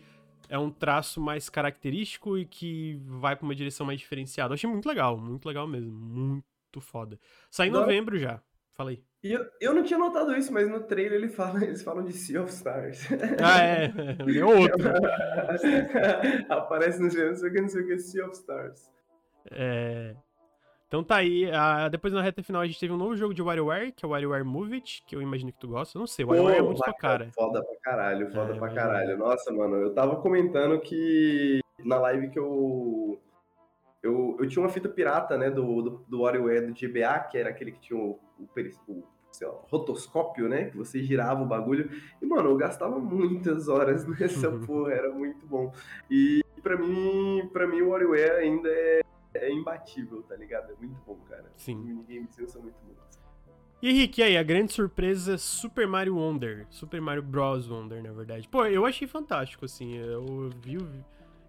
é 0.51 0.59
um 0.59 0.71
traço 0.71 1.19
mais 1.19 1.49
característico 1.49 2.37
e 2.37 2.45
que 2.45 3.01
vai 3.07 3.37
pra 3.37 3.45
uma 3.45 3.55
direção 3.55 3.87
mais 3.87 3.99
diferenciada. 3.99 4.53
Eu 4.53 4.55
achei 4.55 4.69
muito 4.69 4.87
legal, 4.87 5.17
muito 5.17 5.47
legal 5.47 5.67
mesmo. 5.67 5.91
Muito 5.91 6.45
foda. 6.79 7.19
Sai 7.51 7.69
em 7.69 7.71
novembro 7.71 8.19
já. 8.19 8.39
Falei. 8.75 9.03
Eu, 9.23 9.47
eu 9.61 9.73
não 9.73 9.85
tinha 9.85 9.99
notado 9.99 10.37
isso, 10.37 10.53
mas 10.53 10.69
no 10.69 10.81
trailer 10.81 11.13
ele 11.13 11.29
fala, 11.29 11.63
eles 11.65 11.83
falam 11.83 12.05
de 12.05 12.13
Sea 12.13 12.43
of 12.43 12.53
Stars. 12.53 13.07
Ah, 13.43 13.63
é. 13.63 13.93
É 14.37 14.45
outro. 14.45 14.89
Aparece 16.49 17.01
no 17.01 17.09
jogo, 17.09 17.29
não 17.29 17.37
sei 17.37 17.49
o 17.49 17.53
que, 17.53 17.61
não 17.61 17.69
sei 17.69 17.83
o 17.83 17.87
que, 17.87 17.99
Sea 17.99 18.27
of 18.27 18.35
Stars. 18.35 18.91
É. 19.51 20.17
Então 20.89 21.03
tá 21.03 21.17
aí. 21.17 21.47
Uh, 21.47 21.89
depois 21.91 22.13
na 22.13 22.21
reta 22.21 22.43
final 22.43 22.61
a 22.61 22.67
gente 22.67 22.79
teve 22.79 22.93
um 22.93 22.99
novo 22.99 23.17
jogo 23.17 23.33
de 23.33 23.41
WarioWare, 23.41 23.93
que 23.93 24.05
é 24.05 24.09
o 24.09 24.11
WarioWare 24.11 24.45
Move 24.45 24.75
It, 24.75 25.03
que 25.07 25.17
eu 25.17 25.23
imagino 25.23 25.51
que 25.51 25.59
tu 25.59 25.69
gosta. 25.69 25.97
Eu 25.97 26.01
não 26.01 26.07
sei, 26.07 26.25
o 26.25 26.29
WarioWare 26.29 26.59
é 26.59 26.63
muito 26.63 26.85
sua 26.85 26.93
cara. 26.93 27.31
Foda 27.33 27.65
pra 27.65 27.77
caralho, 27.81 28.31
foda 28.31 28.55
é, 28.55 28.59
pra 28.59 28.75
caralho. 28.75 29.17
Nossa, 29.17 29.51
mano, 29.53 29.77
eu 29.77 29.95
tava 29.95 30.17
comentando 30.17 30.79
que 30.81 31.61
na 31.79 31.99
live 31.99 32.29
que 32.29 32.39
eu. 32.39 33.19
Eu, 34.03 34.37
eu 34.41 34.49
tinha 34.49 34.63
uma 34.63 34.69
fita 34.69 34.89
pirata, 34.89 35.39
né, 35.39 35.49
do, 35.49 35.81
do, 35.81 35.91
do 36.09 36.21
WarioWare 36.23 36.67
do 36.67 36.75
GBA, 36.75 37.21
que 37.31 37.39
era 37.39 37.51
aquele 37.51 37.71
que 37.71 37.81
tinha 37.81 37.99
o, 37.99 38.19
o, 38.43 38.93
o 38.93 39.05
sei 39.33 39.47
lá, 39.47 39.55
rotoscópio, 39.71 40.49
né? 40.49 40.67
Que 40.67 40.77
você 40.77 41.03
girava 41.03 41.43
o 41.43 41.47
bagulho. 41.47 41.91
E, 42.21 42.27
mano, 42.27 42.51
eu 42.51 42.57
gastava 42.57 42.99
muitas 42.99 43.69
horas 43.69 44.07
nessa 44.07 44.51
uhum. 44.51 44.67
porra, 44.67 44.93
era 44.93 45.11
muito 45.11 45.47
bom. 45.47 45.73
E 46.11 46.43
pra 46.63 46.77
mim, 46.77 47.49
pra 47.53 47.67
mim 47.67 47.81
o 47.83 47.89
WarioWare 47.89 48.43
ainda 48.43 48.69
é, 48.69 49.03
é 49.35 49.53
imbatível, 49.53 50.23
tá 50.23 50.37
ligado? 50.37 50.73
É 50.73 50.77
muito 50.79 51.01
bom, 51.07 51.19
cara. 51.29 51.51
Sim. 51.57 51.79
Os 51.79 51.85
minigames 51.85 52.35
são 52.47 52.63
muito 52.63 52.77
bons. 52.87 53.03
E 53.83 53.89
Henrique, 53.89 54.23
aí, 54.23 54.37
a 54.37 54.45
grande 54.45 54.73
surpresa 54.73 55.37
Super 55.37 55.89
Mario 55.89 56.17
Wonder. 56.17 56.67
Super 56.71 57.01
Mario 57.01 57.23
Bros. 57.23 57.69
Wonder, 57.69 58.01
na 58.01 58.13
verdade. 58.13 58.49
Pô, 58.49 58.65
eu 58.65 58.87
achei 58.87 59.09
fantástico, 59.09 59.65
assim. 59.65 59.97
Eu 59.97 60.51
vi. 60.63 60.79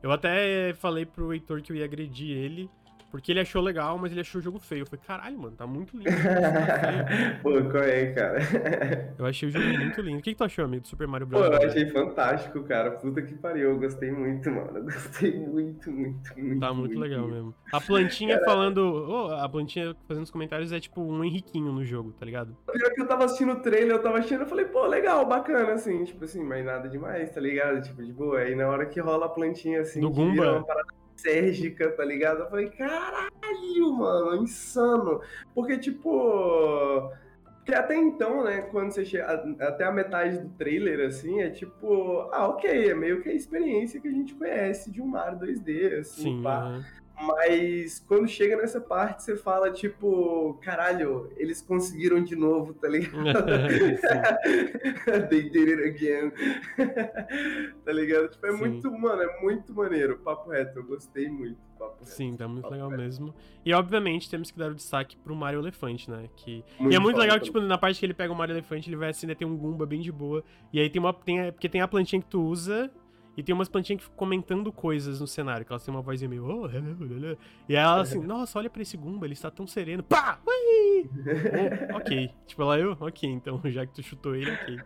Eu 0.02 0.12
até 0.12 0.74
falei 0.74 1.06
pro 1.06 1.32
Heitor 1.32 1.62
que 1.62 1.72
eu 1.72 1.76
ia 1.76 1.86
agredir 1.86 2.36
ele. 2.36 2.72
Porque 3.14 3.32
ele 3.32 3.42
achou 3.42 3.62
legal, 3.62 3.96
mas 4.00 4.12
ele 4.12 4.22
achou 4.22 4.42
o 4.42 4.44
jogo 4.44 4.58
feio. 4.58 4.82
Eu 4.82 4.86
falei, 4.88 5.02
caralho, 5.06 5.38
mano, 5.38 5.56
tá 5.56 5.68
muito 5.68 5.96
lindo. 5.96 6.10
Tá 6.10 7.38
Pô, 7.44 7.52
qual 7.70 7.84
é, 7.84 8.12
cara? 8.12 8.40
Eu 9.20 9.28
achei 9.28 9.50
o 9.50 9.52
jogo 9.52 9.66
muito 9.68 10.02
lindo. 10.02 10.18
O 10.18 10.22
que, 10.24 10.32
que 10.32 10.36
tu 10.36 10.44
achou, 10.44 10.66
amigo, 10.66 10.82
do 10.82 10.88
Super 10.88 11.08
Mario 11.08 11.28
Bros? 11.28 11.48
Pô, 11.48 11.54
eu 11.54 11.68
achei 11.70 11.88
fantástico, 11.92 12.64
cara. 12.64 12.90
Puta 12.90 13.22
que 13.22 13.36
pariu. 13.36 13.70
Eu 13.70 13.80
gostei 13.80 14.10
muito, 14.10 14.50
mano. 14.50 14.80
Eu 14.80 14.84
gostei 14.86 15.32
muito, 15.32 15.92
muito, 15.92 16.40
muito. 16.40 16.60
Tá 16.60 16.74
muito, 16.74 16.88
muito 16.88 17.00
legal 17.00 17.20
muito. 17.20 17.36
mesmo. 17.36 17.56
A 17.72 17.80
plantinha 17.80 18.40
falando. 18.44 18.80
Oh, 18.82 19.32
a 19.32 19.48
plantinha 19.48 19.96
fazendo 20.08 20.24
os 20.24 20.32
comentários 20.32 20.72
é 20.72 20.80
tipo 20.80 21.00
um 21.00 21.24
Henriquinho 21.24 21.72
no 21.72 21.86
jogo, 21.86 22.14
tá 22.14 22.26
ligado? 22.26 22.58
Pior 22.72 22.94
que 22.96 23.02
eu 23.02 23.08
tava 23.08 23.26
assistindo 23.26 23.52
o 23.52 23.60
trailer, 23.60 23.92
eu 23.92 24.02
tava 24.02 24.18
assistindo, 24.18 24.42
eu 24.42 24.48
falei, 24.48 24.66
pô, 24.66 24.88
legal, 24.88 25.24
bacana, 25.28 25.74
assim, 25.74 26.04
tipo 26.04 26.26
assim, 26.26 26.44
mas 26.44 26.66
nada 26.66 26.90
demais, 26.90 27.30
tá 27.30 27.40
ligado? 27.40 27.80
Tipo, 27.80 28.04
de 28.04 28.12
boa. 28.12 28.40
Aí 28.40 28.56
na 28.56 28.68
hora 28.68 28.88
que 28.88 29.00
rola 29.00 29.28
a 29.28 29.30
plantinha 29.30 29.82
assim, 29.82 30.02
do 30.02 30.10
Gumba. 30.10 30.54
uma 30.54 30.64
parada 30.64 31.03
sérgica, 31.16 31.92
tá 31.92 32.04
ligado? 32.04 32.42
Eu 32.42 32.50
falei, 32.50 32.70
caralho, 32.70 33.94
mano, 33.94 34.44
insano. 34.44 35.22
Porque, 35.54 35.78
tipo. 35.78 37.12
Porque 37.58 37.74
até 37.74 37.96
então, 37.96 38.44
né, 38.44 38.62
quando 38.72 38.92
você 38.92 39.06
chega. 39.06 39.26
Até 39.60 39.86
a 39.86 39.92
metade 39.92 40.40
do 40.40 40.50
trailer, 40.50 41.08
assim, 41.08 41.42
é 41.42 41.50
tipo. 41.50 42.28
Ah, 42.32 42.48
ok, 42.48 42.90
é 42.90 42.94
meio 42.94 43.22
que 43.22 43.30
a 43.30 43.34
experiência 43.34 44.02
que 44.02 44.08
a 44.08 44.12
gente 44.12 44.34
conhece 44.36 44.92
de 44.92 45.02
um 45.02 45.08
Mario 45.08 45.40
2D, 45.40 46.00
assim, 46.00 46.24
Sim, 46.24 46.44
pá. 46.44 46.82
Mas 47.20 48.00
quando 48.00 48.28
chega 48.28 48.58
nessa 48.58 48.82
parte, 48.82 49.24
você 49.24 49.38
fala, 49.38 49.72
tipo, 49.72 50.56
caralho, 50.62 51.32
eles 51.38 51.62
conseguiram 51.62 52.24
de 52.24 52.36
novo, 52.36 52.74
tá 52.74 52.88
ligado? 52.88 53.14
They 55.30 55.50
did 55.50 55.70
it 55.70 55.84
again. 55.84 56.32
tá 57.86 57.92
ligado? 57.92 58.30
Tipo, 58.30 58.48
é 58.48 58.52
Sim. 58.52 58.58
muito, 58.58 58.92
mano, 58.92 59.22
é 59.22 59.42
muito 59.42 59.74
maneiro. 59.74 60.18
Papo 60.20 60.50
reto, 60.50 60.80
eu 60.80 60.84
gostei 60.84 61.30
muito. 61.30 61.58
Papo 61.78 62.04
Sim, 62.04 62.32
reto, 62.32 62.38
tá 62.40 62.48
muito 62.48 62.70
legal 62.70 62.90
reto. 62.90 63.02
mesmo. 63.02 63.34
E 63.64 63.74
obviamente 63.74 64.30
temos 64.30 64.50
que 64.50 64.58
dar 64.58 64.72
o 64.72 64.76
destaque 64.76 65.16
pro 65.18 65.36
Mario 65.36 65.60
Elefante, 65.60 66.10
né? 66.10 66.28
Que... 66.36 66.64
Muito 66.80 66.94
e 66.94 66.96
é 66.96 67.00
muito 67.00 67.18
legal 67.18 67.38
que, 67.38 67.46
tipo, 67.46 67.62
na 67.62 67.78
parte 67.78 68.00
que 68.00 68.06
ele 68.06 68.14
pega 68.14 68.34
o 68.34 68.36
Mario 68.36 68.54
Elefante, 68.54 68.90
ele 68.90 68.98
vai 68.98 69.12
assim, 69.12 69.28
né, 69.28 69.36
tem 69.36 69.48
um 69.48 69.56
Goomba 69.56 69.86
bem 69.86 70.02
de 70.02 70.12
boa. 70.12 70.44
E 70.74 70.80
aí 70.80 70.90
tem 70.90 71.00
uma. 71.00 71.14
Tem, 71.14 71.52
porque 71.52 71.70
tem 71.70 71.82
a 71.82 71.88
plantinha 71.88 72.22
que 72.22 72.28
tu 72.28 72.42
usa 72.42 72.92
e 73.36 73.44
tem 73.44 73.54
umas 73.54 73.68
plantinhas 73.68 74.00
que 74.00 74.04
ficam 74.04 74.18
comentando 74.18 74.72
coisas 74.72 75.20
no 75.20 75.28
cenário, 75.28 75.66
que 75.66 75.72
elas 75.72 75.84
têm 75.84 75.94
uma 75.94 76.02
vozinha 76.02 76.30
meio. 76.30 76.46
Oh. 76.46 76.68
E 77.68 77.76
ela 77.76 78.02
assim, 78.02 78.20
nossa, 78.20 78.60
olha 78.60 78.70
pra 78.70 78.82
esse 78.82 78.96
Goomba, 78.96 79.26
ele 79.26 79.34
está 79.34 79.50
tão 79.50 79.66
sereno. 79.66 80.04
Pá! 80.04 80.40
Ui! 80.46 81.10
oh, 81.94 81.98
ok. 81.98 82.32
Tipo, 82.46 82.62
ela, 82.62 82.80
eu? 82.80 82.98
Ok, 83.00 83.30
então, 83.30 83.60
já 83.66 83.86
que 83.86 83.94
tu 83.94 84.04
chutou 84.04 84.36
ele, 84.36 84.52
ok. 84.52 84.78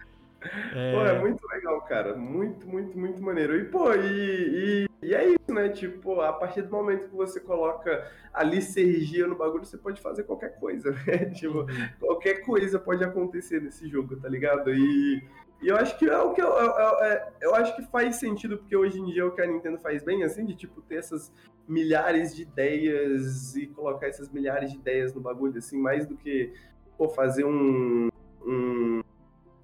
É... 0.74 0.94
Pô, 0.94 1.02
é 1.02 1.20
muito 1.20 1.48
legal, 1.48 1.82
cara. 1.82 2.16
Muito, 2.16 2.68
muito, 2.68 2.98
muito 2.98 3.22
maneiro. 3.22 3.56
E, 3.56 3.66
pô, 3.66 3.94
e, 3.94 4.86
e, 4.86 4.90
e, 5.02 5.14
é 5.14 5.28
isso, 5.30 5.54
né? 5.54 5.70
Tipo, 5.70 6.22
a 6.22 6.32
partir 6.32 6.62
do 6.62 6.72
momento 6.72 7.10
que 7.10 7.16
você 7.16 7.40
coloca 7.40 8.10
ali 8.34 8.62
sergia 8.62 9.28
no 9.28 9.36
bagulho, 9.36 9.66
você 9.66 9.78
pode 9.78 10.00
fazer 10.00 10.24
qualquer 10.24 10.58
coisa, 10.60 10.92
né? 10.92 11.26
Tipo, 11.36 11.60
uhum. 11.62 11.90
qualquer 12.00 12.46
coisa 12.46 12.80
pode 12.80 13.04
acontecer 13.04 13.62
nesse 13.62 13.90
jogo, 13.90 14.16
tá 14.16 14.30
ligado? 14.30 14.74
E, 14.74 15.24
e 15.62 15.68
eu 15.68 15.76
acho 15.76 15.98
que 15.98 16.06
é 16.06 16.18
o 16.18 16.34
que 16.34 16.42
eu, 16.42 16.50
eu, 16.50 16.66
eu, 16.66 17.04
é, 17.04 17.34
eu, 17.42 17.56
acho 17.56 17.76
que 17.76 17.82
faz 17.84 18.18
sentido, 18.18 18.58
porque 18.58 18.76
hoje 18.76 19.00
em 19.00 19.06
dia 19.06 19.26
o 19.26 19.32
que 19.32 19.42
a 19.42 19.48
Nintendo 19.48 19.80
faz 19.80 20.04
bem, 20.04 20.24
assim, 20.24 20.46
de 20.46 20.56
tipo 20.56 20.82
ter 20.82 20.98
essas 20.98 21.34
milhares 21.68 22.36
de 22.36 22.44
ideias 22.44 23.56
e 23.56 23.68
colocar 23.68 24.08
essas 24.08 24.30
milhares 24.30 24.72
de 24.72 24.78
ideias 24.78 25.14
no 25.14 25.20
bagulho, 25.20 25.58
assim, 25.58 25.80
mais 25.80 26.06
do 26.06 26.16
que 26.16 26.54
pô, 26.98 27.10
fazer 27.10 27.44
um, 27.44 28.08
um, 28.46 29.02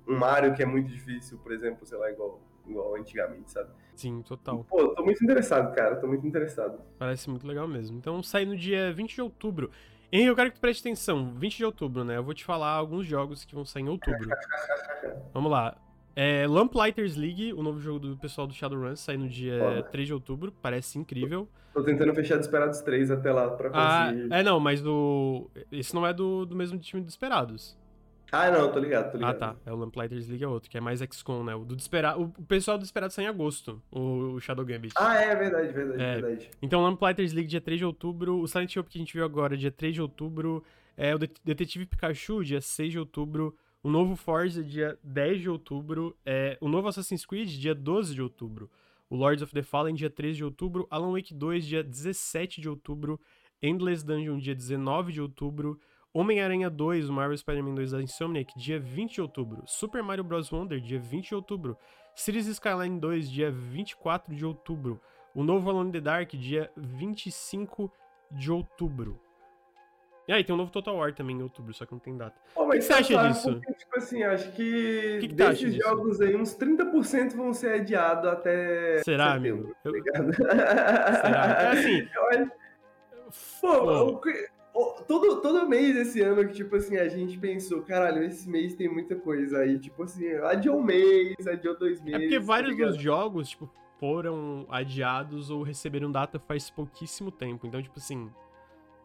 um 0.07 0.17
Mario 0.17 0.53
que 0.55 0.63
é 0.63 0.65
muito 0.65 0.89
difícil, 0.89 1.37
por 1.37 1.51
exemplo, 1.51 1.85
sei 1.85 1.97
lá, 1.97 2.11
igual, 2.11 2.41
igual 2.67 2.95
antigamente, 2.95 3.51
sabe? 3.51 3.69
Sim, 3.95 4.23
total. 4.23 4.65
Pô, 4.67 4.89
tô 4.89 5.03
muito 5.03 5.23
interessado, 5.23 5.73
cara, 5.75 5.95
tô 5.97 6.07
muito 6.07 6.25
interessado. 6.25 6.81
Parece 6.97 7.29
muito 7.29 7.45
legal 7.45 7.67
mesmo. 7.67 7.97
Então 7.97 8.23
sai 8.23 8.45
no 8.45 8.57
dia 8.57 8.91
20 8.91 9.13
de 9.13 9.21
outubro. 9.21 9.69
Henrique, 10.11 10.29
eu 10.29 10.35
quero 10.35 10.49
que 10.51 10.57
tu 10.57 10.61
preste 10.61 10.81
atenção. 10.81 11.33
20 11.35 11.57
de 11.57 11.65
outubro, 11.65 12.03
né? 12.03 12.17
Eu 12.17 12.23
vou 12.23 12.33
te 12.33 12.43
falar 12.43 12.71
alguns 12.71 13.05
jogos 13.05 13.45
que 13.45 13.55
vão 13.55 13.65
sair 13.65 13.83
em 13.83 13.89
outubro. 13.89 14.29
Vamos 15.33 15.51
lá. 15.51 15.75
É, 16.15 16.45
Lamplighters 16.47 17.15
League, 17.15 17.53
o 17.53 17.63
novo 17.63 17.79
jogo 17.79 17.99
do 17.99 18.17
pessoal 18.17 18.45
do 18.45 18.53
Shadowrun, 18.53 18.95
sai 18.95 19.17
no 19.17 19.27
dia 19.27 19.59
Foda. 19.59 19.83
3 19.83 20.07
de 20.07 20.13
outubro. 20.13 20.51
Parece 20.61 20.99
incrível. 20.99 21.47
Tô 21.73 21.83
tentando 21.83 22.13
fechar 22.13 22.37
Desperados 22.37 22.81
3 22.81 23.09
até 23.09 23.31
lá 23.31 23.49
pra 23.49 23.69
ah, 23.73 24.05
conseguir. 24.05 24.33
Ah, 24.33 24.39
é, 24.39 24.43
não, 24.43 24.59
mas 24.59 24.81
do. 24.81 25.49
Esse 25.71 25.95
não 25.95 26.05
é 26.05 26.13
do, 26.13 26.45
do 26.45 26.55
mesmo 26.55 26.77
time 26.77 27.01
do 27.01 27.07
Desperados. 27.07 27.75
Ah, 28.31 28.49
não, 28.49 28.71
tô 28.71 28.79
ligado, 28.79 29.11
tô 29.11 29.17
ligado. 29.17 29.35
Ah, 29.35 29.53
tá. 29.53 29.55
É 29.63 29.71
o 29.71 29.75
Lamplighters 29.75 30.27
League 30.27 30.43
é 30.43 30.47
outro, 30.47 30.67
que 30.67 30.75
é 30.75 30.81
mais 30.81 31.01
XCOM, 31.01 31.43
né? 31.43 31.53
O 31.53 31.63
do 31.63 31.75
Desperado. 31.75 32.23
O 32.23 32.43
pessoal 32.45 32.79
do 32.79 32.81
Desperado 32.81 33.13
sai 33.13 33.25
em 33.25 33.27
agosto, 33.27 33.79
o, 33.91 34.39
Shadow 34.39 34.65
Gambit. 34.65 34.93
Ah, 34.97 35.21
é 35.21 35.35
verdade, 35.35 35.71
verdade, 35.71 36.01
é. 36.01 36.13
verdade. 36.19 36.51
Então, 36.59 36.81
Lamplighters 36.81 37.31
League 37.31 37.47
dia 37.47 37.61
3 37.61 37.77
de 37.77 37.85
outubro. 37.85 38.39
O 38.39 38.47
Silent 38.47 38.75
Hill 38.75 38.83
que 38.83 38.97
a 38.97 39.01
gente 39.01 39.13
viu 39.13 39.23
agora, 39.23 39.55
dia 39.55 39.71
3 39.71 39.93
de 39.93 40.01
outubro. 40.01 40.63
É 40.97 41.13
o 41.13 41.19
Detetive 41.19 41.85
Pikachu, 41.85 42.43
dia 42.43 42.59
6 42.59 42.91
de 42.91 42.99
outubro. 42.99 43.55
O 43.83 43.89
novo 43.89 44.15
Forza, 44.15 44.63
dia 44.63 44.97
10 45.03 45.41
de 45.41 45.49
outubro. 45.49 46.15
É, 46.25 46.57
o 46.61 46.69
novo 46.69 46.87
Assassin's 46.87 47.25
Creed, 47.25 47.49
dia 47.49 47.75
12 47.75 48.15
de 48.15 48.21
outubro. 48.21 48.71
O 49.09 49.15
Lords 49.17 49.43
of 49.43 49.53
the 49.53 49.61
Fallen, 49.61 49.93
dia 49.93 50.09
13 50.09 50.37
de 50.37 50.43
outubro. 50.45 50.87
Alan 50.89 51.11
Wake 51.11 51.33
2, 51.33 51.65
dia 51.65 51.83
17 51.83 52.61
de 52.61 52.69
outubro. 52.69 53.19
Endless 53.61 54.01
Dungeon, 54.01 54.39
dia 54.39 54.55
19 54.55 55.11
de 55.11 55.21
outubro. 55.21 55.77
Homem-Aranha 56.13 56.69
2, 56.69 57.09
o 57.09 57.13
Marvel 57.13 57.37
Spider-Man 57.37 57.75
2 57.75 57.91
da 57.91 58.01
Insomniac, 58.01 58.57
dia 58.57 58.79
20 58.79 59.15
de 59.15 59.21
outubro. 59.21 59.63
Super 59.65 60.01
Mario 60.01 60.23
Bros. 60.23 60.49
Wonder, 60.49 60.79
dia 60.79 60.99
20 60.99 61.27
de 61.27 61.35
outubro. 61.35 61.77
Cities 62.15 62.47
Skyline 62.47 62.99
2, 63.01 63.29
dia 63.29 63.51
24 63.51 64.33
de 64.33 64.45
outubro. 64.45 65.01
O 65.35 65.43
novo 65.43 65.69
Alone 65.69 65.89
in 65.89 65.91
the 65.91 65.99
Dark, 65.99 66.31
dia 66.37 66.71
25 66.77 67.91
de 68.31 68.49
outubro. 68.49 69.19
E 70.27 70.31
aí, 70.31 70.43
tem 70.43 70.53
um 70.53 70.57
novo 70.57 70.71
Total 70.71 70.95
War 70.95 71.13
também 71.13 71.37
em 71.37 71.43
outubro, 71.43 71.73
só 71.73 71.85
que 71.85 71.91
não 71.91 71.99
tem 71.99 72.15
data. 72.15 72.39
Oh, 72.55 72.63
o 72.63 72.69
que, 72.71 72.81
você 72.81 72.93
acha 72.93 73.27
disso? 73.27 73.53
Porque, 73.53 73.73
tipo 73.73 73.97
assim, 73.97 74.23
acho 74.23 74.51
que, 74.53 75.17
que, 75.19 75.27
que 75.27 75.35
desses 75.35 75.75
jogos 75.75 76.21
aí, 76.21 76.35
uns 76.35 76.55
30% 76.57 77.35
vão 77.35 77.53
ser 77.53 77.81
adiados 77.81 78.29
até 78.29 79.01
Será, 79.03 79.33
setembro, 79.33 79.75
amigo? 79.83 80.03
Tá 80.03 80.19
eu... 80.19 80.33
Será? 80.33 81.61
É 81.61 81.67
assim... 81.71 82.07
Pô 83.59 84.21
todo, 85.07 85.41
todo 85.41 85.69
mês 85.69 85.95
esse 85.95 86.21
ano 86.21 86.45
que, 86.47 86.53
tipo 86.53 86.75
assim, 86.75 86.97
a 86.97 87.07
gente 87.07 87.37
pensou, 87.37 87.81
caralho, 87.83 88.23
esse 88.23 88.49
mês 88.49 88.73
tem 88.75 88.89
muita 88.89 89.15
coisa. 89.15 89.59
Aí, 89.59 89.77
tipo 89.77 90.03
assim, 90.03 90.27
adiou 90.37 90.79
um 90.79 90.83
mês, 90.83 91.47
adiou 91.47 91.77
dois 91.77 92.01
meses. 92.01 92.15
É 92.15 92.19
porque 92.19 92.39
tá 92.39 92.45
vários 92.45 92.77
tá 92.77 92.85
dos 92.85 92.97
jogos, 92.97 93.49
tipo, 93.49 93.69
foram 93.99 94.65
adiados 94.69 95.49
ou 95.49 95.61
receberam 95.61 96.11
data 96.11 96.39
faz 96.39 96.69
pouquíssimo 96.69 97.31
tempo. 97.31 97.67
Então, 97.67 97.81
tipo 97.81 97.99
assim, 97.99 98.31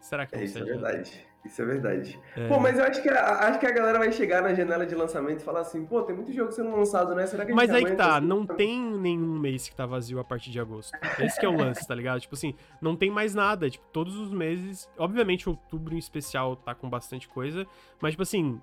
será 0.01 0.27
que 0.27 0.37
é, 0.37 0.45
Isso 0.45 0.59
é 0.59 0.65
verdade. 0.65 1.29
Isso 1.45 1.63
é 1.63 1.65
verdade. 1.65 2.21
É. 2.37 2.49
Pô, 2.49 2.59
mas 2.59 2.79
eu 2.79 2.85
acho 2.85 3.01
que, 3.01 3.09
a, 3.09 3.49
acho 3.49 3.59
que 3.59 3.67
a 3.67 3.71
galera 3.71 3.99
vai 3.99 4.11
chegar 4.13 4.43
na 4.43 4.53
janela 4.53 4.85
de 4.85 4.95
lançamento 4.95 5.41
e 5.41 5.43
falar 5.43 5.61
assim, 5.61 5.85
pô, 5.85 6.03
tem 6.03 6.15
muito 6.15 6.33
jogo 6.33 6.51
sendo 6.51 6.75
lançado, 6.75 7.15
né? 7.15 7.27
Será 7.27 7.47
que 7.47 7.53
a 7.53 7.55
Mas 7.55 7.71
aí 7.71 7.85
que 7.85 7.95
tá, 7.95 8.21
não 8.21 8.45
tem 8.45 8.81
nenhum 8.81 9.39
mês 9.39 9.69
que 9.69 9.75
tá 9.75 9.87
vazio 9.87 10.19
a 10.19 10.25
partir 10.25 10.51
de 10.51 10.61
agosto. 10.61 10.93
Esse 11.21 11.39
que 11.39 11.47
é 11.47 11.49
o 11.49 11.57
lance, 11.57 11.87
tá 11.87 11.95
ligado? 11.95 12.21
Tipo 12.21 12.35
assim, 12.35 12.55
não 12.81 12.97
tem 12.97 13.11
mais 13.11 13.35
nada. 13.35 13.71
Tipo, 13.71 13.87
todos 13.93 14.17
os 14.17 14.31
meses. 14.31 14.91
Obviamente, 14.99 15.49
outubro 15.49 15.95
em 15.95 15.99
especial 15.99 16.57
tá 16.57 16.75
com 16.75 16.91
bastante 16.91 17.29
coisa. 17.29 17.67
Mas, 18.01 18.13
tipo 18.13 18.23
assim, 18.23 18.61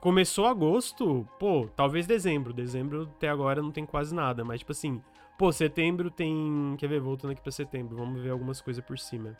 começou 0.00 0.46
agosto, 0.46 1.26
pô, 1.38 1.68
talvez 1.76 2.06
dezembro. 2.06 2.52
Dezembro 2.52 3.08
até 3.16 3.28
agora 3.28 3.62
não 3.62 3.70
tem 3.70 3.86
quase 3.86 4.14
nada. 4.14 4.44
Mas, 4.44 4.58
tipo 4.58 4.72
assim, 4.72 5.00
Pô, 5.38 5.52
setembro 5.52 6.10
tem. 6.10 6.74
Quer 6.78 6.88
ver? 6.88 7.00
Voltando 7.00 7.30
aqui 7.30 7.40
pra 7.40 7.52
setembro. 7.52 7.96
Vamos 7.96 8.20
ver 8.20 8.30
algumas 8.30 8.60
coisas 8.60 8.84
por 8.84 8.98
cima. 8.98 9.36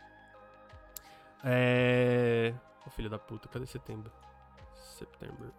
É. 1.45 2.55
Ô, 2.81 2.85
oh, 2.87 2.91
filho 2.91 3.11
da 3.11 3.19
puta, 3.19 3.49
cadê 3.49 3.67
setembro? 3.67 4.11
Setembro. 4.75 5.53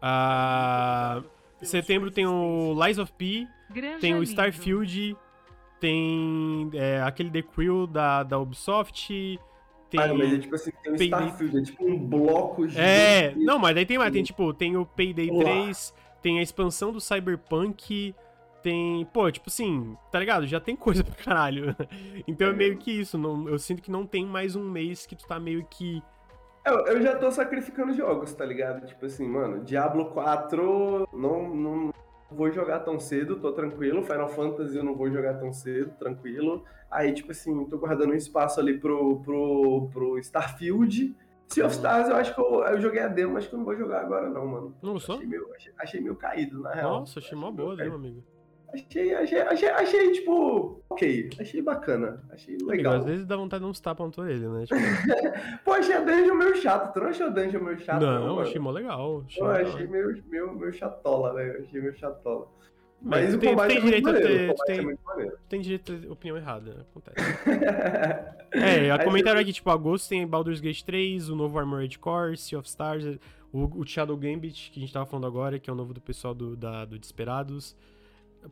Ah. 0.00 1.22
Setembro 1.62 2.10
tem 2.10 2.26
o 2.26 2.74
Lies 2.84 2.98
of 2.98 3.12
P, 3.14 3.46
Granja 3.70 3.98
tem 3.98 4.14
o 4.14 4.22
Starfield, 4.22 5.16
tem 5.80 6.70
é, 6.74 7.00
aquele 7.02 7.30
The 7.30 7.42
Crew 7.42 7.86
da, 7.86 8.22
da 8.22 8.38
Ubisoft. 8.38 9.08
Tem 9.88 10.00
ah, 10.00 10.12
mas 10.12 10.32
é 10.32 10.38
tipo 10.38 10.54
assim, 10.54 10.70
tem 10.82 10.92
o 10.92 10.98
Payday... 10.98 11.20
Starfield, 11.20 11.58
é 11.58 11.62
tipo 11.62 11.86
um 11.86 11.98
bloco 11.98 12.68
gigante. 12.68 12.86
É, 12.86 13.34
não, 13.36 13.58
mas 13.58 13.74
daí 13.74 13.86
tem 13.86 13.96
mais, 13.96 14.12
tem 14.12 14.22
tipo, 14.22 14.52
tem 14.52 14.76
o 14.76 14.84
Payday 14.84 15.30
Olá. 15.30 15.44
3, 15.44 15.94
tem 16.20 16.38
a 16.40 16.42
expansão 16.42 16.92
do 16.92 17.00
Cyberpunk, 17.00 18.14
tem. 18.66 19.04
Pô, 19.12 19.30
tipo 19.30 19.48
assim, 19.48 19.96
tá 20.10 20.18
ligado? 20.18 20.44
Já 20.44 20.58
tem 20.58 20.74
coisa 20.74 21.04
pra 21.04 21.14
caralho. 21.14 21.76
então 22.26 22.48
é, 22.48 22.50
é 22.50 22.52
meio 22.52 22.76
que 22.76 22.90
isso. 22.90 23.16
Não, 23.16 23.48
eu 23.48 23.60
sinto 23.60 23.80
que 23.80 23.92
não 23.92 24.04
tem 24.04 24.26
mais 24.26 24.56
um 24.56 24.68
mês 24.68 25.06
que 25.06 25.14
tu 25.14 25.24
tá 25.24 25.38
meio 25.38 25.64
que. 25.70 26.02
Eu, 26.64 26.84
eu 26.86 27.00
já 27.00 27.16
tô 27.16 27.30
sacrificando 27.30 27.92
jogos, 27.92 28.34
tá 28.34 28.44
ligado? 28.44 28.84
Tipo 28.84 29.06
assim, 29.06 29.24
mano, 29.24 29.62
Diablo 29.62 30.06
4 30.06 31.08
não, 31.12 31.54
não 31.54 31.94
vou 32.28 32.50
jogar 32.50 32.80
tão 32.80 32.98
cedo, 32.98 33.36
tô 33.36 33.52
tranquilo. 33.52 34.02
Final 34.02 34.28
Fantasy 34.28 34.76
eu 34.76 34.82
não 34.82 34.96
vou 34.96 35.08
jogar 35.08 35.34
tão 35.34 35.52
cedo, 35.52 35.92
tranquilo. 35.96 36.64
Aí, 36.90 37.12
tipo 37.12 37.30
assim, 37.30 37.64
tô 37.66 37.78
guardando 37.78 38.10
um 38.10 38.16
espaço 38.16 38.58
ali 38.58 38.80
pro, 38.80 39.20
pro, 39.20 39.88
pro 39.92 40.18
Starfield. 40.18 41.14
Sea 41.46 41.64
of 41.64 41.76
Stars, 41.76 42.08
eu 42.08 42.16
acho 42.16 42.34
que 42.34 42.40
eu, 42.40 42.64
eu 42.64 42.80
joguei 42.80 43.00
a 43.00 43.06
demo, 43.06 43.38
acho 43.38 43.48
que 43.48 43.54
eu 43.54 43.58
não 43.58 43.64
vou 43.64 43.76
jogar 43.76 44.00
agora, 44.00 44.28
não, 44.28 44.44
mano. 44.44 44.76
Não 44.82 44.94
gostou? 44.94 45.14
Achei 45.14 45.28
meio, 45.28 45.48
achei, 45.54 45.72
achei 45.78 46.00
meio 46.00 46.16
caído, 46.16 46.60
na 46.62 46.72
real. 46.72 46.98
Nossa, 46.98 47.20
achei 47.20 47.38
mó 47.38 47.52
boa, 47.52 47.76
meu 47.76 47.94
amigo. 47.94 48.24
Achei, 48.72 49.14
achei, 49.14 49.40
achei, 49.40 49.68
achei, 49.70 50.12
tipo, 50.12 50.82
ok. 50.90 51.30
Achei 51.40 51.62
bacana. 51.62 52.22
Achei 52.30 52.56
legal. 52.58 52.94
Amigo, 52.94 53.04
às 53.04 53.04
vezes 53.04 53.26
dá 53.26 53.36
vontade 53.36 53.64
de 53.64 53.70
uns 53.70 53.80
tapas 53.80 54.06
na 54.06 54.12
tua 54.12 54.24
orelha, 54.24 54.48
né? 54.50 54.64
Tipo... 54.66 54.80
Pô, 55.64 55.72
achei 55.72 55.94
a 55.94 56.00
dungeon 56.00 56.34
meio 56.34 56.56
chato. 56.56 56.92
Tu 56.92 57.00
não 57.00 57.08
achou 57.08 57.26
a 57.26 57.30
dungeon 57.30 57.60
meio 57.60 57.78
chato? 57.78 58.02
Não, 58.02 58.26
não 58.26 58.40
achei 58.40 58.60
mó 58.60 58.70
legal. 58.70 59.24
Achei, 59.26 59.42
Pô, 59.42 59.48
achei 59.48 59.86
meio, 59.86 60.24
meio, 60.28 60.52
meio 60.54 60.72
chatola, 60.72 61.32
velho. 61.34 61.62
Achei 61.62 61.80
meio 61.80 61.94
chatola. 61.94 62.48
Mas, 63.00 63.24
Mas 63.26 63.34
o 63.34 63.38
tem, 63.38 63.50
combate 63.50 63.68
tem 63.68 63.78
é 63.78 63.80
direito 63.82 64.04
maneiro, 64.04 64.26
a 64.26 64.30
ter, 64.30 64.54
tu 64.54 64.64
tem, 64.64 65.24
é 65.24 65.32
tem 65.48 65.60
direito 65.60 65.92
a 65.92 65.98
ter 65.98 66.10
opinião 66.10 66.36
errada, 66.36 66.86
acontece. 66.90 67.16
é, 68.52 68.90
a 68.90 69.04
comentário 69.04 69.40
aqui, 69.40 69.52
tipo, 69.52 69.70
agosto 69.70 70.08
tem 70.08 70.26
Baldur's 70.26 70.60
Gate 70.60 70.82
3, 70.82 71.28
o 71.28 71.36
novo 71.36 71.58
Armored 71.58 71.98
Core, 71.98 72.36
Sea 72.36 72.58
of 72.58 72.66
Stars, 72.66 73.04
o, 73.52 73.80
o 73.80 73.86
Shadow 73.86 74.16
Gambit, 74.16 74.70
que 74.70 74.80
a 74.80 74.82
gente 74.82 74.92
tava 74.92 75.06
falando 75.06 75.26
agora, 75.26 75.58
que 75.58 75.68
é 75.68 75.72
o 75.72 75.76
novo 75.76 75.92
do 75.92 76.00
pessoal 76.00 76.34
do, 76.34 76.56
da, 76.56 76.84
do 76.84 76.98
Desperados. 76.98 77.76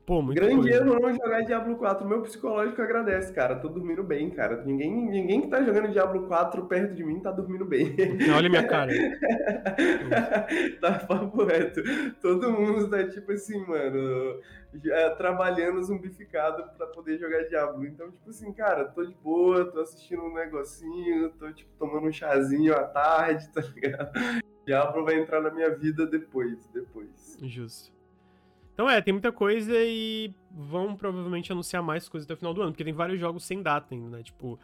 Pô, 0.07 0.21
muito 0.21 0.37
Grande 0.39 0.57
coisa. 0.57 0.77
erro 0.77 1.01
não 1.01 1.13
jogar 1.15 1.43
Diablo 1.43 1.77
4. 1.77 2.09
Meu 2.09 2.23
psicológico 2.23 2.83
agradece, 2.83 3.33
cara. 3.33 3.57
Tô 3.57 3.69
dormindo 3.69 4.03
bem, 4.03 4.31
cara. 4.31 4.63
Ninguém, 4.65 4.93
ninguém 4.93 5.43
que 5.43 5.49
tá 5.49 5.63
jogando 5.63 5.93
Diablo 5.93 6.27
4 6.27 6.67
perto 6.67 6.95
de 6.95 7.05
mim 7.05 7.21
tá 7.21 7.31
dormindo 7.31 7.65
bem. 7.65 7.95
Olha 8.37 8.49
minha 8.49 8.67
cara. 8.69 8.93
tá 10.81 10.99
papo 11.07 11.45
reto. 11.45 11.83
Todo 12.21 12.53
mundo 12.53 12.89
tá 12.91 13.09
tipo 13.09 13.33
assim, 13.33 13.65
mano, 13.67 14.41
trabalhando 15.17 15.83
zumbificado 15.83 16.65
pra 16.77 16.87
poder 16.89 17.19
jogar 17.19 17.45
Diablo. 17.45 17.87
Então, 17.87 18.11
tipo 18.11 18.29
assim, 18.31 18.53
cara, 18.53 18.87
tô 18.87 19.05
de 19.05 19.15
boa, 19.23 19.65
tô 19.71 19.81
assistindo 19.81 20.23
um 20.23 20.35
negocinho, 20.35 21.31
tô, 21.39 21.53
tipo, 21.53 21.71
tomando 21.79 22.07
um 22.09 22.13
chazinho 22.13 22.75
à 22.75 22.83
tarde, 22.85 23.49
tá 23.55 23.61
ligado? 23.61 24.11
Diablo 24.67 25.05
vai 25.05 25.21
entrar 25.21 25.41
na 25.41 25.51
minha 25.51 25.71
vida 25.77 26.07
depois, 26.07 26.67
depois. 26.69 27.39
Justo. 27.43 27.94
Então 28.75 28.91
é, 28.91 29.01
tem 29.01 29.13
muita 29.13 29.31
coisa 29.31 29.73
e 29.73 30.35
vão 30.51 30.97
provavelmente 30.97 31.51
anunciar 31.51 31.83
mais 31.83 32.09
coisas 32.09 32.27
até 32.27 32.35
o 32.35 32.37
final 32.37 32.53
do 32.53 32.61
ano, 32.61 32.73
porque 32.73 32.85
tem 32.85 32.93
vários 32.93 33.21
jogos 33.21 33.45
sem 33.45 33.63
data 33.63 33.95
ainda, 33.95 34.17
né? 34.17 34.23
Tipo, 34.23 34.59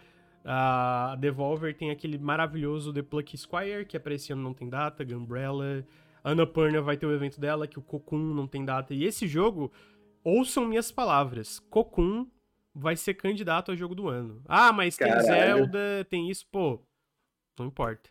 a 0.45 1.17
Devolver 1.19 1.77
tem 1.77 1.91
aquele 1.91 2.19
maravilhoso 2.19 2.93
The 2.93 3.03
Plucky 3.03 3.39
Squire, 3.39 3.87
que 3.87 3.97
é 3.97 4.01
pra 4.01 4.15
esse 4.15 4.33
ano 4.33 4.43
não 4.43 4.53
tem 4.53 4.69
data, 4.69 5.05
Gunbrella. 5.05 5.87
Annapurna 6.25 6.83
vai 6.83 6.97
ter 6.97 7.07
o 7.07 7.15
evento 7.15 7.41
dela, 7.41 7.67
que 7.67 7.79
o 7.79 7.83
Cocoon 7.83 8.35
não 8.35 8.47
tem 8.47 8.65
data. 8.65 8.93
E 8.93 9.05
esse 9.05 9.27
jogo, 9.27 9.73
ouçam 10.25 10.67
minhas 10.67 10.91
palavras, 10.91 11.61
Cocoon 11.71 12.27
vai 12.75 12.97
ser 12.97 13.15
candidato 13.15 13.71
ao 13.71 13.77
jogo 13.77 13.95
do 13.95 14.09
ano. 14.09 14.43
Ah, 14.47 14.73
mas 14.73 14.97
Caralho. 14.97 15.25
tem 15.25 15.35
Zelda, 15.35 16.07
tem 16.11 16.31
isso, 16.31 16.47
pô, 16.51 16.81
não 17.59 17.67
importa. 17.67 18.11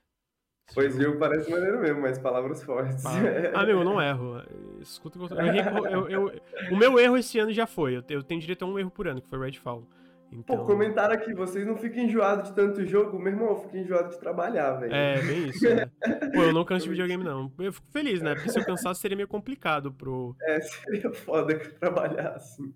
Pois 0.73 0.95
viu, 0.95 1.17
parece 1.17 1.49
maneiro 1.49 1.79
mesmo, 1.79 2.01
mas 2.01 2.17
palavras 2.17 2.63
fortes. 2.63 3.03
Ah, 3.05 3.65
meu, 3.65 3.79
eu 3.79 3.83
não 3.83 4.01
erro. 4.01 4.41
Escuta 4.79 5.17
eu, 5.19 5.85
eu, 5.87 6.09
eu, 6.09 6.41
O 6.71 6.77
meu 6.77 6.99
erro 6.99 7.17
esse 7.17 7.39
ano 7.39 7.51
já 7.51 7.65
foi. 7.65 7.97
Eu, 7.97 8.03
eu 8.09 8.23
tenho 8.23 8.39
direito 8.39 8.63
a 8.63 8.67
um 8.67 8.77
erro 8.77 8.91
por 8.91 9.07
ano, 9.07 9.21
que 9.21 9.27
foi 9.27 9.39
Redfall. 9.39 9.87
Então... 10.31 10.57
Pô, 10.57 10.63
comentaram 10.63 11.13
aqui, 11.13 11.33
vocês 11.33 11.65
não 11.65 11.75
ficam 11.75 12.03
enjoados 12.03 12.49
de 12.49 12.55
tanto 12.55 12.85
jogo? 12.85 13.17
Meu 13.17 13.33
irmão, 13.33 13.49
eu 13.49 13.57
fico 13.57 13.77
enjoado 13.77 14.09
de 14.09 14.19
trabalhar, 14.19 14.73
velho. 14.73 14.93
É, 14.93 15.19
bem 15.21 15.47
isso, 15.47 15.67
né? 15.67 15.89
Pô, 16.33 16.43
eu 16.43 16.53
não 16.53 16.63
canso 16.63 16.83
de 16.83 16.91
videogame, 16.91 17.23
não. 17.23 17.51
Eu 17.57 17.73
fico 17.73 17.87
feliz, 17.91 18.21
né? 18.21 18.35
Porque 18.35 18.49
se 18.49 18.59
eu 18.59 18.65
cansasse 18.65 19.01
seria 19.01 19.17
meio 19.17 19.27
complicado 19.27 19.91
pro... 19.91 20.35
É, 20.43 20.61
seria 20.61 21.11
foda 21.11 21.57
trabalhar 21.79 22.35
assim. 22.35 22.71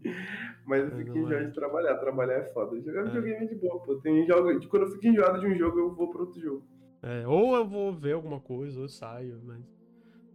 Mas 0.66 0.84
eu 0.84 0.98
fico 0.98 1.16
enjoado 1.16 1.44
é. 1.44 1.48
de 1.48 1.54
trabalhar. 1.54 1.96
Trabalhar 1.98 2.34
é 2.34 2.44
foda. 2.46 2.82
Jogar 2.82 3.02
é. 3.02 3.04
videogame 3.04 3.46
é 3.46 3.48
de 3.48 3.56
boa, 3.56 3.80
pô. 3.82 3.96
Tem 3.98 4.26
jogo... 4.26 4.68
Quando 4.68 4.84
eu 4.84 4.92
fico 4.92 5.08
enjoado 5.08 5.40
de 5.40 5.46
um 5.46 5.56
jogo, 5.56 5.80
eu 5.80 5.94
vou 5.94 6.10
pro 6.10 6.22
outro 6.22 6.42
jogo. 6.42 6.64
É, 7.04 7.28
ou 7.28 7.56
eu 7.56 7.68
vou 7.68 7.94
ver 7.94 8.14
alguma 8.14 8.40
coisa, 8.40 8.80
ou 8.80 8.86
eu 8.86 8.90
saio, 8.90 9.42
mas 9.44 9.62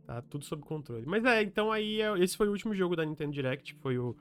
tá 0.07 0.21
tudo 0.21 0.45
sob 0.45 0.63
controle. 0.63 1.07
Mas 1.07 1.25
é, 1.25 1.43
então 1.43 1.73
aí 1.73 2.03
é, 2.03 2.19
esse 2.19 2.37
foi 2.37 2.47
o 2.47 2.51
último 2.51 2.75
jogo 2.75 2.95
da 2.95 3.07
Nintendo 3.07 3.33
Direct, 3.33 3.75
que 3.75 3.81
foi 3.81 3.99
o 3.99 4.15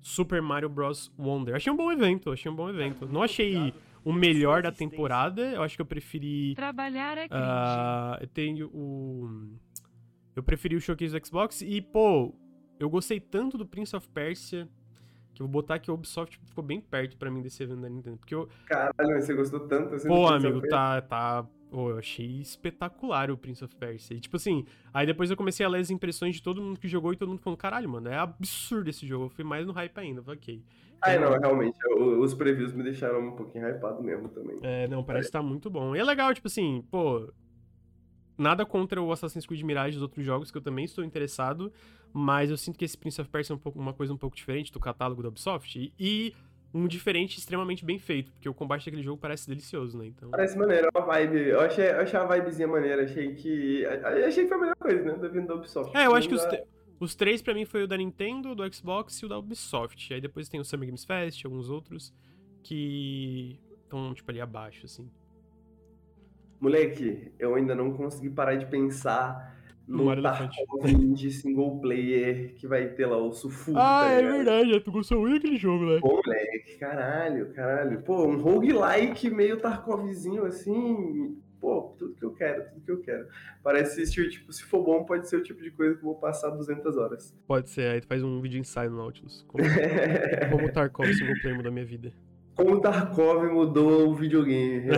Super 0.00 0.42
Mario 0.42 0.68
Bros. 0.68 1.12
Wonder. 1.16 1.54
Achei 1.54 1.72
um 1.72 1.76
bom 1.76 1.92
evento, 1.92 2.32
achei 2.32 2.50
um 2.50 2.56
bom 2.56 2.68
evento. 2.68 3.06
Não 3.06 3.22
achei 3.22 3.72
o 4.04 4.12
melhor 4.12 4.62
da 4.62 4.72
temporada, 4.72 5.42
eu 5.52 5.62
acho 5.62 5.76
que 5.76 5.82
eu 5.82 5.86
preferi... 5.86 6.54
Trabalhar 6.56 7.16
é 7.16 7.26
uh, 7.26 8.20
Eu 8.20 8.26
tenho 8.26 8.66
o... 8.74 9.56
Eu 10.34 10.42
preferi 10.42 10.74
o 10.74 10.80
Showcase 10.80 11.16
do 11.16 11.24
Xbox 11.24 11.60
e, 11.60 11.80
pô, 11.80 12.34
eu 12.80 12.90
gostei 12.90 13.20
tanto 13.20 13.56
do 13.56 13.64
Prince 13.64 13.94
of 13.94 14.08
Persia 14.08 14.68
que 15.34 15.42
eu 15.42 15.46
vou 15.46 15.52
botar 15.52 15.78
que 15.78 15.90
o 15.90 15.94
Ubisoft 15.94 16.38
ficou 16.44 16.62
bem 16.62 16.80
perto 16.80 17.16
para 17.16 17.30
mim 17.30 17.42
desse 17.42 17.62
evento 17.62 17.82
da 17.82 17.88
Nintendo. 17.88 18.16
Porque 18.18 18.34
eu... 18.34 18.48
Caralho, 18.66 19.20
você 19.20 19.34
gostou 19.34 19.60
tanto 19.60 19.94
assim 19.94 20.08
Pô, 20.08 20.28
amigo, 20.28 20.60
tá, 20.68 21.00
tá 21.00 21.46
Oh, 21.74 21.88
eu 21.88 21.98
achei 21.98 22.26
espetacular 22.38 23.30
o 23.30 23.36
Prince 23.36 23.64
of 23.64 23.74
Persia. 23.76 24.14
E, 24.14 24.20
tipo 24.20 24.36
assim, 24.36 24.66
aí 24.92 25.06
depois 25.06 25.30
eu 25.30 25.36
comecei 25.38 25.64
a 25.64 25.68
ler 25.70 25.80
as 25.80 25.90
impressões 25.90 26.36
de 26.36 26.42
todo 26.42 26.60
mundo 26.60 26.78
que 26.78 26.86
jogou 26.86 27.14
e 27.14 27.16
todo 27.16 27.30
mundo 27.30 27.40
falando, 27.40 27.58
caralho, 27.58 27.88
mano, 27.88 28.10
é 28.10 28.18
absurdo 28.18 28.90
esse 28.90 29.06
jogo. 29.06 29.24
Eu 29.24 29.30
fui 29.30 29.42
mais 29.42 29.66
no 29.66 29.72
hype 29.72 29.98
ainda, 29.98 30.20
ok. 30.20 30.62
Ah, 31.00 31.18
não, 31.18 31.30
realmente, 31.30 31.78
os 31.94 32.34
previews 32.34 32.74
me 32.74 32.82
deixaram 32.82 33.26
um 33.26 33.32
pouquinho 33.32 33.66
hypado 33.66 34.02
mesmo 34.02 34.28
também. 34.28 34.58
É, 34.62 34.86
não, 34.86 35.02
parece 35.02 35.28
que 35.28 35.32
tá 35.32 35.42
muito 35.42 35.70
bom. 35.70 35.96
E 35.96 35.98
é 35.98 36.04
legal, 36.04 36.34
tipo 36.34 36.46
assim, 36.46 36.84
pô, 36.90 37.32
nada 38.36 38.64
contra 38.64 39.00
o 39.00 39.12
Assassin's 39.12 39.46
Creed 39.46 39.62
Mirage 39.62 39.94
dos 39.94 40.02
outros 40.02 40.24
jogos, 40.24 40.50
que 40.50 40.58
eu 40.58 40.62
também 40.62 40.84
estou 40.84 41.04
interessado, 41.04 41.72
mas 42.12 42.50
eu 42.50 42.56
sinto 42.56 42.78
que 42.78 42.84
esse 42.84 42.96
Prince 42.96 43.20
of 43.20 43.30
Persia 43.30 43.54
é 43.54 43.56
um 43.56 43.58
pouco, 43.58 43.78
uma 43.78 43.92
coisa 43.92 44.12
um 44.12 44.16
pouco 44.16 44.36
diferente 44.36 44.72
do 44.72 44.80
catálogo 44.80 45.22
da 45.22 45.28
Ubisoft. 45.28 45.78
E, 45.78 45.92
e 45.98 46.34
um 46.74 46.86
diferente 46.86 47.38
extremamente 47.38 47.84
bem 47.84 47.98
feito, 47.98 48.32
porque 48.32 48.48
o 48.48 48.54
combate 48.54 48.84
daquele 48.86 49.02
jogo 49.02 49.20
parece 49.20 49.46
delicioso, 49.48 49.98
né? 49.98 50.06
Então... 50.06 50.30
Parece 50.30 50.56
maneiro, 50.56 50.88
é 50.92 50.98
uma 50.98 51.06
vibe. 51.06 51.48
Eu 51.48 51.60
achei, 51.60 51.90
eu 51.90 52.00
achei 52.00 52.18
a 52.18 52.24
vibezinha 52.24 52.66
maneira, 52.66 53.04
achei 53.04 53.34
que. 53.34 53.84
Achei 53.86 54.44
que 54.44 54.48
foi 54.48 54.56
a 54.56 54.60
melhor 54.60 54.76
coisa, 54.76 55.02
né? 55.02 55.18
Da 55.18 55.28
vindo 55.28 55.46
da 55.46 55.54
Ubisoft. 55.54 55.96
É, 55.96 56.06
eu 56.06 56.14
acho 56.14 56.28
que 56.28 56.34
os, 56.34 56.42
os 56.98 57.14
três 57.14 57.42
pra 57.42 57.52
mim 57.52 57.66
foi 57.66 57.82
o 57.82 57.88
da 57.88 57.96
Nintendo, 57.96 58.54
do 58.54 58.74
Xbox 58.74 59.18
e 59.18 59.26
o 59.26 59.28
da 59.28 59.38
Ubisoft. 59.38 60.14
Aí 60.14 60.20
depois 60.20 60.48
tem 60.48 60.60
o 60.60 60.64
Summer 60.64 60.86
Games 60.86 61.04
Fest, 61.04 61.44
alguns 61.44 61.68
outros 61.68 62.14
que 62.62 63.60
estão, 63.82 64.14
tipo, 64.14 64.30
ali 64.30 64.40
abaixo, 64.40 64.86
assim. 64.86 65.10
Moleque, 66.62 67.32
eu 67.40 67.56
ainda 67.56 67.74
não 67.74 67.92
consegui 67.92 68.30
parar 68.30 68.54
de 68.54 68.66
pensar 68.66 69.52
no 69.84 70.22
Tarkov 70.22 71.12
de 71.12 71.32
single 71.32 71.80
player 71.80 72.54
que 72.54 72.68
vai 72.68 72.86
ter 72.86 73.04
lá 73.06 73.16
o 73.16 73.32
Sufu. 73.32 73.72
Ah, 73.76 74.02
tá 74.04 74.10
é 74.12 74.22
verdade, 74.22 74.78
tu 74.78 74.92
gostou 74.92 75.18
muito 75.18 75.42
daquele 75.42 75.56
jogo, 75.56 75.84
né? 75.84 75.98
Pô, 76.00 76.22
moleque, 76.24 76.78
caralho, 76.78 77.52
caralho. 77.52 78.00
Pô, 78.02 78.28
um 78.28 78.40
roguelike 78.40 79.28
meio 79.28 79.58
Tarkovzinho 79.58 80.44
assim. 80.44 81.36
Pô, 81.60 81.96
tudo 81.98 82.14
que 82.14 82.24
eu 82.24 82.32
quero, 82.32 82.70
tudo 82.70 82.84
que 82.84 82.92
eu 82.92 83.00
quero. 83.00 83.26
Parece 83.60 84.00
esse 84.00 84.30
tipo, 84.30 84.52
se 84.52 84.62
for 84.62 84.84
bom, 84.84 85.02
pode 85.02 85.28
ser 85.28 85.38
o 85.38 85.42
tipo 85.42 85.60
de 85.60 85.72
coisa 85.72 85.96
que 85.96 86.00
eu 86.00 86.04
vou 86.04 86.14
passar 86.14 86.50
200 86.50 86.96
horas. 86.96 87.36
Pode 87.44 87.70
ser, 87.70 87.90
aí 87.90 88.00
tu 88.00 88.06
faz 88.06 88.22
um 88.22 88.40
vídeo 88.40 88.60
ensaio 88.60 88.88
no 88.88 88.98
Nautilus. 88.98 89.44
Como, 89.48 89.64
como 90.52 90.66
o 90.68 90.72
Tarkov 90.72 91.12
single 91.12 91.34
player 91.40 91.56
mudou 91.56 91.70
a 91.70 91.72
minha 91.72 91.86
vida. 91.86 92.12
Como 92.54 92.74
o 92.74 92.80
Tarkov 92.80 93.44
mudou 93.50 94.10
o 94.10 94.14
videogame, 94.14 94.86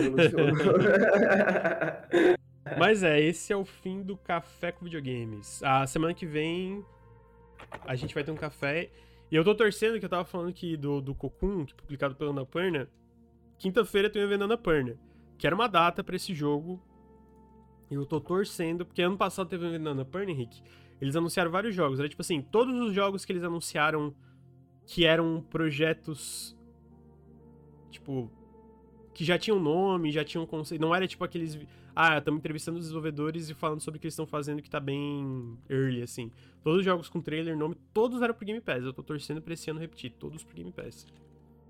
Mas 2.77 3.03
é, 3.03 3.21
esse 3.21 3.53
é 3.53 3.55
o 3.55 3.63
fim 3.63 4.01
do 4.01 4.17
Café 4.17 4.71
com 4.71 4.83
Videogames. 4.85 5.61
A 5.63 5.85
semana 5.87 6.13
que 6.13 6.25
vem 6.25 6.83
a 7.85 7.95
gente 7.95 8.13
vai 8.13 8.23
ter 8.23 8.31
um 8.31 8.35
café. 8.35 8.89
E 9.31 9.35
eu 9.35 9.43
tô 9.43 9.55
torcendo, 9.55 9.99
que 9.99 10.05
eu 10.05 10.09
tava 10.09 10.23
falando 10.25 10.49
aqui 10.49 10.77
do, 10.77 11.01
do 11.01 11.15
Cocoon, 11.15 11.65
que 11.65 11.73
é 11.73 11.75
publicado 11.75 12.15
pela 12.15 12.31
Annapurna. 12.31 12.87
Quinta-feira 13.57 14.09
tem 14.09 14.21
o 14.21 14.25
evento 14.25 14.43
Annapurna. 14.43 14.97
Que 15.37 15.47
era 15.47 15.55
uma 15.55 15.67
data 15.67 16.03
para 16.03 16.15
esse 16.15 16.33
jogo. 16.33 16.81
E 17.89 17.95
eu 17.95 18.05
tô 18.05 18.19
torcendo, 18.19 18.85
porque 18.85 19.01
ano 19.01 19.17
passado 19.17 19.47
teve 19.49 19.65
o 19.65 19.67
evento 19.67 19.89
Annapurna, 19.89 20.31
Henrique. 20.31 20.61
Eles 21.01 21.15
anunciaram 21.15 21.51
vários 21.51 21.75
jogos. 21.75 21.99
Era 21.99 22.07
tipo 22.07 22.21
assim, 22.21 22.41
todos 22.41 22.75
os 22.79 22.93
jogos 22.93 23.25
que 23.25 23.31
eles 23.31 23.43
anunciaram 23.43 24.13
que 24.85 25.05
eram 25.05 25.41
projetos 25.49 26.55
tipo 27.95 28.31
que 29.13 29.23
já 29.23 29.37
tinham 29.37 29.59
nome, 29.59 30.11
já 30.11 30.23
tinham 30.23 30.45
conceito, 30.45 30.81
não 30.81 30.93
era 30.93 31.07
tipo 31.07 31.23
aqueles 31.23 31.57
ah, 31.95 32.17
estamos 32.17 32.39
entrevistando 32.39 32.77
os 32.77 32.83
desenvolvedores 32.83 33.49
e 33.49 33.53
falando 33.53 33.79
sobre 33.79 33.97
o 33.97 34.01
que 34.01 34.07
eles 34.07 34.13
estão 34.13 34.27
fazendo 34.27 34.61
que 34.61 34.69
tá 34.69 34.79
bem 34.79 35.57
early 35.69 36.01
assim. 36.01 36.29
Todos 36.63 36.79
os 36.79 36.85
jogos 36.85 37.07
com 37.07 37.21
trailer, 37.21 37.57
nome, 37.57 37.75
todos 37.93 38.21
eram 38.21 38.33
pro 38.33 38.45
Game 38.45 38.59
Pass. 38.59 38.83
Eu 38.83 38.91
tô 38.91 39.01
torcendo 39.01 39.41
pra 39.41 39.53
esse 39.53 39.69
ano 39.71 39.79
repetir, 39.79 40.11
todos 40.11 40.43
pro 40.43 40.55
Game 40.55 40.71
Pass. 40.71 41.07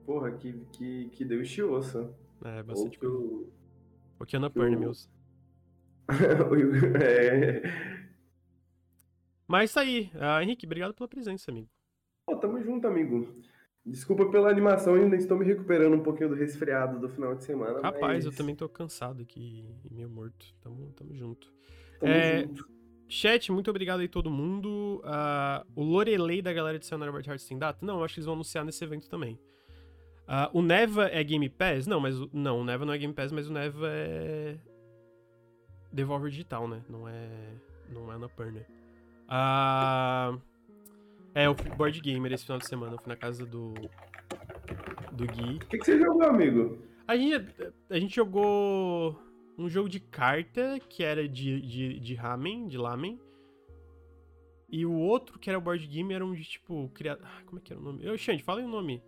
Porra, 0.06 0.32
que 0.32 0.54
que 0.72 1.10
que 1.10 1.24
deu 1.24 1.42
estioça. 1.42 2.12
É, 2.44 2.64
bastante 2.64 2.98
coisa. 2.98 3.46
O 4.20 4.26
que 4.26 4.36
Ana 4.36 4.50
Purna, 4.50 4.78
meus. 4.78 5.10
é... 7.02 7.62
Mas 9.48 9.74
tá 9.74 9.82
aí. 9.82 10.10
Uh, 10.16 10.42
Henrique, 10.42 10.66
obrigado 10.66 10.94
pela 10.94 11.08
presença, 11.08 11.52
amigo. 11.52 11.70
Pô, 12.26 12.36
tamo 12.38 12.60
junto, 12.62 12.88
amigo. 12.88 13.36
Desculpa 13.86 14.26
pela 14.26 14.50
animação, 14.50 14.96
ainda 14.96 15.16
estou 15.16 15.38
me 15.38 15.46
recuperando 15.46 15.94
um 15.94 16.02
pouquinho 16.02 16.30
do 16.30 16.36
resfriado 16.36 17.00
do 17.00 17.08
final 17.08 17.36
de 17.36 17.44
semana. 17.44 17.82
Rapaz, 17.82 18.02
mas... 18.02 18.26
eu 18.26 18.36
também 18.36 18.56
tô 18.56 18.68
cansado 18.68 19.22
aqui 19.22 19.64
e 19.86 19.94
meio 19.94 20.10
morto. 20.10 20.46
Tamo, 20.62 20.92
tamo 20.96 21.14
junto. 21.14 21.54
Tamo 22.00 22.12
é, 22.12 22.42
junto. 22.42 22.68
Chat, 23.08 23.52
muito 23.52 23.70
obrigado 23.70 24.00
aí 24.00 24.08
todo 24.08 24.32
mundo. 24.32 25.04
Uh, 25.04 25.66
o 25.76 25.84
Lorelei 25.84 26.42
da 26.42 26.52
galera 26.52 26.80
de 26.80 26.86
Sayonara 26.88 27.12
Wild 27.12 27.30
Hearts 27.30 27.46
tem 27.46 27.60
data? 27.60 27.86
Não, 27.86 28.04
acho 28.04 28.16
que 28.16 28.20
eles 28.20 28.26
vão 28.26 28.34
anunciar 28.34 28.66
nesse 28.66 28.84
evento 28.84 29.08
também. 29.08 29.40
Uh, 30.28 30.58
o 30.58 30.62
Neva 30.64 31.06
é 31.06 31.24
Game 31.24 31.48
Pass? 31.48 31.86
Não, 31.86 32.00
mas 32.00 32.16
não, 32.34 32.62
o 32.62 32.64
Neva 32.64 32.86
não 32.86 32.94
é 32.94 32.98
Game 32.98 33.14
Pass, 33.14 33.32
mas 33.32 33.48
o 33.48 33.54
Neva 33.54 33.88
é 33.88 34.58
Devolver 35.92 36.32
Digital, 36.32 36.68
né? 36.68 36.82
Não 36.90 37.08
é 37.08 37.30
não 37.90 38.12
é 38.12 38.16
Annapurna. 38.16 38.66
Ah, 39.28 40.36
é, 41.36 41.50
o 41.50 41.54
board 41.54 42.00
gamer 42.00 42.32
esse 42.32 42.46
final 42.46 42.58
de 42.58 42.68
semana. 42.68 42.94
Eu 42.94 42.98
fui 42.98 43.10
na 43.10 43.18
casa 43.18 43.46
do. 43.46 43.74
Do 45.12 45.28
Gui. 45.28 45.56
O 45.56 45.60
que, 45.68 45.78
que, 45.78 45.86
você 45.86 46.00
jogou, 46.00 46.24
amigo? 46.24 46.80
A 47.08 47.16
gente, 47.16 47.46
a 47.90 48.00
gente 48.00 48.16
jogou 48.16 49.20
um 49.58 49.70
jogo 49.70 49.90
de 49.90 50.00
carta 50.00 50.80
que 50.90 51.04
era 51.04 51.28
de, 51.28 51.62
de, 51.62 52.00
de 52.00 52.16
ramen, 52.16 52.68
de 52.68 52.78
lamen. 52.78 53.20
E 54.70 54.86
o 54.86 54.94
outro, 54.94 55.38
que 55.38 55.50
era 55.50 55.60
o 55.60 55.62
board 55.62 55.86
game, 55.88 56.14
era 56.14 56.26
um 56.26 56.34
de 56.34 56.44
tipo. 56.44 56.90
Cria... 56.94 57.20
Ah, 57.22 57.42
como 57.46 57.60
é 57.60 57.62
que 57.62 57.72
era 57.72 57.82
o 57.82 57.84
nome? 57.84 58.04
Eu, 58.04 58.18
Xande, 58.18 58.42
fala 58.42 58.62
aí 58.62 58.66
o 58.66 58.70
nome. 58.70 59.04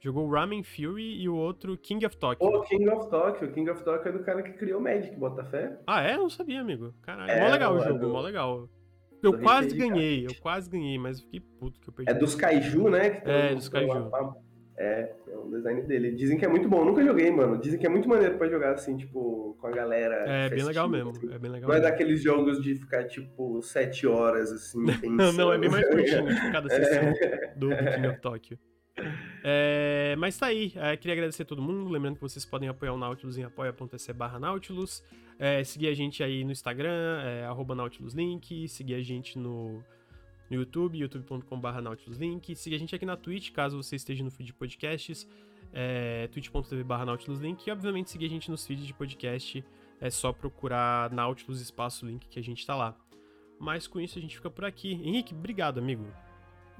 Jogou 0.00 0.28
Ramen 0.30 0.62
Fury 0.62 1.20
e 1.20 1.28
o 1.28 1.34
outro 1.34 1.76
King 1.76 2.06
of 2.06 2.16
Tokyo. 2.16 2.46
Oh, 2.46 2.62
King 2.62 2.88
of 2.88 3.10
Tokyo. 3.10 3.52
King 3.52 3.70
of 3.70 3.82
Tokyo 3.82 4.08
é 4.08 4.12
do 4.12 4.24
cara 4.24 4.42
que 4.42 4.52
criou 4.52 4.80
Magic, 4.80 5.14
bota 5.16 5.44
fé. 5.44 5.76
Ah, 5.86 6.02
é? 6.02 6.16
Não 6.16 6.30
sabia, 6.30 6.60
amigo. 6.60 6.94
Caralho. 7.02 7.30
É, 7.30 7.40
mó 7.40 7.52
legal 7.52 7.74
o 7.74 7.80
jogo, 7.80 8.08
mó 8.08 8.20
legal. 8.20 8.68
Eu 9.22 9.38
quase 9.38 9.76
ganhei, 9.76 10.26
eu 10.26 10.34
quase 10.40 10.70
ganhei, 10.70 10.98
mas 10.98 11.20
fiquei 11.20 11.40
puto 11.40 11.80
que 11.80 11.88
eu 11.88 11.92
perdi. 11.92 12.10
É 12.10 12.14
dos 12.14 12.34
Kaiju, 12.34 12.88
né? 12.88 13.20
é, 13.24 13.54
dos 13.54 13.68
Kaiju. 13.68 14.10
É, 14.80 15.12
é 15.26 15.36
um 15.36 15.50
design 15.50 15.82
dele. 15.82 16.12
Dizem 16.12 16.38
que 16.38 16.44
é 16.44 16.48
muito 16.48 16.68
bom, 16.68 16.78
eu 16.78 16.84
nunca 16.84 17.02
joguei, 17.02 17.32
mano. 17.32 17.58
Dizem 17.58 17.80
que 17.80 17.86
é 17.86 17.88
muito 17.88 18.08
maneiro 18.08 18.38
pra 18.38 18.48
jogar 18.48 18.74
assim, 18.74 18.96
tipo, 18.96 19.56
com 19.60 19.66
a 19.66 19.72
galera. 19.72 20.24
É, 20.28 20.48
bem 20.48 20.62
legal 20.62 20.88
mesmo. 20.88 21.10
Assim. 21.10 21.32
É 21.32 21.38
bem 21.38 21.50
legal. 21.50 21.68
Não 21.68 21.76
é 21.76 21.80
daqueles 21.80 22.22
jogos 22.22 22.62
de 22.62 22.76
ficar, 22.76 23.04
tipo, 23.08 23.60
sete 23.60 24.06
horas, 24.06 24.52
assim. 24.52 24.84
não, 25.10 25.32
não, 25.32 25.52
é 25.52 25.58
bem 25.58 25.68
mais 25.68 25.88
curtinho, 25.88 26.28
tipo, 26.28 26.52
cada 26.52 26.68
sessão 26.68 27.02
é. 27.20 27.54
do 27.56 27.68
King 27.70 28.06
of 28.06 28.20
Tokyo. 28.20 28.58
É, 29.42 30.16
mas 30.18 30.36
tá 30.36 30.46
aí, 30.46 30.72
é, 30.76 30.96
queria 30.96 31.14
agradecer 31.14 31.42
a 31.42 31.46
todo 31.46 31.62
mundo. 31.62 31.88
Lembrando 31.88 32.16
que 32.16 32.20
vocês 32.22 32.44
podem 32.44 32.68
apoiar 32.68 32.92
o 32.92 32.98
Nautilus 32.98 33.38
em 33.38 33.44
apoia.se 33.44 34.12
barra 34.12 34.38
Nautilus. 34.38 35.02
É, 35.38 35.62
seguir 35.62 35.88
a 35.88 35.94
gente 35.94 36.22
aí 36.22 36.44
no 36.44 36.50
Instagram, 36.50 37.20
é, 37.22 37.46
NautilusLink. 37.74 38.68
Seguir 38.68 38.94
a 38.94 39.02
gente 39.02 39.38
no, 39.38 39.82
no 40.50 40.56
YouTube, 40.56 40.98
youtube.com 40.98 41.60
barra 41.60 41.80
NautilusLink. 41.80 42.54
Seguir 42.56 42.76
a 42.76 42.78
gente 42.78 42.94
aqui 42.94 43.06
na 43.06 43.16
Twitch, 43.16 43.52
caso 43.52 43.80
você 43.80 43.96
esteja 43.96 44.24
no 44.24 44.30
feed 44.30 44.46
de 44.46 44.52
podcasts, 44.52 45.28
é, 45.72 46.28
twitch.tv 46.28 46.82
barra 46.82 47.06
NautilusLink. 47.06 47.68
E 47.68 47.70
obviamente 47.70 48.10
seguir 48.10 48.26
a 48.26 48.30
gente 48.30 48.50
nos 48.50 48.66
feeds 48.66 48.86
de 48.86 48.94
podcast, 48.94 49.64
é 50.00 50.10
só 50.10 50.32
procurar 50.32 51.12
Nautilus 51.12 51.60
Espaço 51.60 52.06
Link 52.06 52.28
que 52.28 52.38
a 52.38 52.42
gente 52.42 52.66
tá 52.66 52.74
lá. 52.74 52.96
Mas 53.60 53.86
com 53.86 54.00
isso 54.00 54.18
a 54.18 54.22
gente 54.22 54.36
fica 54.36 54.50
por 54.50 54.64
aqui. 54.64 54.92
Henrique, 54.92 55.34
obrigado, 55.34 55.78
amigo. 55.78 56.06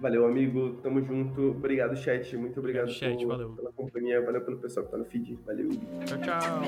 Valeu, 0.00 0.26
amigo. 0.26 0.74
Tamo 0.82 1.00
junto. 1.02 1.50
Obrigado, 1.50 1.96
chat. 1.96 2.36
Muito 2.36 2.60
obrigado, 2.60 2.88
chat, 2.88 3.16
por, 3.18 3.28
valeu. 3.28 3.50
pela 3.50 3.72
companhia. 3.72 4.24
Valeu 4.24 4.42
pelo 4.42 4.58
pessoal 4.58 4.86
que 4.86 4.92
tá 4.92 4.98
no 4.98 5.04
feed. 5.04 5.38
Valeu. 5.44 5.68
Tchau, 6.06 6.18
tchau. 6.20 6.62